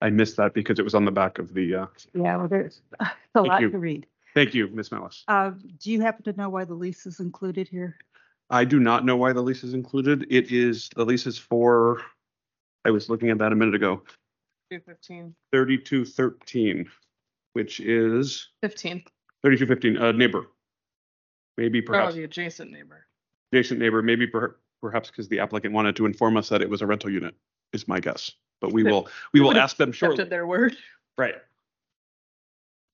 I 0.01 0.09
missed 0.09 0.37
that 0.37 0.53
because 0.53 0.77
it 0.77 0.83
was 0.83 0.93
on 0.93 1.05
the 1.05 1.11
back 1.11 1.39
of 1.39 1.53
the, 1.53 1.75
uh, 1.75 1.87
Yeah, 2.13 2.37
well, 2.37 2.47
there's 2.47 2.81
a 2.99 3.11
Thank 3.33 3.47
lot 3.47 3.61
you. 3.61 3.71
to 3.71 3.79
read. 3.79 4.05
thank 4.35 4.53
you, 4.53 4.67
Ms. 4.67 4.89
Malis. 4.89 5.23
Uh, 5.27 5.51
do 5.79 5.91
you 5.91 6.01
happen 6.01 6.23
to 6.25 6.33
know 6.33 6.49
why 6.49 6.65
the 6.65 6.73
lease 6.75 7.05
is 7.05 7.19
included 7.19 7.67
here? 7.67 7.97
I 8.49 8.65
do 8.65 8.79
not 8.79 9.05
know 9.05 9.15
why 9.17 9.33
the 9.33 9.41
lease 9.41 9.63
is 9.63 9.73
included. 9.73 10.27
It 10.29 10.51
is, 10.51 10.89
the 10.95 11.05
lease 11.05 11.25
is 11.25 11.37
for, 11.39 12.01
I 12.83 12.91
was 12.91 13.09
looking 13.09 13.29
at 13.31 13.39
that 13.39 13.51
a 13.51 13.55
minute 13.55 13.73
ago, 13.75 14.03
Two 14.71 14.79
fifteen. 14.81 15.33
3213, 15.51 16.89
which 17.53 17.79
is 17.79 18.49
Fifteen. 18.61 19.03
3215, 19.45 19.97
uh, 20.01 20.11
neighbor. 20.11 20.47
Maybe 21.57 21.79
Oh, 21.79 21.85
perhaps 21.85 22.15
the 22.15 22.23
adjacent 22.23 22.71
neighbor. 22.71 23.05
adjacent 23.53 23.79
neighbor, 23.79 24.01
maybe 24.01 24.25
per- 24.25 24.57
perhaps 24.81 25.11
because 25.11 25.27
the 25.27 25.39
applicant 25.39 25.71
wanted 25.71 25.95
to 25.97 26.07
inform 26.07 26.35
us 26.35 26.49
that 26.49 26.63
it 26.63 26.69
was 26.69 26.81
a 26.81 26.87
rental 26.87 27.11
unit, 27.11 27.35
is 27.71 27.87
my 27.87 27.99
guess. 27.99 28.31
But 28.59 28.73
we 28.73 28.83
will, 28.91 29.07
we 29.33 29.41
will 29.41 29.55
ask 29.55 29.77
them 29.77 29.91
shortly. 29.91 30.15
Accepted 30.15 30.31
their 30.31 30.47
word. 30.47 30.75
Right. 31.17 31.35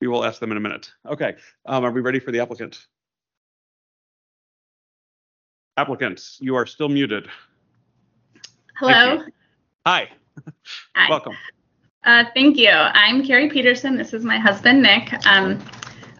We 0.02 0.08
will 0.08 0.24
ask 0.26 0.40
them 0.40 0.50
in 0.50 0.58
a 0.58 0.60
minute. 0.60 0.92
Okay, 1.06 1.36
um, 1.64 1.84
are 1.84 1.90
we 1.90 2.02
ready 2.02 2.18
for 2.18 2.32
the 2.32 2.40
applicant? 2.40 2.86
Applicants, 5.78 6.36
you 6.42 6.54
are 6.54 6.66
still 6.66 6.88
muted. 6.90 7.28
Hello. 8.76 9.24
Hi, 9.86 10.10
Hi. 10.96 11.08
welcome. 11.08 11.34
Uh, 12.04 12.24
thank 12.34 12.58
you. 12.58 12.68
I'm 12.70 13.24
Carrie 13.24 13.48
Peterson. 13.48 13.96
This 13.96 14.12
is 14.12 14.22
my 14.24 14.38
husband, 14.38 14.82
Nick. 14.82 15.14
Um, 15.26 15.58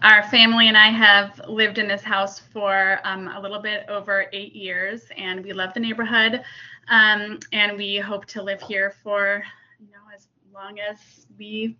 our 0.02 0.22
family 0.24 0.68
and 0.68 0.76
I 0.76 0.88
have 0.88 1.40
lived 1.48 1.78
in 1.78 1.86
this 1.86 2.02
house 2.02 2.38
for 2.38 2.98
um, 3.04 3.28
a 3.28 3.40
little 3.40 3.60
bit 3.60 3.84
over 3.88 4.26
eight 4.32 4.54
years, 4.54 5.02
and 5.16 5.44
we 5.44 5.52
love 5.52 5.74
the 5.74 5.80
neighborhood. 5.80 6.42
Um, 6.88 7.38
and 7.52 7.76
we 7.76 7.96
hope 7.96 8.26
to 8.26 8.42
live 8.42 8.60
here 8.60 8.94
for, 9.02 9.42
you 9.78 9.92
know, 9.92 10.00
as 10.14 10.26
long 10.52 10.78
as 10.80 11.26
we 11.38 11.76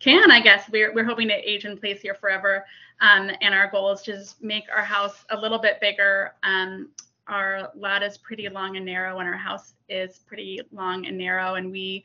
can. 0.00 0.30
I 0.30 0.40
guess 0.40 0.68
we're 0.70 0.94
we're 0.94 1.04
hoping 1.04 1.28
to 1.28 1.34
age 1.34 1.66
in 1.66 1.76
place 1.76 2.00
here 2.00 2.14
forever. 2.14 2.64
Um, 3.00 3.30
and 3.42 3.54
our 3.54 3.70
goal 3.70 3.92
is 3.92 4.02
to 4.02 4.12
just 4.12 4.42
make 4.42 4.64
our 4.74 4.82
house 4.82 5.24
a 5.30 5.38
little 5.38 5.58
bit 5.58 5.80
bigger. 5.80 6.32
Um, 6.42 6.88
our 7.26 7.70
lot 7.76 8.02
is 8.02 8.16
pretty 8.16 8.48
long 8.48 8.76
and 8.76 8.86
narrow, 8.86 9.18
and 9.18 9.28
our 9.28 9.36
house 9.36 9.74
is 9.90 10.20
pretty 10.26 10.60
long 10.72 11.06
and 11.06 11.18
narrow, 11.18 11.56
and 11.56 11.70
we 11.70 12.02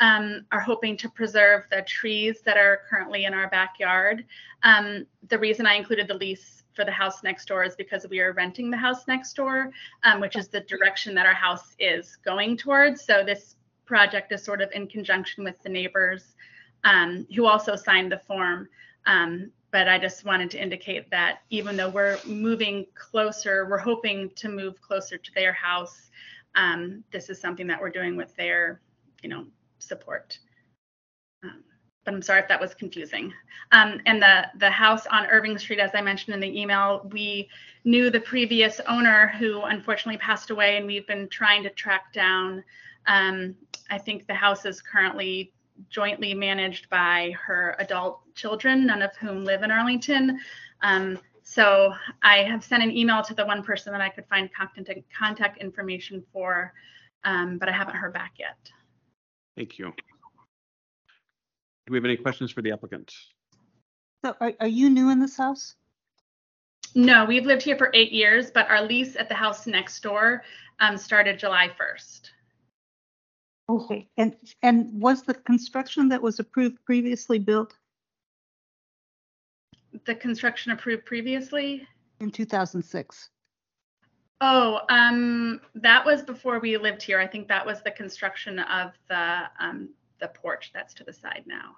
um, 0.00 0.44
are 0.52 0.60
hoping 0.60 0.96
to 0.98 1.08
preserve 1.08 1.64
the 1.70 1.82
trees 1.82 2.40
that 2.44 2.56
are 2.56 2.80
currently 2.88 3.24
in 3.24 3.34
our 3.34 3.48
backyard. 3.48 4.24
Um, 4.62 5.06
the 5.28 5.38
reason 5.38 5.66
I 5.66 5.74
included 5.74 6.08
the 6.08 6.14
lease 6.14 6.62
for 6.74 6.84
the 6.84 6.90
house 6.90 7.22
next 7.22 7.46
door 7.46 7.64
is 7.64 7.76
because 7.76 8.06
we 8.08 8.20
are 8.20 8.32
renting 8.32 8.70
the 8.70 8.76
house 8.76 9.06
next 9.06 9.34
door, 9.34 9.70
um, 10.02 10.20
which 10.20 10.36
is 10.36 10.48
the 10.48 10.60
direction 10.60 11.14
that 11.14 11.26
our 11.26 11.34
house 11.34 11.76
is 11.78 12.16
going 12.24 12.56
towards. 12.56 13.04
So 13.04 13.22
this 13.24 13.56
project 13.86 14.32
is 14.32 14.42
sort 14.42 14.60
of 14.60 14.70
in 14.72 14.88
conjunction 14.88 15.44
with 15.44 15.62
the 15.62 15.68
neighbors 15.68 16.34
um, 16.82 17.26
who 17.34 17.46
also 17.46 17.76
signed 17.76 18.10
the 18.10 18.18
form. 18.18 18.68
Um, 19.06 19.50
but 19.70 19.88
I 19.88 19.98
just 19.98 20.24
wanted 20.24 20.50
to 20.52 20.62
indicate 20.62 21.10
that 21.10 21.40
even 21.50 21.76
though 21.76 21.90
we're 21.90 22.18
moving 22.24 22.86
closer, 22.94 23.66
we're 23.68 23.78
hoping 23.78 24.30
to 24.36 24.48
move 24.48 24.80
closer 24.80 25.18
to 25.18 25.34
their 25.34 25.52
house. 25.52 26.10
Um, 26.54 27.02
this 27.10 27.28
is 27.28 27.40
something 27.40 27.66
that 27.66 27.80
we're 27.80 27.90
doing 27.90 28.16
with 28.16 28.34
their, 28.36 28.80
you 29.22 29.28
know, 29.28 29.46
support. 29.86 30.38
Um, 31.42 31.64
but 32.04 32.14
I'm 32.14 32.22
sorry 32.22 32.40
if 32.40 32.48
that 32.48 32.60
was 32.60 32.74
confusing. 32.74 33.32
Um, 33.72 34.00
and 34.06 34.20
the 34.20 34.46
the 34.58 34.70
house 34.70 35.06
on 35.06 35.26
Irving 35.26 35.58
Street, 35.58 35.78
as 35.78 35.90
I 35.94 36.00
mentioned 36.00 36.34
in 36.34 36.40
the 36.40 36.60
email, 36.60 37.08
we 37.12 37.48
knew 37.84 38.10
the 38.10 38.20
previous 38.20 38.80
owner 38.88 39.28
who 39.38 39.62
unfortunately 39.62 40.18
passed 40.18 40.50
away, 40.50 40.76
and 40.76 40.86
we've 40.86 41.06
been 41.06 41.28
trying 41.28 41.62
to 41.62 41.70
track 41.70 42.12
down. 42.12 42.62
Um, 43.06 43.54
I 43.90 43.98
think 43.98 44.26
the 44.26 44.34
house 44.34 44.64
is 44.64 44.80
currently 44.80 45.52
jointly 45.90 46.34
managed 46.34 46.88
by 46.88 47.34
her 47.42 47.74
adult 47.78 48.20
children, 48.34 48.86
none 48.86 49.02
of 49.02 49.14
whom 49.16 49.44
live 49.44 49.62
in 49.62 49.70
Arlington. 49.70 50.38
Um, 50.82 51.18
so 51.42 51.92
I 52.22 52.38
have 52.38 52.64
sent 52.64 52.82
an 52.82 52.96
email 52.96 53.22
to 53.22 53.34
the 53.34 53.44
one 53.44 53.62
person 53.62 53.92
that 53.92 54.00
I 54.00 54.08
could 54.08 54.26
find 54.26 54.48
contact, 54.52 55.00
contact 55.16 55.58
information 55.58 56.24
for, 56.32 56.72
um, 57.24 57.58
but 57.58 57.68
I 57.68 57.72
haven't 57.72 57.96
heard 57.96 58.12
back 58.12 58.34
yet. 58.38 58.56
Thank 59.56 59.78
you. 59.78 59.92
Do 61.86 61.92
we 61.92 61.96
have 61.98 62.04
any 62.04 62.16
questions 62.16 62.50
for 62.50 62.62
the 62.62 62.72
applicant? 62.72 63.12
So 64.24 64.34
are, 64.40 64.52
are 64.60 64.66
you 64.66 64.88
new 64.90 65.10
in 65.10 65.20
this 65.20 65.36
house? 65.36 65.74
No, 66.94 67.24
we've 67.24 67.44
lived 67.44 67.62
here 67.62 67.76
for 67.76 67.90
eight 67.92 68.12
years, 68.12 68.50
but 68.50 68.68
our 68.70 68.82
lease 68.82 69.16
at 69.16 69.28
the 69.28 69.34
house 69.34 69.66
next 69.66 70.02
door 70.02 70.42
um, 70.80 70.96
started 70.96 71.38
July 71.38 71.70
1st. 71.80 72.30
Okay. 73.68 74.08
And, 74.16 74.36
and 74.62 75.00
was 75.00 75.22
the 75.22 75.34
construction 75.34 76.08
that 76.10 76.22
was 76.22 76.38
approved 76.38 76.84
previously 76.84 77.38
built 77.38 77.74
The 80.06 80.14
construction 80.14 80.72
approved 80.72 81.04
previously? 81.04 81.86
in 82.20 82.30
2006? 82.30 83.30
Oh, 84.40 84.80
um, 84.88 85.60
that 85.76 86.04
was 86.04 86.22
before 86.22 86.58
we 86.58 86.76
lived 86.76 87.02
here. 87.02 87.18
I 87.18 87.26
think 87.26 87.48
that 87.48 87.64
was 87.64 87.82
the 87.82 87.90
construction 87.90 88.58
of 88.58 88.92
the 89.08 89.42
um, 89.58 89.90
the 90.20 90.28
porch 90.28 90.70
that's 90.74 90.94
to 90.94 91.04
the 91.04 91.12
side 91.12 91.44
now. 91.46 91.76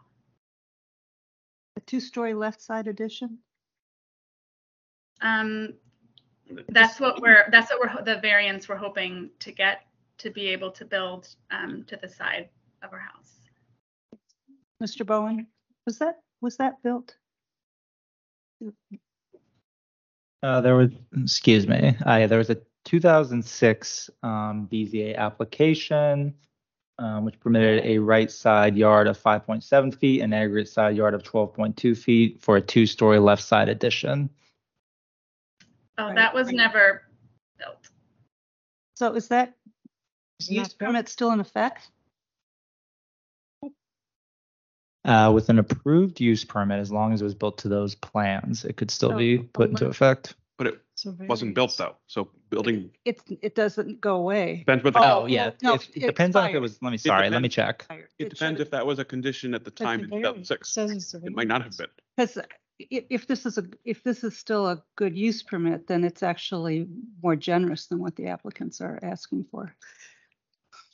A 1.77 1.81
two-story 1.81 2.35
left 2.35 2.61
side 2.63 2.87
addition? 2.87 3.39
Um, 5.21 5.75
that's 6.69 7.01
what 7.01 7.21
we're 7.21 7.49
that's 7.51 7.71
what 7.71 7.81
we're 7.81 8.03
the 8.03 8.21
variance 8.21 8.69
we're 8.69 8.77
hoping 8.77 9.31
to 9.41 9.53
get 9.53 9.87
to 10.19 10.31
be 10.31 10.49
able 10.49 10.71
to 10.71 10.85
build 10.85 11.29
um, 11.51 11.85
to 11.85 11.97
the 11.97 12.09
side 12.09 12.49
of 12.83 12.93
our 12.93 12.99
house. 12.99 13.33
Mr. 14.83 15.07
Bowen, 15.07 15.47
was 15.87 15.99
that, 15.99 16.21
was 16.41 16.57
that 16.57 16.83
built? 16.83 17.17
Uh, 20.47 20.61
there 20.61 20.77
was, 20.77 20.91
excuse 21.21 21.67
me, 21.67 21.97
uh, 22.07 22.25
there 22.29 22.39
was 22.39 22.51
a 22.51 22.59
2006 22.85 24.11
um, 24.23 24.69
BZA 24.71 25.17
application, 25.17 26.33
um, 27.01 27.25
which 27.25 27.41
permitted 27.41 27.85
a 27.85 27.99
right 27.99 28.31
side 28.31 28.77
yard 28.77 29.09
of 29.09 29.21
5.7 29.21 29.99
feet 29.99 30.21
and 30.21 30.33
aggregate 30.33 30.69
side 30.69 30.97
yard 30.97 31.15
of 31.15 31.25
12.2 31.25 31.99
feet 31.99 32.41
for 32.41 32.59
a 32.59 32.61
two-story 32.61 33.19
left 33.19 33.43
side 33.43 33.69
addition. 33.69 34.31
Oh, 35.99 36.15
that 36.15 36.33
was 36.33 36.53
never 36.53 37.03
built. 37.59 37.89
So 38.95 39.15
is 39.15 39.27
that 39.27 39.55
use 40.39 40.59
not 40.59 40.79
permit 40.79 41.09
still 41.09 41.33
in 41.33 41.41
effect? 41.41 41.91
Uh, 45.07 45.31
with 45.33 45.49
an 45.49 45.59
approved 45.59 46.21
use 46.21 46.45
permit, 46.45 46.81
as 46.81 46.91
long 46.91 47.13
as 47.13 47.21
it 47.21 47.25
was 47.25 47.35
built 47.35 47.59
to 47.59 47.69
those 47.69 47.95
plans, 47.95 48.65
it 48.65 48.77
could 48.77 48.91
still 48.91 49.13
Oh, 49.13 49.17
be 49.17 49.39
put 49.39 49.71
into 49.71 49.87
effect. 49.87 50.35
But 50.59 50.67
it 50.67 50.83
So 50.97 51.15
wasn't 51.29 51.55
built 51.55 51.77
though, 51.79 51.95
so 52.09 52.29
building 52.51 52.91
It, 53.05 53.21
it 53.41 53.55
doesn't 53.55 54.01
go 54.01 54.17
away. 54.17 54.57
depends 54.67 54.83
what 54.83 54.95
the, 54.95 55.01
Oh, 55.01 55.23
Oh, 55.23 55.27
yeah, 55.27 55.51
no, 55.63 55.75
if- 55.75 55.89
it 55.91 56.03
it 56.03 56.07
depends 56.07 56.35
on 56.35 56.45
if 56.45 56.47
it 56.47 56.51
expired. 56.57 56.63
was, 56.63 56.83
let 56.83 56.91
me, 56.91 56.97
sorry, 56.99 57.31
let 57.31 57.41
me 57.43 57.49
check. 57.49 57.87
it 58.19 58.31
depends 58.31 58.61
if 58.61 58.71
that 58.71 58.85
was 58.85 58.99
a 58.99 59.05
condition 59.05 59.55
at 59.55 59.65
the 59.65 59.71
time 59.71 60.01
in 60.01 60.11
2006. 60.11 60.69
says 60.73 60.91
it's 60.91 61.15
It 61.15 61.35
might 61.37 61.47
not 61.49 61.63
have 61.63 61.77
been. 61.77 61.87
Because 62.17 62.39
if, 62.79 63.05
if 63.09 63.27
this 63.29 63.47
is 63.47 63.59
a, 63.59 63.65
if 63.85 64.03
this 64.03 64.25
is 64.25 64.37
still 64.37 64.67
a 64.67 64.83
good 64.97 65.17
use 65.17 65.43
permit, 65.43 65.87
then 65.87 66.03
it's 66.05 66.23
actually 66.25 66.89
more 67.23 67.37
generous 67.37 67.87
than 67.87 68.01
what 68.01 68.17
the 68.17 68.27
applicants 68.27 68.81
are 68.81 68.99
asking 69.03 69.45
for. 69.53 69.73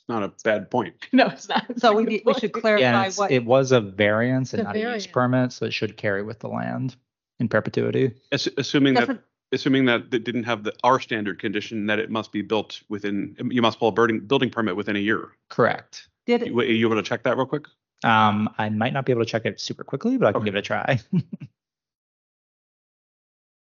It's 0.03 0.09
not 0.09 0.23
a 0.23 0.33
bad 0.43 0.69
point. 0.69 0.95
No, 1.13 1.27
it's 1.27 1.47
not. 1.47 1.65
It's 1.69 1.81
So 1.81 1.95
we, 1.95 2.21
we 2.25 2.33
should 2.33 2.51
point. 2.51 2.79
Yeah, 2.79 2.91
clarify 2.91 3.09
what, 3.15 3.31
it 3.31 3.45
was 3.45 3.71
a 3.71 3.79
variance 3.79 4.53
and 4.53 4.59
The 4.59 4.63
not 4.65 4.75
a 4.75 4.79
use 4.79 4.83
variance. 4.85 5.07
permit, 5.07 5.51
so 5.53 5.65
it 5.65 5.73
should 5.73 5.95
carry 5.95 6.23
with 6.23 6.39
the 6.39 6.49
land 6.49 6.97
in 7.39 7.47
perpetuity. 7.47 8.11
Ass- 8.33 8.49
Assuming 8.57 8.95
that, 8.95 8.99
doesn't, 9.01 9.21
assuming 9.53 9.85
that 9.85 10.13
it 10.13 10.25
didn't 10.25 10.43
have 10.43 10.65
the, 10.65 10.73
our 10.83 10.99
standard 10.99 11.39
condition 11.39 11.85
that 11.85 11.99
it 11.99 12.09
must 12.09 12.33
be 12.33 12.41
built 12.41 12.81
within, 12.89 13.33
you 13.49 13.61
must 13.61 13.79
pull 13.79 13.87
a 13.87 13.91
building, 13.93 14.19
building 14.19 14.49
permit 14.49 14.75
within 14.75 14.97
a 14.97 14.99
year. 14.99 15.29
Correct. 15.49 16.09
did 16.25 16.41
it, 16.41 16.47
You 16.49 16.59
are 16.59 16.65
you 16.65 16.85
able 16.87 16.97
to 16.97 17.03
check 17.07 17.23
that 17.23 17.37
real 17.37 17.45
quick? 17.45 17.67
Um, 18.03 18.53
I 18.57 18.67
might 18.67 18.91
not 18.91 19.05
be 19.05 19.13
able 19.13 19.23
to 19.23 19.29
check 19.29 19.45
it 19.45 19.61
super 19.61 19.85
quickly, 19.85 20.17
but 20.17 20.27
I 20.27 20.31
can 20.33 20.41
Okay. 20.41 20.45
give 20.47 20.55
it 20.55 20.59
a 20.59 20.63
try. 20.63 20.99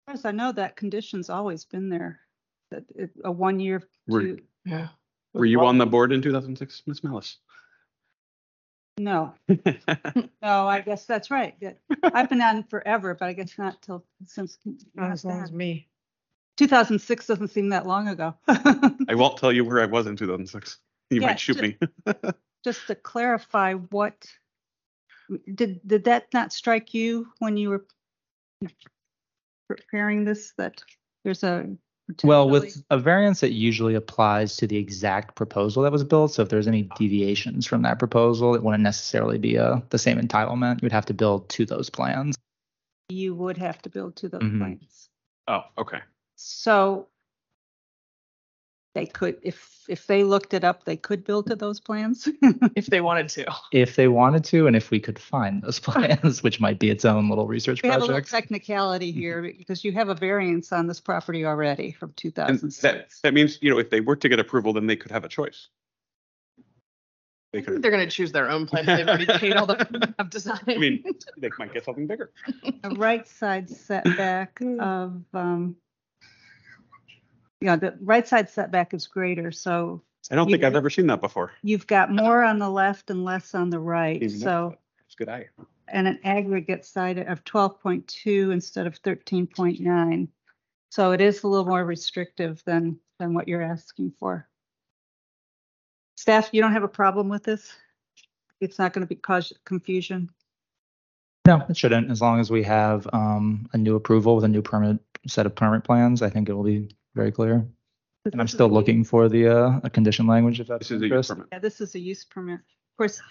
as 0.08 0.24
I 0.24 0.30
know, 0.32 0.52
that 0.52 0.76
condition's 0.76 1.32
always 1.32 1.66
been 1.66 1.90
there. 1.90 2.20
That 2.70 2.84
it, 2.96 3.10
a 3.24 3.32
one 3.32 3.60
year 3.60 3.82
Were- 4.08 4.22
to, 4.22 4.40
Yeah. 4.66 4.90
Were 5.34 5.46
you 5.46 5.66
on 5.66 5.78
the 5.78 5.86
board 5.86 6.12
in 6.12 6.22
2006, 6.22 6.84
Miss 6.88 7.02
Malis? 7.02 7.36
no, 9.00 9.34
no, 9.48 10.68
I 10.68 10.82
guess 10.82 11.06
that's 11.06 11.30
right. 11.30 11.56
That- 11.62 11.78
I've 12.02 12.30
been 12.30 12.42
on 12.42 12.64
forever, 12.64 13.14
but 13.14 13.28
I 13.28 13.34
guess 13.34 13.58
not 13.58 13.82
till, 13.82 14.04
since. 14.26 14.58
Not 14.96 15.12
as 15.12 15.24
long 15.24 15.44
as 15.44 15.52
me. 15.52 15.88
2006 16.58 17.28
doesn't 17.28 17.50
seem 17.50 17.70
that 17.70 17.86
long 17.86 18.08
ago. 18.08 18.34
I 18.48 19.14
won't 19.14 19.38
tell 19.38 19.52
you 19.54 19.64
where 19.64 19.80
I 19.80 19.86
was 19.86 20.08
in 20.08 20.16
2006. 20.16 20.80
You 21.12 21.22
Yeah, 21.22 21.28
might 21.28 21.40
shoot 21.40 21.58
ju- 21.58 21.62
me. 21.62 21.78
Just 22.64 22.88
to 22.88 22.96
clarify, 22.96 23.74
what, 23.74 24.26
did, 25.54 25.80
did 25.86 26.06
that 26.06 26.26
not 26.34 26.52
strike 26.52 26.96
you 26.96 27.28
when 27.38 27.56
you 27.58 27.70
were 27.70 27.86
preparing 29.70 30.26
this, 30.26 30.54
that 30.58 30.82
there's 31.24 31.44
a? 31.44 31.70
Well, 32.24 32.50
with 32.50 32.84
a 32.90 32.98
variance, 32.98 33.44
it 33.44 33.52
usually 33.52 33.96
applies 33.96 34.56
to 34.58 34.68
the 34.68 34.78
exact 34.78 35.36
proposal 35.36 35.84
that 35.84 35.92
was 35.92 36.04
built. 36.04 36.34
So 36.34 36.42
if 36.42 36.50
there's 36.50 36.68
any 36.68 36.84
deviations 36.98 37.68
from 37.68 37.82
that 37.82 38.00
proposal, 38.00 38.56
it 38.56 38.64
wouldn't 38.64 38.84
necessarily 38.84 39.38
be 39.38 39.58
a, 39.58 39.84
the 39.90 39.98
same 39.98 40.18
entitlement. 40.18 40.82
You'd 40.82 40.92
have 40.92 41.06
to 41.08 41.14
build 41.14 41.50
to 41.50 41.66
those 41.66 41.90
plans. 41.90 42.38
You 43.10 43.36
would 43.36 43.58
have 43.58 43.82
to 43.84 43.90
build 43.90 44.16
to 44.18 44.30
those 44.30 44.42
Mhm. 44.42 44.58
plans. 44.58 45.10
Oh, 45.48 45.64
okay. 45.78 46.00
So 46.36 47.08
they 48.98 49.06
could, 49.06 49.38
if, 49.44 49.86
if 49.88 50.08
they 50.08 50.24
looked 50.24 50.56
it 50.56 50.64
up, 50.64 50.86
they 50.86 50.98
could 50.98 51.24
build 51.24 51.46
to 51.48 51.56
those 51.56 51.80
plans? 51.80 52.28
If 52.76 52.88
they 52.88 53.00
wanted 53.00 53.30
to. 53.30 53.46
If 53.72 53.96
they 53.96 54.08
wanted 54.08 54.44
to, 54.46 54.66
and 54.66 54.76
if 54.76 54.90
we 54.90 55.00
could 55.00 55.20
find 55.20 55.62
those 55.62 55.80
plans, 55.88 56.42
which 56.42 56.60
might 56.60 56.80
be 56.80 56.90
its 56.90 57.06
own 57.06 57.30
little 57.30 57.46
research 57.46 57.84
We 57.84 57.90
have 57.90 58.02
a 58.02 58.06
little 58.06 58.22
technicality 58.22 59.12
here 59.12 59.54
because 59.56 59.84
you 59.84 59.92
have 59.92 60.10
a 60.10 60.16
variance 60.16 60.72
on 60.72 60.88
this 60.88 61.00
property 61.00 61.46
already 61.46 61.92
from 61.92 62.10
And 62.26 62.34
that, 62.34 62.48
2006. 62.48 63.22
that 63.22 63.34
means, 63.36 63.60
you 63.62 63.70
know, 63.70 63.78
if 63.78 63.92
they 63.92 64.02
were 64.02 64.16
to 64.16 64.28
get 64.28 64.40
approval, 64.40 64.74
then 64.74 64.88
they 64.88 64.96
could 64.96 65.12
have 65.12 65.24
a 65.24 65.30
choice. 65.30 65.68
they 67.54 67.62
could 67.62 67.84
they're 67.84 67.92
gonna 67.92 68.10
choose 68.10 68.32
their 68.32 68.50
own 68.50 68.66
plan. 68.66 68.86
They've 68.88 69.08
already 69.08 69.26
paid 69.44 69.54
all 69.54 69.68
the 69.68 70.14
of 70.18 70.32
design. 70.32 70.60
I 70.68 70.78
mean, 70.78 71.04
they 71.38 71.50
might 71.60 71.72
get 71.72 71.86
something 71.86 72.08
bigger. 72.08 72.32
A 72.84 72.90
right 72.96 73.28
side 73.28 73.70
setback 73.70 74.60
of, 74.80 75.22
um, 75.36 75.76
yeah, 77.62 77.76
the 77.76 77.98
right 78.02 78.28
side 78.28 78.50
setback 78.50 78.94
is 78.94 79.08
greater, 79.08 79.52
so 79.52 80.02
I 80.32 80.36
don't 80.36 80.50
think 80.50 80.64
I've 80.64 80.76
ever 80.76 80.90
seen 80.90 81.08
that 81.08 81.22
before. 81.22 81.52
you've 81.64 81.88
got 81.88 82.12
more 82.12 82.44
on 82.44 82.60
the 82.60 82.70
left 82.70 83.10
and 83.10 83.24
less 83.24 83.56
on 83.56 83.70
the 83.70 83.80
right, 83.80 84.22
Even 84.22 84.40
so. 84.40 84.70
that- 84.72 84.80
It's 85.06 85.16
a 85.16 85.18
good 85.18 85.30
eye. 85.30 85.48
and 85.88 86.08
an 86.08 86.20
aggregate 86.24 86.86
side 86.86 87.18
of 87.18 87.44
twelve 87.46 87.80
point 87.82 88.08
two 88.08 88.52
instead 88.52 88.86
of 88.88 88.96
thirteen 88.98 89.48
point 89.48 89.80
nine. 89.80 90.28
So 90.92 91.12
it 91.12 91.22
is 91.22 91.44
a 91.44 91.48
little 91.48 91.66
more 91.66 91.84
restrictive 91.86 92.62
than, 92.66 92.98
than 93.20 93.34
what 93.34 93.48
you're 93.48 93.62
asking 93.62 94.14
for. 94.20 94.48
Staff, 96.16 96.50
you 96.52 96.62
don't 96.62 96.72
have 96.74 96.84
a 96.84 96.88
problem 96.88 97.30
with 97.30 97.44
this? 97.44 97.74
It's 98.62 98.80
not 98.80 98.94
going 98.94 99.06
to 99.06 99.08
be 99.08 99.16
cause 99.16 99.54
confusion? 99.66 100.30
No, 101.46 101.64
it 101.70 101.78
shouldn't. 101.78 102.10
As 102.10 102.22
long 102.22 102.40
as 102.40 102.50
we 102.50 102.64
have 102.64 103.08
um, 103.14 103.70
a 103.74 103.78
new 103.78 103.96
approval 103.96 104.36
with 104.36 104.44
a 104.46 104.48
new 104.48 104.62
permit, 104.62 104.98
set 105.28 105.46
of 105.46 105.56
permit 105.56 105.84
plans, 105.84 106.22
I 106.22 106.30
think 106.30 106.50
it 106.50 106.54
will 106.54 106.64
be 106.64 106.90
very 107.18 107.32
clear. 107.32 107.68
And 108.32 108.42
I'm 108.42 108.48
still 108.48 108.70
looking 108.70 109.04
for 109.04 109.30
the, 109.30 109.48
uh, 109.48 109.80
a 109.84 109.90
condition 109.90 110.28
language 110.28 110.60
if 110.60 110.68
that's 110.68 110.90
This 110.90 110.92
is 110.98 111.02
a 111.02 111.06
use 111.06 111.12
interest. 111.12 111.30
permit 111.30 111.48
Yeah, 111.52 111.60
this 111.60 111.82
is 111.82 111.96
a 111.96 112.00
use 112.00 112.24
permit. 112.26 112.60
Of 112.60 112.98
course, 112.98 113.22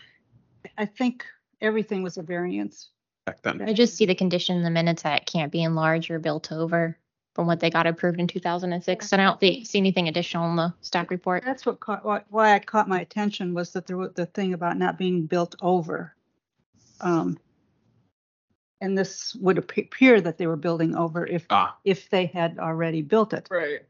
I 0.78 0.86
think 0.86 1.24
everything 1.60 2.02
was 2.02 2.16
a 2.16 2.22
variance. 2.22 2.90
back 3.26 3.42
then. 3.42 3.60
I 3.62 3.72
just 3.72 3.96
see 3.96 4.06
the 4.06 4.14
condition 4.14 4.56
in 4.56 4.62
the 4.62 4.70
minutes 4.70 5.02
that 5.02 5.20
it 5.22 5.26
can't 5.26 5.52
be 5.52 5.62
enlarged 5.62 6.10
or 6.10 6.18
built 6.18 6.50
over 6.52 6.96
from 7.34 7.46
what 7.46 7.60
they 7.60 7.68
got 7.70 7.86
approved 7.86 8.18
in 8.20 8.26
two 8.26 8.40
thousand 8.40 8.72
and 8.72 8.82
six. 8.82 9.12
And 9.12 9.20
I 9.20 9.26
don't 9.26 9.38
think, 9.40 9.66
see 9.66 9.78
anything 9.78 10.08
additional 10.08 10.48
in 10.48 10.56
the 10.56 10.72
staff 10.80 11.10
report. 11.10 11.42
That's 11.44 11.66
what 11.66 11.78
caught, 11.80 12.04
why- 12.04 12.22
why 12.30 12.54
it 12.56 12.64
caught 12.66 12.88
my 12.88 13.00
attention 13.00 13.52
was 13.52 13.72
that 13.72 13.86
there 13.86 13.96
was 13.98 14.12
the 14.14 14.26
thing 14.26 14.54
about 14.54 14.78
not 14.78 14.96
being 14.96 15.26
built 15.26 15.56
over. 15.60 16.14
Um, 17.02 17.38
And 18.80 18.96
this 18.96 19.34
would 19.36 19.56
appear 19.58 20.20
that 20.20 20.36
they 20.36 20.46
were 20.46 20.56
building 20.56 20.94
over 20.94 21.26
if, 21.26 21.46
Ah, 21.50 21.76
if 21.84 22.10
they 22.10 22.26
had 22.26 22.58
already 22.58 23.00
built 23.02 23.32
it. 23.32 23.48
Right. 23.50 23.80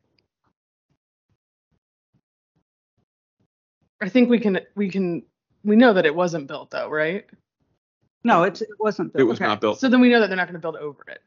I 4.00 4.08
think 4.08 4.28
we 4.28 4.38
can, 4.38 4.60
we 4.74 4.88
can, 4.88 5.22
we 5.64 5.74
know 5.74 5.92
that 5.92 6.06
it 6.06 6.14
wasn't 6.14 6.46
built 6.46 6.70
though, 6.70 6.88
right? 6.88 7.26
No, 8.24 8.42
it's, 8.42 8.60
it 8.60 8.68
wasn't. 8.78 9.12
built. 9.12 9.20
It 9.20 9.24
was 9.24 9.38
Okay, 9.38 9.46
not 9.46 9.60
built. 9.60 9.80
So 9.80 9.88
then 9.88 10.00
we 10.00 10.08
know 10.08 10.20
that 10.20 10.28
they're 10.28 10.36
not 10.36 10.46
gonna 10.46 10.58
build 10.58 10.76
over 10.76 11.02
it. 11.08 11.22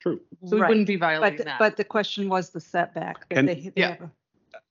True. 0.00 0.20
So 0.46 0.56
we 0.56 0.62
Right. 0.62 0.68
wouldn't 0.68 0.86
be 0.86 0.96
But, 0.96 1.06
violating 1.06 1.38
the- 1.38 1.44
that. 1.44 1.58
but 1.58 1.76
the 1.76 1.84
question 1.84 2.28
was 2.28 2.50
the 2.50 2.60
setback. 2.60 3.28
that 3.28 3.38
And- 3.38 3.48
they- 3.48 3.54
they 3.54 3.72
Yeah. 3.76 3.88
have 3.90 4.00
a- 4.02 4.10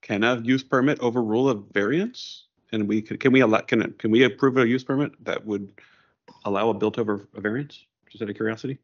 Can 0.01 0.23
a 0.23 0.39
use 0.41 0.63
permit 0.63 0.99
overrule 0.99 1.49
a 1.49 1.55
variance? 1.55 2.47
And 2.71 2.87
we 2.87 3.01
could, 3.01 3.19
can 3.19 3.31
we 3.33 3.41
allow, 3.41 3.59
can, 3.61 3.91
can 3.93 4.11
we 4.11 4.23
approve 4.23 4.57
a 4.57 4.67
use 4.67 4.83
permit 4.83 5.11
that 5.25 5.45
would 5.45 5.73
allow 6.45 6.69
a 6.69 6.73
built 6.73 6.97
over 6.97 7.27
a 7.35 7.41
variance? 7.41 7.85
Just 8.11 8.21
out 8.21 8.29
of 8.29 8.35
curiosity? 8.35 8.77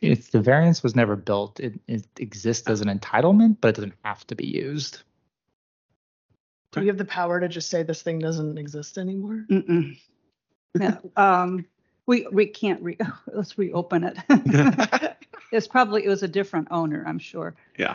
If 0.00 0.30
the 0.30 0.40
variance 0.40 0.82
was 0.82 0.94
never 0.94 1.16
built, 1.16 1.60
it, 1.60 1.80
it 1.88 2.06
exists 2.18 2.68
as 2.68 2.82
an 2.82 2.88
entitlement, 2.88 3.56
but 3.60 3.68
it 3.68 3.76
doesn't 3.76 3.94
have 4.04 4.26
to 4.26 4.34
be 4.34 4.46
used. 4.46 5.02
Do 6.72 6.80
we 6.80 6.88
have 6.88 6.98
the 6.98 7.04
power 7.04 7.40
to 7.40 7.48
just 7.48 7.70
say 7.70 7.82
this 7.82 8.02
thing 8.02 8.18
doesn't 8.18 8.58
exist 8.58 8.98
anymore? 8.98 9.44
Mm-mm. 9.50 9.98
Yeah, 10.76 10.96
um, 11.16 11.64
we, 12.04 12.26
we 12.32 12.46
can't 12.46 12.82
re, 12.82 12.98
let's 13.32 13.56
reopen 13.56 14.02
it. 14.02 14.18
It's 15.52 15.68
probably, 15.68 16.04
it 16.04 16.08
was 16.08 16.24
a 16.24 16.28
different 16.28 16.66
owner, 16.72 17.04
I'm 17.06 17.20
sure. 17.20 17.54
Yeah. 17.78 17.94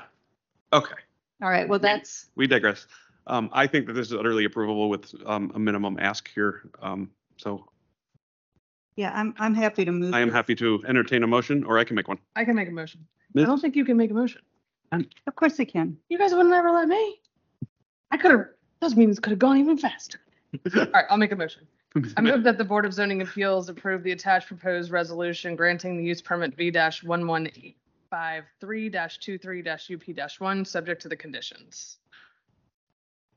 Okay, 0.71 0.95
All 1.41 1.49
right, 1.49 1.67
well, 1.67 1.79
that's, 1.79 2.27
we 2.35 2.47
digress. 2.47 2.87
Um, 3.27 3.49
I 3.51 3.67
think 3.67 3.85
that 3.87 3.93
this 3.93 4.07
is 4.07 4.13
utterly 4.13 4.47
approvable 4.47 4.87
with, 4.87 5.13
um, 5.25 5.51
a 5.53 5.59
minimum 5.59 5.97
ask 5.99 6.29
here. 6.33 6.61
Um, 6.81 7.11
so 7.35 7.65
yeah, 9.00 9.14
I'm, 9.16 9.34
I'm 9.39 9.56
happy 9.56 9.86
to 9.86 9.93
move. 9.93 10.14
I 10.14 10.20
am 10.20 10.30
happy 10.30 10.54
to 10.56 10.84
entertain 10.86 11.24
a 11.24 11.28
motion 11.28 11.64
or 11.64 11.80
I 11.80 11.86
can 11.86 11.95
make 11.95 12.10
one. 12.10 12.20
I 12.36 12.43
can 12.43 12.54
make 12.54 12.68
a 12.68 12.72
motion. 12.72 13.00
I 13.22 13.32
Ms. 13.34 13.45
don't 13.45 13.62
think 13.62 13.78
you 13.78 13.86
can 13.86 13.95
make 13.95 14.12
a 14.12 14.14
motion. 14.14 14.41
Um, 14.91 15.08
of 15.26 15.36
course 15.36 15.56
they 15.56 15.64
can. 15.64 15.97
You 16.10 16.18
guys 16.18 16.34
would 16.34 16.45
never 16.47 16.70
let 16.70 16.89
me. 16.89 17.22
I 18.12 18.18
could 18.18 18.32
have, 18.32 18.45
those 18.82 18.97
meetings 18.97 19.18
could 19.18 19.30
have 19.30 19.39
gone 19.39 19.58
even 19.58 19.78
faster. 19.78 20.20
All 20.76 20.86
right, 20.93 21.06
I'll 21.10 21.16
make 21.18 21.32
a 21.32 21.38
motion. 21.38 21.66
I 22.18 22.22
move 22.22 22.43
that 22.43 22.58
the 22.58 22.66
Board 22.66 22.86
of 22.86 22.93
Zoning 22.93 23.22
Appeals 23.22 23.70
approve 23.70 24.04
the 24.04 24.12
attached 24.12 24.47
proposed 24.47 24.91
resolution 24.91 25.56
granting 25.56 25.95
the 25.95 26.04
use 26.04 26.22
permit 26.22 26.58
V 26.58 26.70
one 27.04 27.26
one 27.26 27.47
eight 27.56 27.78
five 28.10 28.43
three 28.60 28.89
23 28.89 29.64
UP 29.66 30.39
one, 30.39 30.66
subject 30.66 31.02
to 31.04 31.08
the 31.08 31.16
conditions. 31.16 32.00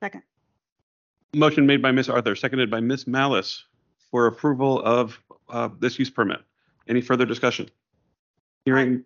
Second. 0.00 0.22
Motion 1.34 1.66
made 1.66 1.80
by 1.80 1.92
Ms. 1.92 2.08
Arthur, 2.08 2.34
seconded 2.34 2.68
by 2.68 2.80
Ms. 2.80 3.04
Malis 3.04 3.62
for 4.12 4.26
approval 4.26 4.80
of, 4.82 5.18
uh, 5.48 5.68
this 5.78 5.98
use 5.98 6.10
permit. 6.10 6.40
Any 6.88 7.00
further 7.00 7.24
discussion? 7.26 7.68
Hearing, 8.64 9.04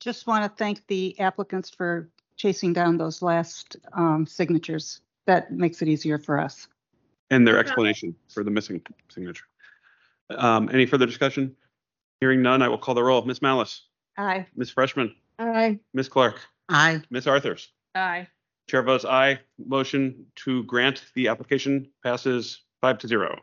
Just 0.00 0.26
want 0.26 0.44
to 0.44 0.48
thank 0.48 0.86
the 0.86 1.18
applicants 1.20 1.70
for 1.70 2.08
chasing 2.36 2.72
down 2.72 2.96
those 2.96 3.20
last, 3.22 3.76
um, 3.92 4.26
signatures. 4.26 5.00
That 5.26 5.52
makes 5.52 5.82
it 5.82 5.88
easier 5.88 6.18
for 6.18 6.38
us. 6.40 6.66
and 7.32 7.46
their 7.46 7.58
explanation 7.58 8.16
for 8.28 8.42
the 8.42 8.50
missing 8.50 8.82
signature. 9.08 9.44
Um, 10.30 10.68
any 10.72 10.84
further 10.86 11.06
discussion? 11.06 11.54
Hearing 12.20 12.42
none, 12.42 12.60
I 12.62 12.68
will 12.68 12.78
call 12.78 12.94
the 12.94 13.02
roll. 13.04 13.22
Ms. 13.24 13.40
Malis, 13.40 13.82
Aye. 14.18 14.46
Ms. 14.56 14.70
Freshman, 14.70 15.14
Aye. 15.38 15.78
Ms. 15.94 16.08
Clark, 16.08 16.40
Aye. 16.68 17.02
Ms. 17.10 17.26
Arthurs. 17.28 17.70
Aye. 17.94 18.26
Chair 18.68 18.82
votes 18.82 19.04
aye. 19.04 19.38
Motion 19.64 20.26
to 20.36 20.62
grant 20.64 21.04
the 21.14 21.28
application 21.28 21.88
passes 22.04 22.62
five 22.80 22.98
to 22.98 23.08
zero. 23.08 23.40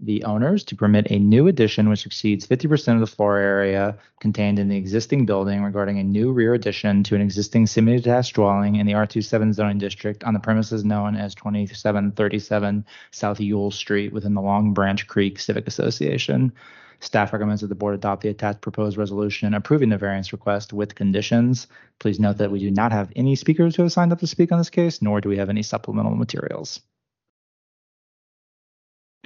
the 0.00 0.22
owners, 0.24 0.64
to 0.64 0.76
permit 0.76 1.10
a 1.10 1.18
new 1.18 1.48
addition 1.48 1.88
which 1.88 2.06
exceeds 2.06 2.46
fifty 2.46 2.68
percent 2.68 2.96
of 2.96 3.00
the 3.00 3.14
floor 3.14 3.38
area 3.38 3.96
contained 4.20 4.58
in 4.58 4.68
the 4.68 4.76
existing 4.76 5.26
building 5.26 5.62
regarding 5.62 5.98
a 5.98 6.04
new 6.04 6.32
rear 6.32 6.54
addition 6.54 7.02
to 7.04 7.14
an 7.14 7.20
existing 7.20 7.66
semi-detached 7.66 8.34
dwelling 8.34 8.76
in 8.76 8.86
the 8.86 8.94
R 8.94 9.06
27 9.06 9.52
zoning 9.52 9.78
district 9.78 10.24
on 10.24 10.34
the 10.34 10.40
premises 10.40 10.84
known 10.84 11.16
as 11.16 11.34
twenty-seven 11.34 12.12
thirty-seven 12.12 12.86
South 13.10 13.40
Ewell 13.40 13.70
Street 13.70 14.12
within 14.12 14.34
the 14.34 14.42
Long 14.42 14.72
Branch 14.72 15.06
Creek 15.06 15.38
Civic 15.38 15.66
Association. 15.66 16.52
Staff 17.00 17.32
recommends 17.32 17.60
that 17.60 17.68
the 17.68 17.74
board 17.74 17.94
adopt 17.94 18.22
the 18.22 18.28
attached 18.28 18.60
proposed 18.60 18.96
resolution 18.96 19.54
approving 19.54 19.88
the 19.88 19.96
variance 19.96 20.32
request 20.32 20.72
with 20.72 20.96
conditions. 20.96 21.68
Please 22.00 22.18
note 22.18 22.38
that 22.38 22.50
we 22.50 22.58
do 22.58 22.70
not 22.70 22.90
have 22.92 23.12
any 23.14 23.36
speakers 23.36 23.76
who 23.76 23.82
have 23.82 23.92
signed 23.92 24.12
up 24.12 24.18
to 24.18 24.26
speak 24.26 24.50
on 24.50 24.58
this 24.58 24.70
case, 24.70 25.00
nor 25.00 25.20
do 25.20 25.28
we 25.28 25.36
have 25.36 25.48
any 25.48 25.62
supplemental 25.62 26.16
materials. 26.16 26.80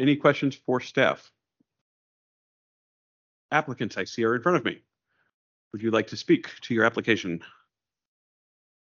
Any 0.02 0.16
questions 0.16 0.56
for 0.56 0.80
staff? 0.80 1.30
Applicants 3.52 3.96
I 3.96 4.02
see 4.02 4.24
are 4.24 4.34
in 4.34 4.42
front 4.42 4.56
of 4.58 4.64
me. 4.64 4.80
Would 5.72 5.80
you 5.80 5.92
like 5.92 6.08
to 6.08 6.16
speak 6.16 6.48
to 6.62 6.74
your 6.74 6.84
application? 6.84 7.40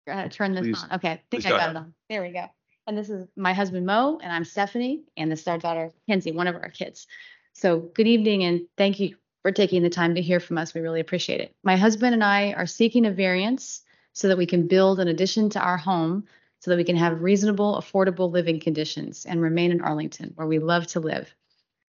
uh, 0.10 0.28
turn 0.30 0.54
this 0.54 0.64
Please- 0.66 0.84
on. 0.84 0.92
Okay, 0.94 1.12
I 1.12 1.22
please 1.32 1.44
think 1.44 1.46
I 1.46 1.50
go 1.50 1.56
got 1.58 1.64
ahead. 1.64 1.76
it 1.76 1.80
on. 1.80 1.94
There 2.10 2.22
we 2.24 2.30
go. 2.32 2.46
And 2.88 2.96
this 2.98 3.10
is 3.10 3.28
my 3.36 3.54
husband 3.54 3.86
Mo, 3.88 4.20
and 4.22 4.32
I'm 4.32 4.44
Stephanie, 4.46 5.04
and 5.18 5.32
this 5.32 5.42
is 5.42 5.48
our 5.48 5.58
daughter 5.58 5.92
Kenzie, 6.08 6.32
one 6.32 6.46
of 6.48 6.56
our 6.56 6.70
kids. 6.70 7.08
So 7.54 7.80
good 7.80 8.06
evening, 8.08 8.44
and 8.44 8.68
thank 8.78 9.00
you 9.00 9.16
for 9.42 9.52
taking 9.52 9.82
the 9.82 9.90
time 9.90 10.14
to 10.16 10.22
hear 10.22 10.40
from 10.40 10.58
us. 10.60 10.74
We 10.76 10.82
really 10.82 11.00
appreciate 11.00 11.42
it. 11.42 11.56
My 11.64 11.76
husband 11.76 12.14
and 12.14 12.24
I 12.24 12.54
are 12.54 12.68
seeking 12.68 13.06
a 13.08 13.12
variance 13.12 13.82
so 14.14 14.28
that 14.28 14.38
we 14.38 14.46
can 14.46 14.68
build 14.68 15.00
an 15.00 15.08
addition 15.08 15.50
to 15.52 15.60
our 15.60 15.78
home 15.78 16.26
so 16.66 16.72
that 16.72 16.78
we 16.78 16.84
can 16.84 16.96
have 16.96 17.22
reasonable, 17.22 17.80
affordable 17.80 18.32
living 18.32 18.60
conditions 18.60 19.24
and 19.24 19.40
remain 19.40 19.70
in 19.70 19.82
Arlington, 19.82 20.32
where 20.34 20.48
we 20.48 20.58
love 20.58 20.88
to 20.88 21.00
live. 21.00 21.32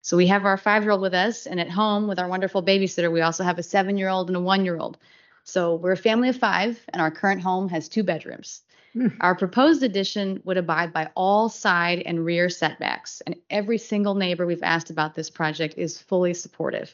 So 0.02 0.16
we 0.16 0.26
have 0.26 0.44
our 0.44 0.56
five-year-old 0.56 1.00
with 1.00 1.14
us, 1.14 1.46
and 1.46 1.60
at 1.60 1.70
home 1.70 2.08
with 2.08 2.18
our 2.18 2.26
wonderful 2.26 2.64
babysitter, 2.64 3.12
we 3.12 3.20
also 3.20 3.44
have 3.44 3.60
a 3.60 3.62
seven-year-old 3.62 4.28
and 4.28 4.36
a 4.36 4.40
one-year-old. 4.40 4.98
So 5.44 5.76
we're 5.76 5.92
a 5.92 5.96
family 5.96 6.30
of 6.30 6.36
five, 6.36 6.84
and 6.88 7.00
our 7.00 7.12
current 7.12 7.42
home 7.42 7.68
has 7.68 7.88
two 7.88 8.02
bedrooms. 8.02 8.62
Hmm. 8.92 9.06
Our 9.20 9.36
proposed 9.36 9.84
addition 9.84 10.42
would 10.42 10.56
abide 10.56 10.92
by 10.92 11.10
all 11.14 11.48
side 11.48 12.02
and 12.04 12.24
rear 12.24 12.48
setbacks, 12.48 13.20
and 13.20 13.36
every 13.50 13.78
single 13.78 14.16
neighbor 14.16 14.46
we've 14.46 14.64
asked 14.64 14.90
about 14.90 15.14
this 15.14 15.30
project 15.30 15.74
is 15.78 16.02
fully 16.02 16.34
supportive. 16.34 16.92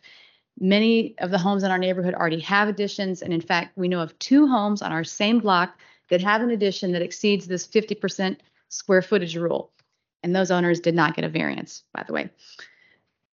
Many 0.61 1.15
of 1.21 1.31
the 1.31 1.39
homes 1.39 1.63
in 1.63 1.71
our 1.71 1.79
neighborhood 1.79 2.13
already 2.13 2.41
have 2.41 2.69
additions, 2.69 3.23
and 3.23 3.33
in 3.33 3.41
fact, 3.41 3.79
we 3.79 3.89
know 3.89 4.01
of 4.01 4.19
two 4.19 4.47
homes 4.47 4.83
on 4.83 4.93
our 4.93 5.05
same 5.05 5.39
block 5.39 5.79
that 6.13 6.21
have 6.21 6.43
an 6.43 6.51
addition 6.51 6.93
that 6.93 7.01
exceeds 7.01 7.47
this 7.47 7.67
50% 7.67 8.37
square 8.69 9.01
footage 9.01 9.35
rule. 9.35 9.73
And 10.23 10.37
those 10.37 10.51
owners 10.51 10.79
did 10.79 10.95
not 10.95 11.17
get 11.17 11.25
a 11.25 11.29
variance, 11.31 11.85
by 11.95 12.05
the 12.07 12.13
way. 12.13 12.29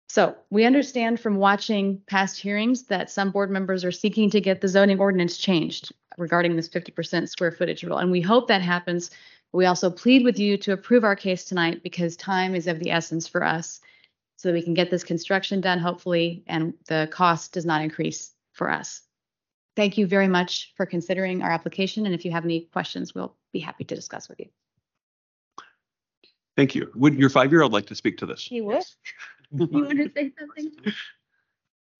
So 0.08 0.36
we 0.50 0.66
understand 0.66 1.18
from 1.18 1.36
watching 1.36 2.02
past 2.06 2.38
hearings 2.38 2.82
that 2.84 3.10
some 3.10 3.30
board 3.30 3.50
members 3.50 3.82
are 3.82 3.90
seeking 3.90 4.28
to 4.28 4.42
get 4.42 4.60
the 4.60 4.68
zoning 4.68 5.00
ordinance 5.00 5.38
changed 5.38 5.90
regarding 6.18 6.54
this 6.54 6.68
50% 6.68 7.30
square 7.30 7.50
footage 7.50 7.82
rule. 7.82 7.96
And 7.96 8.10
we 8.10 8.20
hope 8.20 8.46
that 8.48 8.60
happens. 8.60 9.10
We 9.52 9.64
also 9.64 9.88
plead 9.88 10.22
with 10.22 10.38
you 10.38 10.58
to 10.58 10.72
approve 10.72 11.02
our 11.02 11.16
case 11.16 11.46
tonight 11.46 11.82
because 11.82 12.14
time 12.14 12.54
is 12.54 12.66
of 12.66 12.78
the 12.78 12.90
essence 12.90 13.26
for 13.26 13.42
us 13.42 13.80
so 14.36 14.48
that 14.48 14.54
we 14.54 14.62
can 14.62 14.74
get 14.74 14.90
this 14.90 15.02
construction 15.02 15.62
done, 15.62 15.78
hopefully, 15.78 16.44
and 16.46 16.74
the 16.88 17.08
cost 17.10 17.54
does 17.54 17.64
not 17.64 17.80
increase 17.80 18.32
for 18.52 18.70
us. 18.70 19.00
Thank 19.76 19.98
you 19.98 20.06
very 20.06 20.26
much 20.26 20.72
for 20.76 20.86
considering 20.86 21.42
our 21.42 21.50
application. 21.50 22.06
And 22.06 22.14
if 22.14 22.24
you 22.24 22.32
have 22.32 22.44
any 22.44 22.62
questions, 22.72 23.14
we'll 23.14 23.36
be 23.52 23.60
happy 23.60 23.84
to 23.84 23.94
discuss 23.94 24.28
with 24.28 24.40
you. 24.40 24.46
Thank 26.56 26.74
you. 26.74 26.90
Would 26.94 27.14
your 27.14 27.28
five-year-old 27.28 27.72
like 27.72 27.86
to 27.86 27.94
speak 27.94 28.18
to 28.18 28.26
this? 28.26 28.50
You 28.56 28.64
would? 28.64 28.82
You 29.52 29.66
want 29.66 29.90
to 29.90 30.10
say 30.12 30.32
something? 30.38 30.72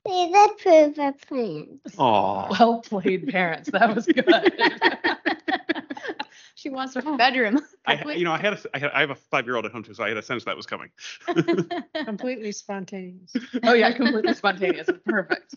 Please 0.04 0.34
approve 0.34 0.94
the 0.96 1.14
plan. 1.28 1.80
Aw. 1.98 2.48
Well 2.50 2.80
played, 2.80 3.28
parents. 3.28 3.70
That 3.70 3.94
was 3.94 4.06
good. 4.06 4.26
She 6.56 6.70
wants 6.70 6.94
her 6.94 7.16
bedroom. 7.18 7.60
I, 7.84 8.02
you 8.14 8.24
know, 8.24 8.32
I 8.32 8.38
had, 8.38 8.54
a, 8.54 8.58
I 8.72 8.78
had, 8.78 8.90
I 8.92 9.00
have 9.00 9.10
a 9.10 9.14
five-year-old 9.14 9.66
at 9.66 9.72
home 9.72 9.82
too, 9.82 9.92
so 9.92 10.02
I 10.02 10.08
had 10.08 10.16
a 10.16 10.22
sense 10.22 10.44
that 10.46 10.56
was 10.56 10.64
coming. 10.64 10.90
Completely 12.04 12.50
spontaneous. 12.50 13.30
Oh, 13.62 13.74
yeah, 13.74 13.92
completely 13.92 14.32
spontaneous. 14.32 14.88
Perfect. 15.04 15.54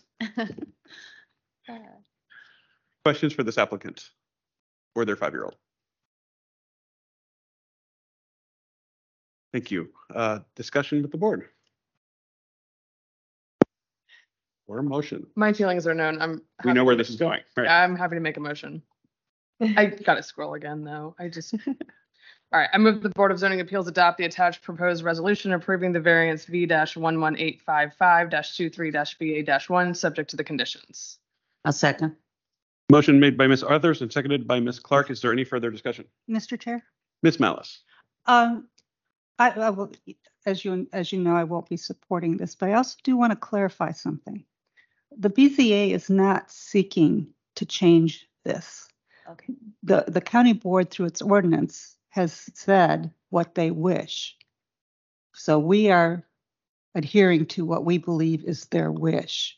Questions 3.04 3.32
for 3.32 3.42
this 3.42 3.58
applicant 3.58 4.10
or 4.94 5.04
their 5.04 5.16
five-year-old? 5.16 5.56
Thank 9.52 9.70
you. 9.70 9.88
Uh, 10.14 10.40
discussion 10.54 11.02
with 11.02 11.10
the 11.10 11.18
board. 11.18 11.46
Or 14.68 14.82
motion. 14.82 15.26
My 15.34 15.52
feelings 15.52 15.86
are 15.86 15.94
known. 15.94 16.22
I'm. 16.22 16.42
We 16.64 16.72
know 16.72 16.84
where 16.84 16.94
this 16.94 17.10
is 17.10 17.16
going. 17.16 17.40
Right. 17.56 17.66
I'm 17.66 17.96
happy 17.96 18.14
to 18.14 18.20
make 18.20 18.36
a 18.36 18.40
motion. 18.40 18.82
I 19.60 19.86
gotta 19.86 20.22
scroll 20.22 20.54
again, 20.54 20.84
though. 20.84 21.16
I 21.18 21.28
just. 21.28 21.54
All 22.52 22.58
right, 22.58 22.68
I 22.72 22.78
move 22.78 23.02
the 23.02 23.10
Board 23.10 23.30
of 23.30 23.38
Zoning 23.38 23.60
Appeals 23.60 23.86
adopt 23.86 24.18
the 24.18 24.24
attached 24.24 24.62
proposed 24.62 25.04
resolution 25.04 25.52
approving 25.52 25.92
the 25.92 26.00
variance 26.00 26.46
V 26.46 26.68
one 26.96 27.20
one 27.20 27.38
eight 27.38 27.60
five 27.62 27.94
five 27.94 28.28
23 28.28 28.90
VA 28.90 29.60
one, 29.68 29.94
subject 29.94 30.30
to 30.30 30.36
the 30.36 30.42
conditions. 30.42 31.18
A 31.64 31.72
second. 31.72 32.16
Motion 32.90 33.20
made 33.20 33.38
by 33.38 33.46
Ms. 33.46 33.62
Arthurs 33.62 34.02
and 34.02 34.12
seconded 34.12 34.48
by 34.48 34.58
Ms. 34.58 34.80
Clark. 34.80 35.10
Is 35.10 35.20
there 35.20 35.32
any 35.32 35.44
further 35.44 35.70
discussion? 35.70 36.06
Mr. 36.28 36.58
Chair, 36.58 36.82
Ms. 37.22 37.38
Malis. 37.38 37.78
Um, 38.26 38.68
I, 39.38 39.50
I 39.50 39.70
will, 39.70 39.92
as 40.44 40.64
you, 40.64 40.88
as 40.92 41.12
you 41.12 41.20
know, 41.20 41.36
I 41.36 41.44
won't 41.44 41.68
be 41.68 41.76
supporting 41.76 42.36
this, 42.36 42.54
but 42.54 42.68
I 42.68 42.74
also 42.74 42.96
do 43.04 43.16
want 43.16 43.30
to 43.30 43.36
clarify 43.36 43.92
something. 43.92 44.44
The 45.16 45.30
BZA 45.30 45.92
is 45.92 46.10
not 46.10 46.50
seeking 46.50 47.28
to 47.56 47.64
change 47.64 48.28
this. 48.44 48.88
Okay. 49.30 49.54
The, 49.82 50.04
the 50.08 50.20
county 50.20 50.52
board 50.52 50.90
through 50.90 51.06
its 51.06 51.22
ordinance 51.22 51.96
has 52.08 52.50
said 52.54 53.12
what 53.28 53.54
they 53.54 53.70
wish. 53.70 54.36
So 55.34 55.58
we 55.58 55.90
are 55.90 56.26
adhering 56.94 57.46
to 57.46 57.64
what 57.64 57.84
we 57.84 57.98
believe 57.98 58.44
is 58.44 58.66
their 58.66 58.90
wish. 58.90 59.56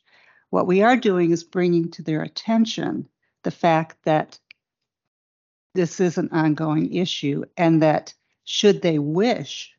What 0.51 0.67
we 0.67 0.83
are 0.83 0.97
doing 0.99 1.31
is 1.31 1.45
bringing 1.45 1.91
to 1.93 2.03
their 2.03 2.23
attention 2.23 3.09
the 3.45 3.51
fact 3.51 3.97
that 4.05 4.39
this 5.75 6.01
is 6.01 6.19
an 6.19 6.29
ongoing 6.33 6.93
issue 6.95 7.45
and 7.57 7.83
that 7.83 8.15
should 8.45 8.83
they 8.83 8.99
wish 8.99 9.73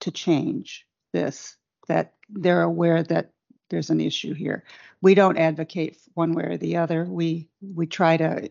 to 0.00 0.10
change 0.10 0.86
this, 1.12 1.56
that 1.88 2.14
they're 2.28 2.62
aware 2.62 3.02
that 3.02 3.32
there's 3.70 3.90
an 3.90 4.00
issue 4.00 4.34
here. 4.34 4.64
We 5.02 5.14
don't 5.14 5.38
advocate 5.38 5.98
one 6.14 6.32
way 6.32 6.44
or 6.44 6.56
the 6.56 6.76
other. 6.76 7.04
We, 7.04 7.48
we 7.60 7.86
try 7.86 8.16
to 8.16 8.50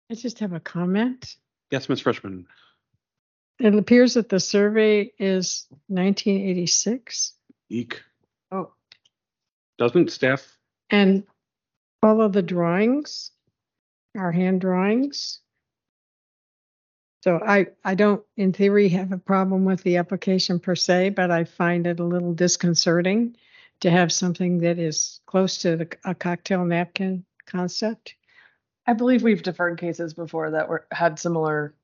I 0.09 0.15
just 0.15 0.39
have 0.39 0.53
a 0.53 0.61
comment. 0.61 1.35
Yes, 1.71 1.89
Ms. 1.89 1.99
Freshman. 1.99 2.47
It 3.59 3.75
appears 3.75 4.13
that 4.13 4.29
the 4.29 4.39
survey 4.39 5.11
is 5.19 5.67
1986. 5.87 7.33
Eek. 7.69 8.01
Doesn't 9.77 10.11
Steph? 10.11 10.57
And 10.89 11.23
all 12.01 12.21
of 12.21 12.33
the 12.33 12.41
drawings 12.41 13.31
are 14.15 14.31
hand 14.31 14.61
drawings. 14.61 15.39
So 17.23 17.39
I, 17.45 17.67
I 17.83 17.95
don't, 17.95 18.23
in 18.37 18.53
theory, 18.53 18.89
have 18.89 19.11
a 19.11 19.17
problem 19.17 19.65
with 19.65 19.83
the 19.83 19.97
application 19.97 20.59
per 20.59 20.75
se, 20.75 21.09
but 21.09 21.31
I 21.31 21.43
find 21.43 21.85
it 21.85 21.99
a 21.99 22.03
little 22.03 22.33
disconcerting 22.33 23.35
to 23.81 23.91
have 23.91 24.11
something 24.11 24.59
that 24.59 24.79
is 24.79 25.19
close 25.25 25.57
to 25.59 25.77
the, 25.77 25.97
a 26.05 26.15
cocktail 26.15 26.63
napkin 26.65 27.25
concept. 27.45 28.15
I 28.85 28.93
believe 28.93 29.23
we've 29.23 29.43
deferred 29.43 29.79
cases 29.79 30.13
before 30.13 30.51
that 30.51 30.69
were, 30.69 30.87
had 30.91 31.19
similar 31.19 31.75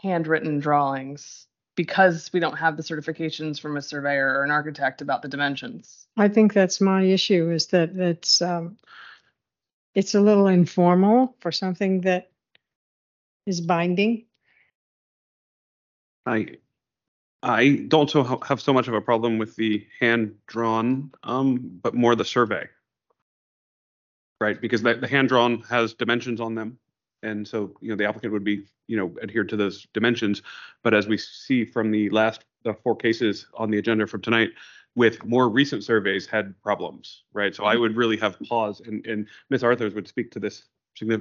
handwritten 0.00 0.60
drawings 0.60 1.46
because 1.78 2.28
we 2.32 2.40
don't 2.40 2.56
have 2.56 2.76
the 2.76 2.82
certifications 2.82 3.60
from 3.60 3.76
a 3.76 3.82
surveyor 3.82 4.34
or 4.34 4.42
an 4.42 4.50
architect 4.50 5.00
about 5.00 5.22
the 5.22 5.28
dimensions. 5.28 6.08
I 6.16 6.26
think 6.26 6.52
that's 6.52 6.80
my 6.80 7.04
issue 7.04 7.52
is 7.52 7.68
that 7.68 7.90
it's, 7.90 8.42
um, 8.42 8.78
it's 9.94 10.16
a 10.16 10.20
little 10.20 10.48
informal 10.48 11.36
for 11.38 11.52
something 11.52 12.00
that 12.00 12.32
is 13.46 13.60
binding. 13.60 14.24
I, 16.26 16.56
I 17.44 17.84
don't 17.86 18.10
so 18.10 18.24
have 18.24 18.60
so 18.60 18.72
much 18.72 18.88
of 18.88 18.94
a 18.94 19.00
problem 19.00 19.38
with 19.38 19.54
the 19.54 19.86
hand 20.00 20.34
drawn, 20.48 21.12
um, 21.22 21.78
but 21.80 21.94
more 21.94 22.16
the 22.16 22.24
survey. 22.24 22.66
Right, 24.40 24.60
because 24.60 24.82
the, 24.82 24.94
the 24.94 25.06
hand 25.06 25.28
drawn 25.28 25.62
has 25.70 25.94
dimensions 25.94 26.40
on 26.40 26.56
them. 26.56 26.80
And 27.22 27.46
so, 27.46 27.74
you 27.80 27.90
know, 27.90 27.96
the 27.96 28.04
applicant 28.06 28.32
would 28.32 28.44
be, 28.44 28.64
you 28.86 28.96
know, 28.96 29.14
adhered 29.22 29.48
to 29.50 29.56
those 29.56 29.86
dimensions. 29.94 30.42
But 30.82 30.94
as 30.94 31.06
we 31.08 31.18
see 31.18 31.64
from 31.64 31.90
the 31.90 32.10
last, 32.10 32.44
the 32.64 32.74
four 32.74 32.96
cases 32.96 33.46
on 33.54 33.70
the 33.70 33.78
agenda 33.78 34.06
from 34.06 34.20
tonight, 34.22 34.50
with 34.94 35.24
more 35.24 35.48
recent 35.48 35.84
surveys 35.84 36.26
had 36.26 36.60
problems, 36.62 37.22
right? 37.32 37.54
So 37.54 37.64
I 37.64 37.76
would 37.76 37.96
really 37.96 38.16
have 38.16 38.36
pause 38.48 38.80
and, 38.80 39.06
and 39.06 39.26
Ms. 39.50 39.62
Arthurs 39.62 39.94
would 39.94 40.08
speak 40.08 40.30
to 40.32 40.40
this 40.40 40.64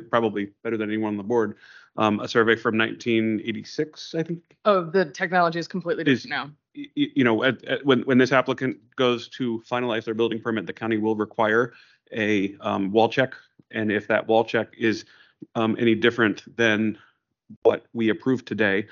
probably 0.09 0.49
better 0.63 0.75
than 0.77 0.89
anyone 0.89 1.09
on 1.09 1.17
the 1.17 1.23
board. 1.23 1.55
Um, 1.97 2.19
a 2.19 2.27
survey 2.27 2.55
from 2.55 2.75
1986, 2.77 4.15
I 4.15 4.23
think, 4.23 4.39
Oh, 4.65 4.83
the 4.83 5.05
technology 5.05 5.59
is 5.59 5.67
completely 5.67 6.03
Is- 6.11 6.23
different 6.23 6.49
now. 6.49 6.55
y- 6.75 6.85
y- 6.97 7.11
you 7.15 7.23
know, 7.23 7.43
at, 7.43 7.63
at, 7.65 7.85
when, 7.85 8.01
when 8.01 8.17
this 8.17 8.31
applicant 8.31 8.77
goes 8.95 9.27
to 9.29 9.61
finalize 9.69 10.05
their 10.05 10.15
building 10.15 10.39
permit, 10.41 10.65
the 10.65 10.73
county 10.73 10.97
will 10.97 11.15
require 11.15 11.73
a, 12.11 12.55
um, 12.61 12.91
wall 12.91 13.09
check. 13.09 13.35
And 13.69 13.91
if 13.91 14.07
that 14.07 14.25
wall 14.27 14.43
check 14.43 14.73
is, 14.77 15.05
um, 15.55 15.75
any 15.79 15.95
different 15.95 16.43
than 16.55 16.97
what 17.63 17.85
we 17.93 18.09
approved 18.09 18.47
today, 18.47 18.88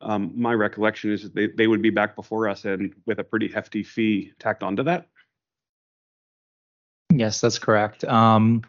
um, 0.00 0.32
my 0.34 0.54
recollection 0.54 1.12
is 1.12 1.22
that 1.22 1.34
they, 1.34 1.48
they 1.48 1.66
would 1.66 1.82
be 1.82 1.90
back 1.90 2.16
before 2.16 2.48
us 2.48 2.64
and 2.64 2.94
with 3.06 3.18
a 3.18 3.24
pretty 3.24 3.48
hefty 3.48 3.82
fee 3.82 4.32
tacked 4.38 4.62
onto 4.62 4.82
that. 4.84 5.06
Yes, 7.12 7.40
that's 7.40 7.58
correct. 7.58 8.04
Um, 8.04 8.62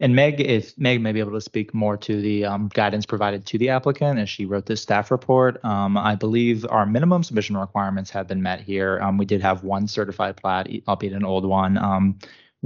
and 0.00 0.14
Meg, 0.14 0.40
if 0.40 0.76
Meg 0.78 1.00
may 1.00 1.12
be 1.12 1.20
able 1.20 1.32
to 1.32 1.40
speak 1.40 1.72
more 1.72 1.96
to 1.96 2.20
the 2.20 2.44
um, 2.44 2.68
guidance 2.68 3.06
provided 3.06 3.46
to 3.46 3.58
the 3.58 3.70
applicant 3.70 4.18
as 4.18 4.28
she 4.28 4.44
wrote 4.44 4.66
this 4.66 4.82
staff 4.82 5.10
report. 5.10 5.64
Um, 5.64 5.96
I 5.96 6.14
believe 6.14 6.66
our 6.68 6.84
minimum 6.84 7.22
submission 7.22 7.56
requirements 7.56 8.10
have 8.10 8.26
been 8.26 8.42
met 8.42 8.60
here. 8.60 9.00
Um, 9.00 9.16
we 9.16 9.24
did 9.24 9.40
have 9.40 9.64
one 9.64 9.88
certified 9.88 10.36
plat, 10.36 10.68
albeit 10.86 11.14
an 11.14 11.24
old 11.24 11.46
one. 11.46 11.78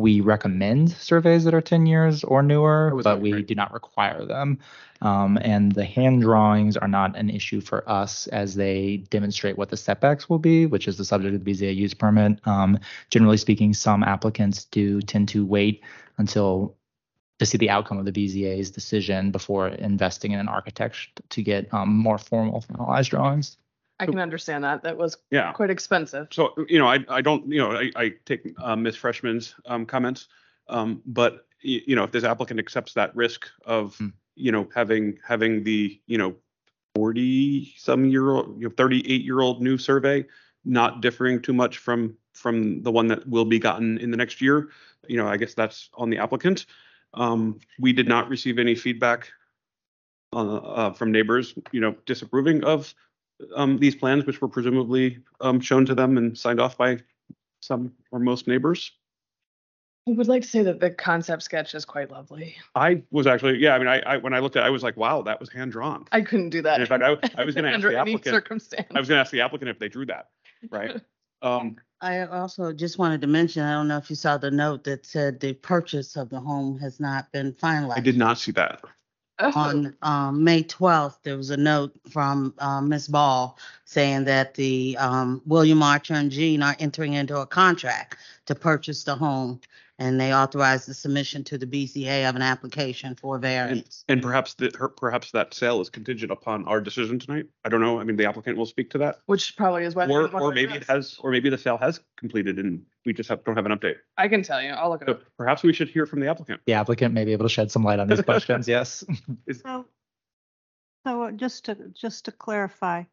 We 0.00 0.20
recommend 0.22 0.90
surveys 0.92 1.44
that 1.44 1.54
are 1.54 1.60
10 1.60 1.86
years 1.86 2.24
or 2.24 2.42
newer, 2.42 2.92
but 2.94 3.04
right, 3.04 3.20
we 3.20 3.32
right. 3.34 3.46
do 3.46 3.54
not 3.54 3.72
require 3.72 4.24
them. 4.24 4.58
Um, 5.02 5.38
and 5.42 5.72
the 5.72 5.84
hand 5.84 6.22
drawings 6.22 6.76
are 6.76 6.88
not 6.88 7.16
an 7.16 7.30
issue 7.30 7.60
for 7.60 7.88
us 7.88 8.26
as 8.28 8.54
they 8.54 8.98
demonstrate 9.10 9.58
what 9.58 9.68
the 9.68 9.76
setbacks 9.76 10.28
will 10.28 10.38
be, 10.38 10.66
which 10.66 10.88
is 10.88 10.96
the 10.96 11.04
subject 11.04 11.34
of 11.34 11.44
the 11.44 11.50
BZA 11.52 11.74
use 11.74 11.94
permit. 11.94 12.46
Um, 12.46 12.78
generally 13.10 13.36
speaking, 13.36 13.74
some 13.74 14.02
applicants 14.02 14.64
do 14.64 15.00
tend 15.00 15.28
to 15.30 15.44
wait 15.44 15.82
until 16.18 16.76
to 17.38 17.46
see 17.46 17.58
the 17.58 17.70
outcome 17.70 17.98
of 17.98 18.04
the 18.04 18.12
BZA's 18.12 18.70
decision 18.70 19.30
before 19.30 19.68
investing 19.68 20.32
in 20.32 20.40
an 20.40 20.48
architect 20.48 21.20
to 21.30 21.42
get 21.42 21.72
um, 21.72 21.88
more 21.88 22.18
formal 22.18 22.62
finalized 22.62 23.10
drawings. 23.10 23.56
I 24.00 24.06
can 24.06 24.18
understand 24.18 24.64
that. 24.64 24.82
That 24.82 24.96
was 24.96 25.16
Yeah. 25.30 25.52
quite 25.52 25.70
expensive. 25.70 26.28
So, 26.30 26.54
you 26.68 26.78
know, 26.78 26.88
I, 26.88 27.04
I 27.08 27.20
don't, 27.20 27.46
you 27.52 27.58
know, 27.58 27.72
I, 27.72 27.90
I 27.94 28.14
take 28.24 28.52
uh, 28.58 28.74
Ms. 28.74 28.96
Freshman's 28.96 29.54
um, 29.66 29.86
comments. 29.86 30.28
Um, 30.68 31.02
but, 31.04 31.46
y- 31.64 31.82
you 31.86 31.94
know, 31.94 32.04
if 32.04 32.10
this 32.10 32.24
applicant 32.24 32.58
accepts 32.58 32.94
that 32.94 33.14
risk 33.14 33.46
of, 33.64 33.96
Hmm. 33.96 34.08
you 34.36 34.50
know, 34.50 34.68
having, 34.74 35.18
having 35.26 35.62
the, 35.64 36.00
you 36.06 36.16
know, 36.16 36.34
forty-some 36.96 38.06
year 38.06 38.30
old, 38.30 38.60
you 38.60 38.68
know, 38.68 38.74
thirty-eight-year-old 38.76 39.62
new 39.62 39.76
survey, 39.78 40.24
not 40.64 41.02
differing 41.02 41.40
too 41.40 41.52
much 41.52 41.78
from, 41.78 42.16
from 42.32 42.82
the 42.82 42.90
one 42.90 43.06
that 43.08 43.28
will 43.28 43.44
be 43.44 43.58
gotten 43.58 43.98
in 43.98 44.10
the 44.10 44.16
next 44.16 44.40
year. 44.40 44.70
You 45.08 45.18
know, 45.18 45.28
I 45.28 45.36
guess 45.36 45.54
that's 45.54 45.90
on 45.94 46.10
the 46.10 46.18
applicant. 46.18 46.66
Um, 47.14 47.58
we 47.78 47.92
did 47.92 48.08
not 48.08 48.28
receive 48.28 48.58
any 48.58 48.74
feedback 48.74 49.30
uh, 50.32 50.56
uh, 50.56 50.92
from 50.92 51.10
neighbors, 51.10 51.54
you 51.72 51.80
know, 51.80 51.96
disapproving 52.06 52.64
of 52.64 52.94
um, 53.54 53.78
these 53.78 53.94
plans, 53.94 54.26
which 54.26 54.40
were 54.40 54.48
presumably 54.48 55.18
um, 55.40 55.60
shown 55.60 55.86
to 55.86 55.94
them 55.94 56.16
and 56.16 56.36
signed 56.36 56.60
off 56.60 56.76
by 56.76 56.98
some 57.60 57.92
or 58.10 58.18
most 58.18 58.46
neighbors. 58.46 58.92
I 60.08 60.12
would 60.12 60.28
like 60.28 60.42
to 60.42 60.48
say 60.48 60.62
that 60.62 60.80
the 60.80 60.90
concept 60.90 61.42
sketch 61.42 61.74
is 61.74 61.84
quite 61.84 62.10
lovely. 62.10 62.56
I 62.74 63.02
was 63.10 63.26
actually, 63.26 63.58
yeah, 63.58 63.74
I 63.74 63.78
mean, 63.78 63.86
I, 63.86 64.00
I, 64.00 64.16
when 64.16 64.32
I 64.32 64.38
looked 64.38 64.56
at, 64.56 64.64
it, 64.64 64.66
I 64.66 64.70
was 64.70 64.82
like, 64.82 64.96
wow, 64.96 65.22
that 65.22 65.38
was 65.38 65.50
hand 65.50 65.72
drawn. 65.72 66.06
I 66.10 66.22
couldn't 66.22 66.50
do 66.50 66.62
that. 66.62 66.74
And 66.74 66.82
in 66.82 66.88
fact, 66.88 67.02
I, 67.02 67.40
I 67.40 67.44
was 67.44 67.54
gonna 67.54 67.68
ask 67.68 67.74
under 67.74 67.92
the 67.92 68.00
any 68.00 68.14
applicant, 68.14 68.34
circumstance. 68.34 68.88
I 68.94 68.98
was 68.98 69.08
gonna 69.08 69.20
ask 69.20 69.30
the 69.30 69.42
applicant 69.42 69.68
if 69.68 69.78
they 69.78 69.88
drew 69.88 70.06
that, 70.06 70.28
right? 70.70 71.00
Um, 71.42 71.76
I 72.02 72.26
also 72.26 72.70
just 72.70 72.98
wanted 72.98 73.22
to 73.22 73.26
mention, 73.26 73.62
I 73.62 73.72
don't 73.72 73.88
know 73.88 73.96
if 73.96 74.10
you 74.10 74.16
saw 74.16 74.36
the 74.36 74.50
note 74.50 74.84
that 74.84 75.06
said 75.06 75.40
the 75.40 75.54
purchase 75.54 76.16
of 76.16 76.28
the 76.28 76.38
home 76.38 76.78
has 76.80 77.00
not 77.00 77.32
been 77.32 77.54
finalized. 77.54 77.96
I 77.96 78.00
did 78.00 78.18
not 78.18 78.36
see 78.36 78.52
that. 78.52 78.82
On 79.40 79.96
um, 80.02 80.44
May 80.44 80.62
12th, 80.62 81.16
there 81.22 81.36
was 81.36 81.50
a 81.50 81.56
note 81.56 81.92
from 82.10 82.54
um, 82.58 82.88
Ms. 82.88 83.08
Ball 83.08 83.56
saying 83.84 84.24
that 84.24 84.54
the 84.54 84.96
um, 84.98 85.40
William 85.46 85.82
Archer 85.82 86.14
and 86.14 86.30
Jean 86.30 86.62
are 86.62 86.76
entering 86.78 87.14
into 87.14 87.38
a 87.38 87.46
contract 87.46 88.16
to 88.46 88.54
purchase 88.54 89.04
the 89.04 89.14
home, 89.16 89.60
and 90.00 90.18
they 90.18 90.34
authorized 90.34 90.88
the 90.88 90.94
submission 90.94 91.44
to 91.44 91.58
the 91.58 91.66
BZA 91.66 92.26
of 92.28 92.34
an 92.34 92.40
application 92.40 93.14
for 93.14 93.38
variance. 93.38 94.02
And 94.08 94.22
perhaps 94.22 94.54
that, 94.54 94.74
her- 94.76 94.88
perhaps 94.88 95.30
that 95.32 95.52
sale 95.52 95.80
is 95.82 95.90
contingent 95.90 96.32
upon 96.32 96.66
our 96.66 96.80
decision 96.80 97.18
tonight. 97.18 97.44
I 97.66 97.68
don't 97.68 97.82
know. 97.82 98.00
I 98.00 98.04
mean, 98.04 98.16
the 98.16 98.24
applicant 98.26 98.56
will 98.56 98.64
speak 98.66 98.90
to 98.92 98.98
that. 98.98 99.18
Which 99.26 99.56
probably 99.58 99.84
is 99.84 99.94
why. 99.94 100.06
they 100.06 100.14
Or, 100.14 100.22
didn't 100.22 100.32
want 100.32 100.42
or 100.42 100.50
to 100.50 100.54
maybe 100.54 100.72
it 100.72 100.82
address. 100.84 100.88
has, 100.88 101.18
or 101.20 101.30
maybe 101.30 101.50
the 101.50 101.58
sale 101.58 101.76
has 101.76 102.00
completed 102.18 102.58
and 102.58 102.82
we 103.04 103.12
just 103.12 103.28
have, 103.28 103.44
don't 103.44 103.56
have 103.56 103.66
an 103.66 103.72
update. 103.78 103.96
I 104.16 104.28
can 104.28 104.42
tell 104.42 104.62
you, 104.62 104.70
I'll 104.70 104.88
look 104.88 105.02
it 105.02 105.08
So 105.08 105.12
up. 105.12 105.22
perhaps 105.36 105.62
we 105.62 105.74
should 105.74 105.90
hear 105.90 106.06
from 106.06 106.20
the 106.20 106.28
applicant. 106.28 106.62
The 106.64 106.72
applicant 106.72 107.12
may 107.12 107.26
be 107.26 107.32
able 107.32 107.44
to 107.44 107.50
shed 107.50 107.70
some 107.70 107.84
light 107.84 107.98
on 108.00 108.08
these 108.08 108.22
questions, 108.22 108.66
yes. 108.66 109.04
So, 109.62 109.84
so 111.06 111.30
just 111.32 111.66
to, 111.66 111.76
just 111.94 112.24
to 112.24 112.32
clarify, 112.32 113.04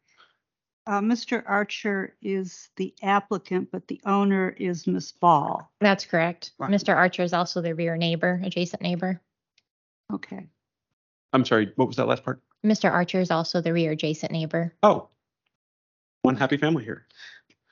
uh, 0.88 1.00
Mr. 1.00 1.42
Archer 1.46 2.14
is 2.22 2.70
the 2.76 2.94
applicant, 3.02 3.70
but 3.70 3.86
the 3.88 4.00
owner 4.06 4.48
is 4.48 4.86
Miss 4.86 5.12
Ball. 5.12 5.70
That's 5.80 6.06
correct. 6.06 6.52
Right. 6.58 6.70
Mr. 6.70 6.96
Archer 6.96 7.22
is 7.22 7.34
also 7.34 7.60
the 7.60 7.74
rear 7.74 7.98
neighbor, 7.98 8.40
adjacent 8.42 8.80
neighbor. 8.80 9.20
Okay. 10.10 10.46
I'm 11.34 11.44
sorry, 11.44 11.72
what 11.76 11.88
was 11.88 11.98
that 11.98 12.08
last 12.08 12.24
part? 12.24 12.40
Mr. 12.64 12.90
Archer 12.90 13.20
is 13.20 13.30
also 13.30 13.60
the 13.60 13.74
rear 13.74 13.92
adjacent 13.92 14.32
neighbor. 14.32 14.74
Oh, 14.82 15.08
one 16.22 16.36
happy 16.36 16.56
family 16.56 16.84
here. 16.84 17.06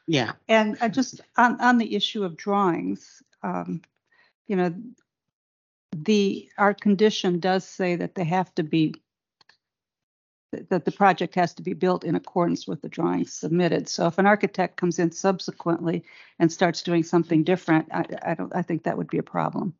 Yeah, 0.07 0.33
And 0.47 0.77
I 0.83 0.89
just, 0.89 1.23
on, 1.37 1.61
on 1.61 1.79
the 1.79 1.97
issue 1.97 2.23
of 2.23 2.37
drawings, 2.37 3.23
um, 3.43 3.81
you 4.47 4.57
know, 4.57 4.75
the, 5.97 6.51
our 6.59 6.75
condition 6.75 7.41
does 7.41 7.67
say 7.67 7.97
that 7.97 8.15
they 8.15 8.25
have 8.25 8.55
to 8.57 8.63
be, 8.63 8.95
that 10.53 10.71
that 10.71 10.85
the 10.85 10.93
project 10.93 11.35
has 11.35 11.55
to 11.55 11.63
be 11.63 11.75
built 11.75 12.05
in 12.05 12.15
accordance 12.15 12.67
with 12.67 12.83
the 12.83 12.89
drawings 12.89 13.33
submitted. 13.33 13.89
So 13.89 14.07
if 14.07 14.19
an 14.19 14.27
architect 14.27 14.77
comes 14.77 14.99
in 14.99 15.11
subsequently 15.13 16.05
and 16.39 16.53
starts 16.53 16.83
doing 16.83 17.03
something 17.03 17.45
different, 17.45 17.89
I, 17.93 18.05
I 18.23 18.35
don't, 18.35 18.55
I 18.55 18.63
think 18.63 18.85
that 18.85 18.97
would 18.97 19.09
be 19.09 19.19
a 19.19 19.23
problem. 19.23 19.75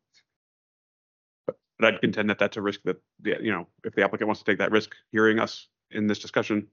But 1.45 1.93
I'd 1.93 2.01
contend 2.01 2.29
that 2.29 2.39
that's 2.39 2.57
a 2.57 2.61
risk 2.61 2.81
that, 2.83 2.97
the 3.21 3.37
you 3.41 3.51
know, 3.51 3.67
if 3.83 3.93
the 3.93 4.03
applicant 4.03 4.27
wants 4.27 4.41
to 4.41 4.45
take 4.45 4.59
that 4.59 4.71
risk, 4.71 4.95
hearing 5.11 5.39
us 5.39 5.67
in 5.91 6.07
this 6.07 6.19
discussion. 6.19 6.67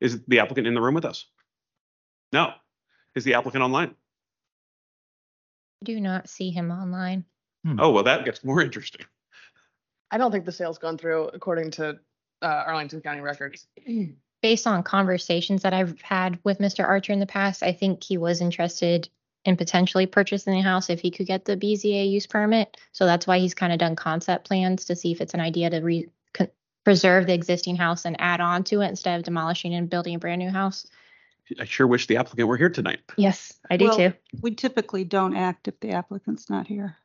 Is 0.00 0.22
the 0.28 0.38
applicant 0.38 0.66
in 0.66 0.74
the 0.74 0.80
room 0.80 0.94
with 0.94 1.04
us? 1.04 1.26
No. 2.32 2.52
Is 3.14 3.24
the 3.24 3.34
applicant 3.34 3.64
online? 3.64 3.94
I 5.82 5.84
Do 5.84 6.00
not 6.00 6.28
see 6.28 6.50
him 6.50 6.70
online. 6.70 7.24
Hmm. 7.64 7.80
Oh, 7.80 7.90
well, 7.90 8.04
that 8.04 8.24
gets 8.24 8.44
more 8.44 8.62
interesting. 8.62 9.04
I 10.10 10.18
don't 10.18 10.30
think 10.30 10.44
the 10.44 10.52
sale's 10.52 10.78
gone 10.78 10.98
through 10.98 11.28
according 11.34 11.72
to 11.72 11.98
uh, 12.42 12.64
Arlington 12.66 13.00
County 13.00 13.20
records. 13.20 13.66
Based 14.42 14.66
on 14.68 14.84
conversations 14.84 15.62
that 15.62 15.74
I've 15.74 16.00
had 16.00 16.38
with 16.44 16.58
Mr. 16.60 16.86
Archer 16.86 17.12
in 17.12 17.18
the 17.18 17.26
past, 17.26 17.64
I 17.64 17.72
think 17.72 18.04
he 18.04 18.18
was 18.18 18.40
interested 18.40 19.08
in 19.44 19.56
potentially 19.56 20.06
purchasing 20.06 20.54
the 20.54 20.60
house 20.60 20.90
if 20.90 21.00
he 21.00 21.10
could 21.10 21.26
get 21.26 21.44
the 21.44 21.56
BZA 21.56 22.08
use 22.08 22.26
permit. 22.26 22.76
So 22.92 23.04
that's 23.04 23.26
why 23.26 23.38
he's 23.38 23.54
kind 23.54 23.72
of 23.72 23.78
done 23.78 23.96
concept 23.96 24.46
plans 24.46 24.84
to 24.86 24.96
see 24.96 25.10
if 25.10 25.20
it's 25.20 25.34
an 25.34 25.40
idea 25.40 25.70
to 25.70 25.80
re, 25.80 26.08
co- 26.34 26.50
preserve 26.84 27.26
the 27.26 27.34
existing 27.34 27.76
house 27.76 28.04
and 28.04 28.16
add 28.20 28.40
on 28.40 28.62
to 28.64 28.80
it 28.82 28.88
instead 28.88 29.18
of 29.18 29.24
demolishing 29.24 29.74
and 29.74 29.90
building 29.90 30.14
a 30.14 30.18
brand 30.18 30.40
new 30.40 30.50
house. 30.50 30.86
I 31.58 31.64
sure 31.64 31.86
wish 31.86 32.06
the 32.06 32.18
applicant 32.18 32.46
were 32.46 32.56
here 32.56 32.68
tonight. 32.68 33.00
Yes, 33.16 33.58
I 33.70 33.76
do 33.76 33.86
Well, 33.86 33.96
too. 33.96 34.12
We 34.42 34.54
typically 34.54 35.04
don't 35.04 35.34
act 35.34 35.66
if 35.66 35.80
the 35.80 35.92
applicant's 35.92 36.50
not 36.50 36.66
here. 36.66 36.96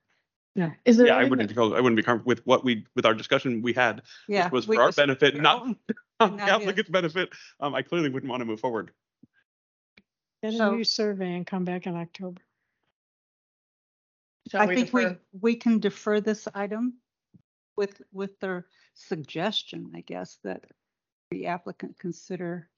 Is 0.86 0.98
there? 0.98 1.08
Yeah, 1.08 1.18
I 1.18 1.24
wouldn't, 1.24 1.52
feel- 1.52 1.74
I 1.74 1.80
wouldn't 1.80 1.96
be 1.96 2.04
comfortable 2.04 2.30
with 2.30 2.46
what 2.46 2.64
we, 2.64 2.86
with 2.96 3.06
our 3.06 3.14
discussion 3.14 3.62
we 3.62 3.74
had, 3.74 4.04
Yeah. 4.28 4.46
which 4.46 4.52
was 4.52 4.68
we 4.68 4.76
for 4.76 4.84
our 4.84 4.88
just- 4.90 4.98
benefit, 4.98 5.36
not 5.42 5.68
Not 6.20 6.38
the 6.38 6.44
his. 6.44 6.50
applicant's 6.50 6.90
benefit. 6.92 7.30
Um, 7.60 7.74
I 7.74 7.82
clearly 7.82 8.10
wouldn't 8.10 8.30
want 8.30 8.42
to 8.42 8.46
move 8.46 8.60
forward. 8.60 8.92
Get 10.44 10.54
a 10.54 10.58
So- 10.58 10.76
new 10.76 10.84
survey 10.84 11.34
and 11.36 11.48
come 11.48 11.64
back 11.66 11.88
in 11.88 11.96
October. 11.96 12.42
Shall 14.52 14.62
I 14.62 14.76
think 14.76 14.94
we, 14.94 15.06
we 15.40 15.56
can 15.56 15.80
defer 15.80 16.20
this 16.20 16.48
item 16.54 16.96
with, 17.78 18.02
with 18.12 18.38
their 18.40 18.68
suggestion, 18.94 19.92
I 19.96 20.02
guess, 20.02 20.38
that 20.44 20.66
the 21.32 21.48
applicant 21.48 21.98
consider 21.98 22.70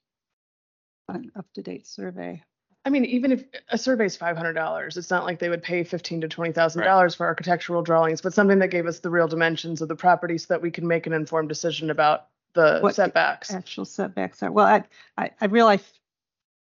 an 1.08 1.30
up-to-date 1.36 1.86
survey. 1.86 2.42
I 2.86 2.88
mean, 2.88 3.04
even 3.04 3.32
if 3.32 3.42
a 3.68 3.76
survey 3.76 4.06
is 4.06 4.16
five 4.16 4.36
hundred 4.36 4.52
dollars, 4.52 4.96
it's 4.96 5.10
not 5.10 5.24
like 5.24 5.40
they 5.40 5.48
would 5.48 5.62
pay 5.62 5.82
fifteen 5.82 6.20
to 6.20 6.28
twenty 6.28 6.52
thousand 6.52 6.84
dollars 6.84 7.16
for 7.16 7.26
architectural 7.26 7.82
drawings, 7.82 8.20
but 8.20 8.32
something 8.32 8.60
that 8.60 8.68
gave 8.68 8.86
us 8.86 9.00
the 9.00 9.10
real 9.10 9.26
dimensions 9.26 9.82
of 9.82 9.88
the 9.88 9.96
property 9.96 10.38
so 10.38 10.46
that 10.50 10.62
we 10.62 10.70
can 10.70 10.86
make 10.86 11.08
an 11.08 11.12
informed 11.12 11.48
decision 11.48 11.90
about 11.90 12.28
the 12.54 12.78
What 12.80 12.90
the 12.90 12.94
setbacks. 12.94 13.52
Actual 13.52 13.84
setbacks 13.84 14.40
are, 14.42 14.52
well, 14.52 14.66
I, 14.66 14.84
I, 15.18 15.30
I 15.40 15.46
realize, 15.46 15.82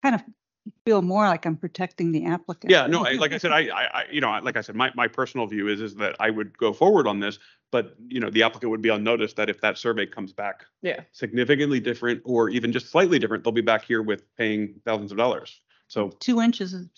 kind 0.02 0.14
of 0.14 0.22
feel 0.86 1.02
more 1.02 1.26
like 1.26 1.44
I'm 1.44 1.56
protecting 1.56 2.12
the 2.12 2.26
applicant. 2.26 2.70
Yeah, 2.70 2.86
no, 2.86 3.04
I, 3.04 3.14
like 3.14 3.32
I 3.32 3.38
said, 3.38 3.50
I, 3.50 3.66
I, 3.66 3.82
I, 3.82 4.04
you 4.10 4.20
know, 4.20 4.38
like 4.42 4.56
I 4.56 4.60
said, 4.60 4.76
my, 4.76 4.92
my 4.94 5.08
personal 5.08 5.48
view 5.48 5.66
is, 5.66 5.80
is 5.80 5.96
that 5.96 6.14
I 6.20 6.30
would 6.30 6.56
go 6.56 6.72
forward 6.72 7.08
on 7.08 7.18
this, 7.18 7.40
but, 7.72 7.96
you 8.06 8.20
know, 8.20 8.30
the 8.30 8.44
applicant 8.44 8.70
would 8.70 8.80
be 8.80 8.90
on 8.90 9.02
notice 9.02 9.32
that 9.34 9.50
if 9.50 9.60
that 9.62 9.76
survey 9.76 10.06
comes 10.06 10.32
back 10.32 10.64
Yeah. 10.82 11.00
significantly 11.10 11.80
different 11.80 12.22
or 12.24 12.48
even 12.48 12.72
just 12.72 12.90
slightly 12.90 13.18
different, 13.18 13.42
they'll 13.42 13.52
be 13.52 13.60
back 13.60 13.84
here 13.84 14.02
with 14.02 14.22
paying 14.36 14.80
thousands 14.86 15.10
of 15.10 15.18
dollars. 15.18 15.60
So, 15.92 16.08
Two 16.20 16.40
inches 16.40 16.72
is, 16.72 16.88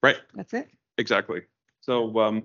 right, 0.00 0.18
that's 0.34 0.54
it. 0.54 0.68
exactly. 0.96 1.42
So, 1.80 2.16
um, 2.20 2.36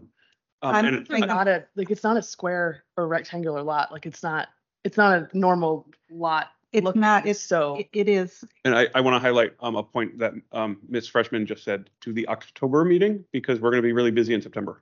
um, 0.64 0.76
I'm 0.76 0.86
and 0.86 0.96
It's 1.08 1.10
not 1.28 1.48
a, 1.48 1.66
like, 1.76 1.92
it's 1.92 2.04
not 2.04 2.18
a 2.18 2.22
square 2.24 2.84
or 2.98 3.08
rectangular 3.08 3.62
lot. 3.62 3.92
Like, 3.92 4.08
it's 4.08 4.24
not, 4.24 4.48
it's 4.84 4.98
not 4.98 5.14
a 5.20 5.38
normal 5.38 5.88
lot. 6.10 6.48
It's 6.74 6.84
looking, 6.84 7.02
not, 7.02 7.28
it's, 7.28 7.40
So, 7.40 7.76
it- 7.76 7.90
it 7.94 8.10
is, 8.10 8.44
And 8.66 8.74
I, 8.76 8.88
I 8.96 9.02
want 9.02 9.14
to 9.16 9.20
highlight 9.20 9.54
um, 9.60 9.76
a 9.76 9.84
point 9.84 10.18
that 10.18 10.34
um, 10.52 10.80
Ms. 10.90 11.08
Freshman 11.08 11.46
just 11.46 11.64
said 11.64 11.92
to 12.02 12.12
the 12.12 12.28
October 12.28 12.84
meeting, 12.86 13.24
because 13.32 13.60
we're 13.62 13.70
going 13.70 13.84
to 13.84 13.88
be 13.88 13.94
really 13.94 14.10
busy 14.12 14.34
in 14.34 14.42
September. 14.42 14.82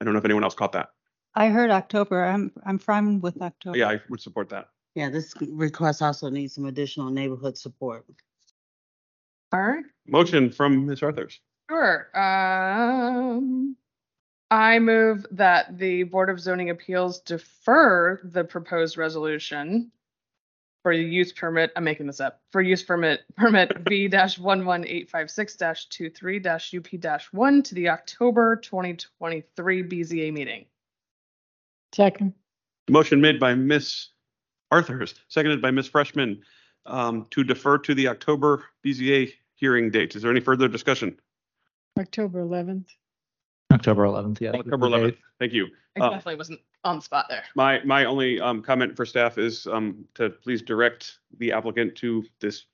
I 0.00 0.04
don't 0.04 0.14
know 0.14 0.18
if 0.20 0.24
anyone 0.24 0.44
else 0.44 0.54
caught 0.54 0.70
that. 0.72 0.90
I 1.34 1.48
heard 1.48 1.70
October, 1.70 2.24
I'm, 2.24 2.52
I'm 2.64 2.78
fine 2.78 3.20
with 3.20 3.42
October. 3.42 3.76
Yeah, 3.76 3.88
I 3.88 4.00
would 4.08 4.20
support 4.20 4.48
that. 4.50 4.68
yeah, 4.94 5.08
this 5.10 5.34
request 5.50 6.02
also 6.02 6.30
needs 6.30 6.54
some 6.54 6.66
additional 6.66 7.10
neighborhood 7.10 7.58
support. 7.58 8.06
All 9.52 9.60
right. 9.60 9.84
Motion 10.06 10.50
from 10.50 10.86
Ms. 10.86 11.02
Arthurs. 11.02 11.40
Sure. 11.70 12.08
Um, 12.16 13.76
I 14.50 14.78
move 14.78 15.26
that 15.32 15.78
the 15.78 16.04
Board 16.04 16.30
of 16.30 16.40
Zoning 16.40 16.70
Appeals 16.70 17.20
defer 17.20 18.20
the 18.24 18.44
proposed 18.44 18.96
resolution 18.96 19.92
for 20.82 20.96
the 20.96 21.02
use 21.02 21.32
permit, 21.32 21.72
I'm 21.76 21.84
making 21.84 22.06
this 22.06 22.20
up, 22.20 22.40
for 22.50 22.60
use 22.62 22.82
permit, 22.82 23.20
permit 23.36 23.72
V 23.88 24.08
dash 24.08 24.38
one 24.38 24.64
one 24.64 24.86
eight 24.86 25.10
five 25.10 25.30
six 25.30 25.54
dash 25.54 25.86
two 25.86 26.10
three 26.10 26.38
dash 26.38 26.74
UP 26.74 26.88
dash 26.98 27.26
one 27.32 27.62
to 27.64 27.74
the 27.74 27.88
October 27.90 28.56
twenty 28.56 28.96
twenty-three 29.18 29.82
BZA 29.82 30.32
meeting. 30.32 30.64
Second, 31.92 32.32
Motion 32.88 33.20
made 33.20 33.38
by 33.38 33.54
Ms. 33.54 34.08
Arthurs, 34.70 35.14
seconded 35.28 35.60
by 35.60 35.70
Ms. 35.70 35.88
Freshman 35.88 36.40
um, 36.86 37.26
to 37.30 37.44
defer 37.44 37.78
to 37.78 37.94
the 37.94 38.08
October 38.08 38.64
BZA 38.84 39.32
hearing 39.54 39.90
date. 39.90 40.14
Is 40.16 40.22
there 40.22 40.30
any 40.30 40.40
further 40.40 40.68
discussion? 40.68 41.18
October 41.98 42.44
11th. 42.44 42.86
October 43.72 44.04
11th, 44.04 44.40
yeah. 44.40 44.50
October 44.52 44.86
11th. 44.88 45.16
Thank 45.38 45.52
you. 45.52 45.68
I 45.96 46.00
Uh, 46.00 46.10
definitely 46.10 46.36
wasn't 46.36 46.60
on 46.84 46.96
the 46.96 47.02
spot 47.02 47.26
there. 47.28 47.42
My, 47.54 47.82
my 47.84 48.04
only 48.04 48.40
um, 48.40 48.62
comment 48.62 48.96
for 48.96 49.04
staff 49.04 49.38
is 49.38 49.66
um, 49.66 50.04
to 50.14 50.30
please 50.30 50.62
direct 50.62 51.18
the 51.38 51.52
applicant 51.52 51.94
to 51.96 52.24
this, 52.40 52.64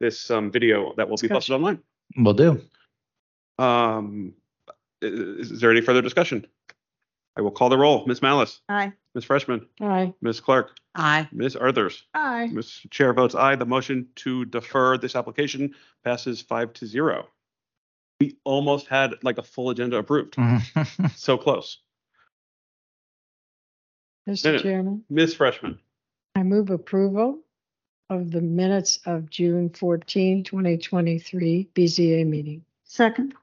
this 0.00 0.30
um, 0.30 0.50
video 0.50 0.92
that 0.96 1.08
will 1.08 1.16
be 1.16 1.28
posted 1.28 1.54
online. 1.54 1.80
Will 2.16 2.34
do. 2.34 2.60
Um, 3.58 4.34
i- 5.02 5.06
is, 5.06 5.50
is 5.52 5.60
there 5.60 5.70
any 5.70 5.80
further 5.80 6.02
discussion? 6.02 6.46
I 7.36 7.40
will 7.40 7.50
call 7.50 7.68
the 7.70 7.78
roll. 7.78 8.04
Ms. 8.06 8.20
Malis, 8.20 8.60
Aye. 8.68 8.92
Ms. 9.14 9.24
Freshman, 9.24 9.66
Aye. 9.80 10.14
Ms. 10.22 10.40
Clark, 10.40 10.70
Aye. 10.94 11.28
Ms. 11.32 11.56
Arthurs. 11.56 12.04
Aye. 12.14 12.48
Mr. 12.52 12.90
Chair 12.90 13.12
votes 13.12 13.34
aye. 13.34 13.56
The 13.56 13.66
motion 13.66 14.08
to 14.16 14.44
defer 14.46 14.96
this 14.96 15.14
application 15.16 15.74
passes 16.04 16.40
five 16.40 16.72
to 16.74 16.86
zero. 16.86 17.26
We 18.20 18.36
almost 18.44 18.86
had 18.86 19.14
like 19.22 19.38
a 19.38 19.42
full 19.42 19.70
agenda 19.70 19.98
approved. 19.98 20.36
So 21.16 21.36
close. 21.36 21.78
Mr. 24.28 24.44
Minute. 24.46 24.62
Chairman, 24.62 25.04
Ms. 25.10 25.34
Freshman, 25.34 25.78
I 26.36 26.42
move 26.44 26.70
approval 26.70 27.40
of 28.08 28.30
the 28.30 28.40
minutes 28.40 29.00
of 29.04 29.28
June 29.28 29.70
14, 29.70 30.44
2023 30.44 31.68
BZA 31.74 32.26
meeting. 32.26 32.64
Second, 32.84 33.34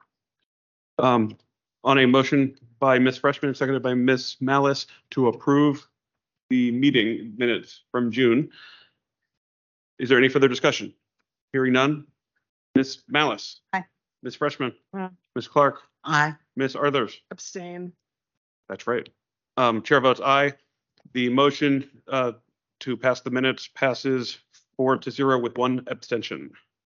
um, 0.98 1.36
on 1.84 1.98
a 1.98 2.06
motion 2.06 2.56
by 2.78 2.98
Ms. 2.98 3.18
Freshman, 3.18 3.54
seconded 3.54 3.82
by 3.82 3.94
Ms. 3.94 4.36
Malis 4.40 4.86
to 5.10 5.28
approve 5.28 5.86
the 6.50 6.70
meeting 6.72 7.34
minutes 7.36 7.82
from 7.90 8.10
June. 8.10 8.50
Is 9.98 10.08
there 10.08 10.18
any 10.18 10.28
further 10.28 10.48
discussion? 10.48 10.92
Hearing 11.52 11.72
none. 11.72 12.06
Ms. 12.74 13.02
Malis. 13.12 13.56
Aye. 13.72 13.84
Ms. 14.22 14.36
Freshman. 14.36 14.72
Aye. 14.94 15.10
Ms. 15.34 15.48
Clark. 15.48 15.80
Aye. 16.04 16.34
Ms. 16.56 16.76
Arthurs. 16.76 17.20
Abstain. 17.30 17.92
That's 18.68 18.86
right. 18.86 19.08
Um, 19.56 19.82
chair 19.82 20.00
votes 20.00 20.20
aye. 20.20 20.54
The 21.12 21.28
motion, 21.28 21.90
uh, 22.08 22.32
to 22.80 22.96
pass 22.96 23.20
the 23.20 23.30
minutes 23.30 23.68
passes 23.74 24.38
four 24.76 24.96
to 24.96 25.10
zero 25.10 25.38
with 25.38 25.58
one 25.58 25.84
abstention. 25.88 26.50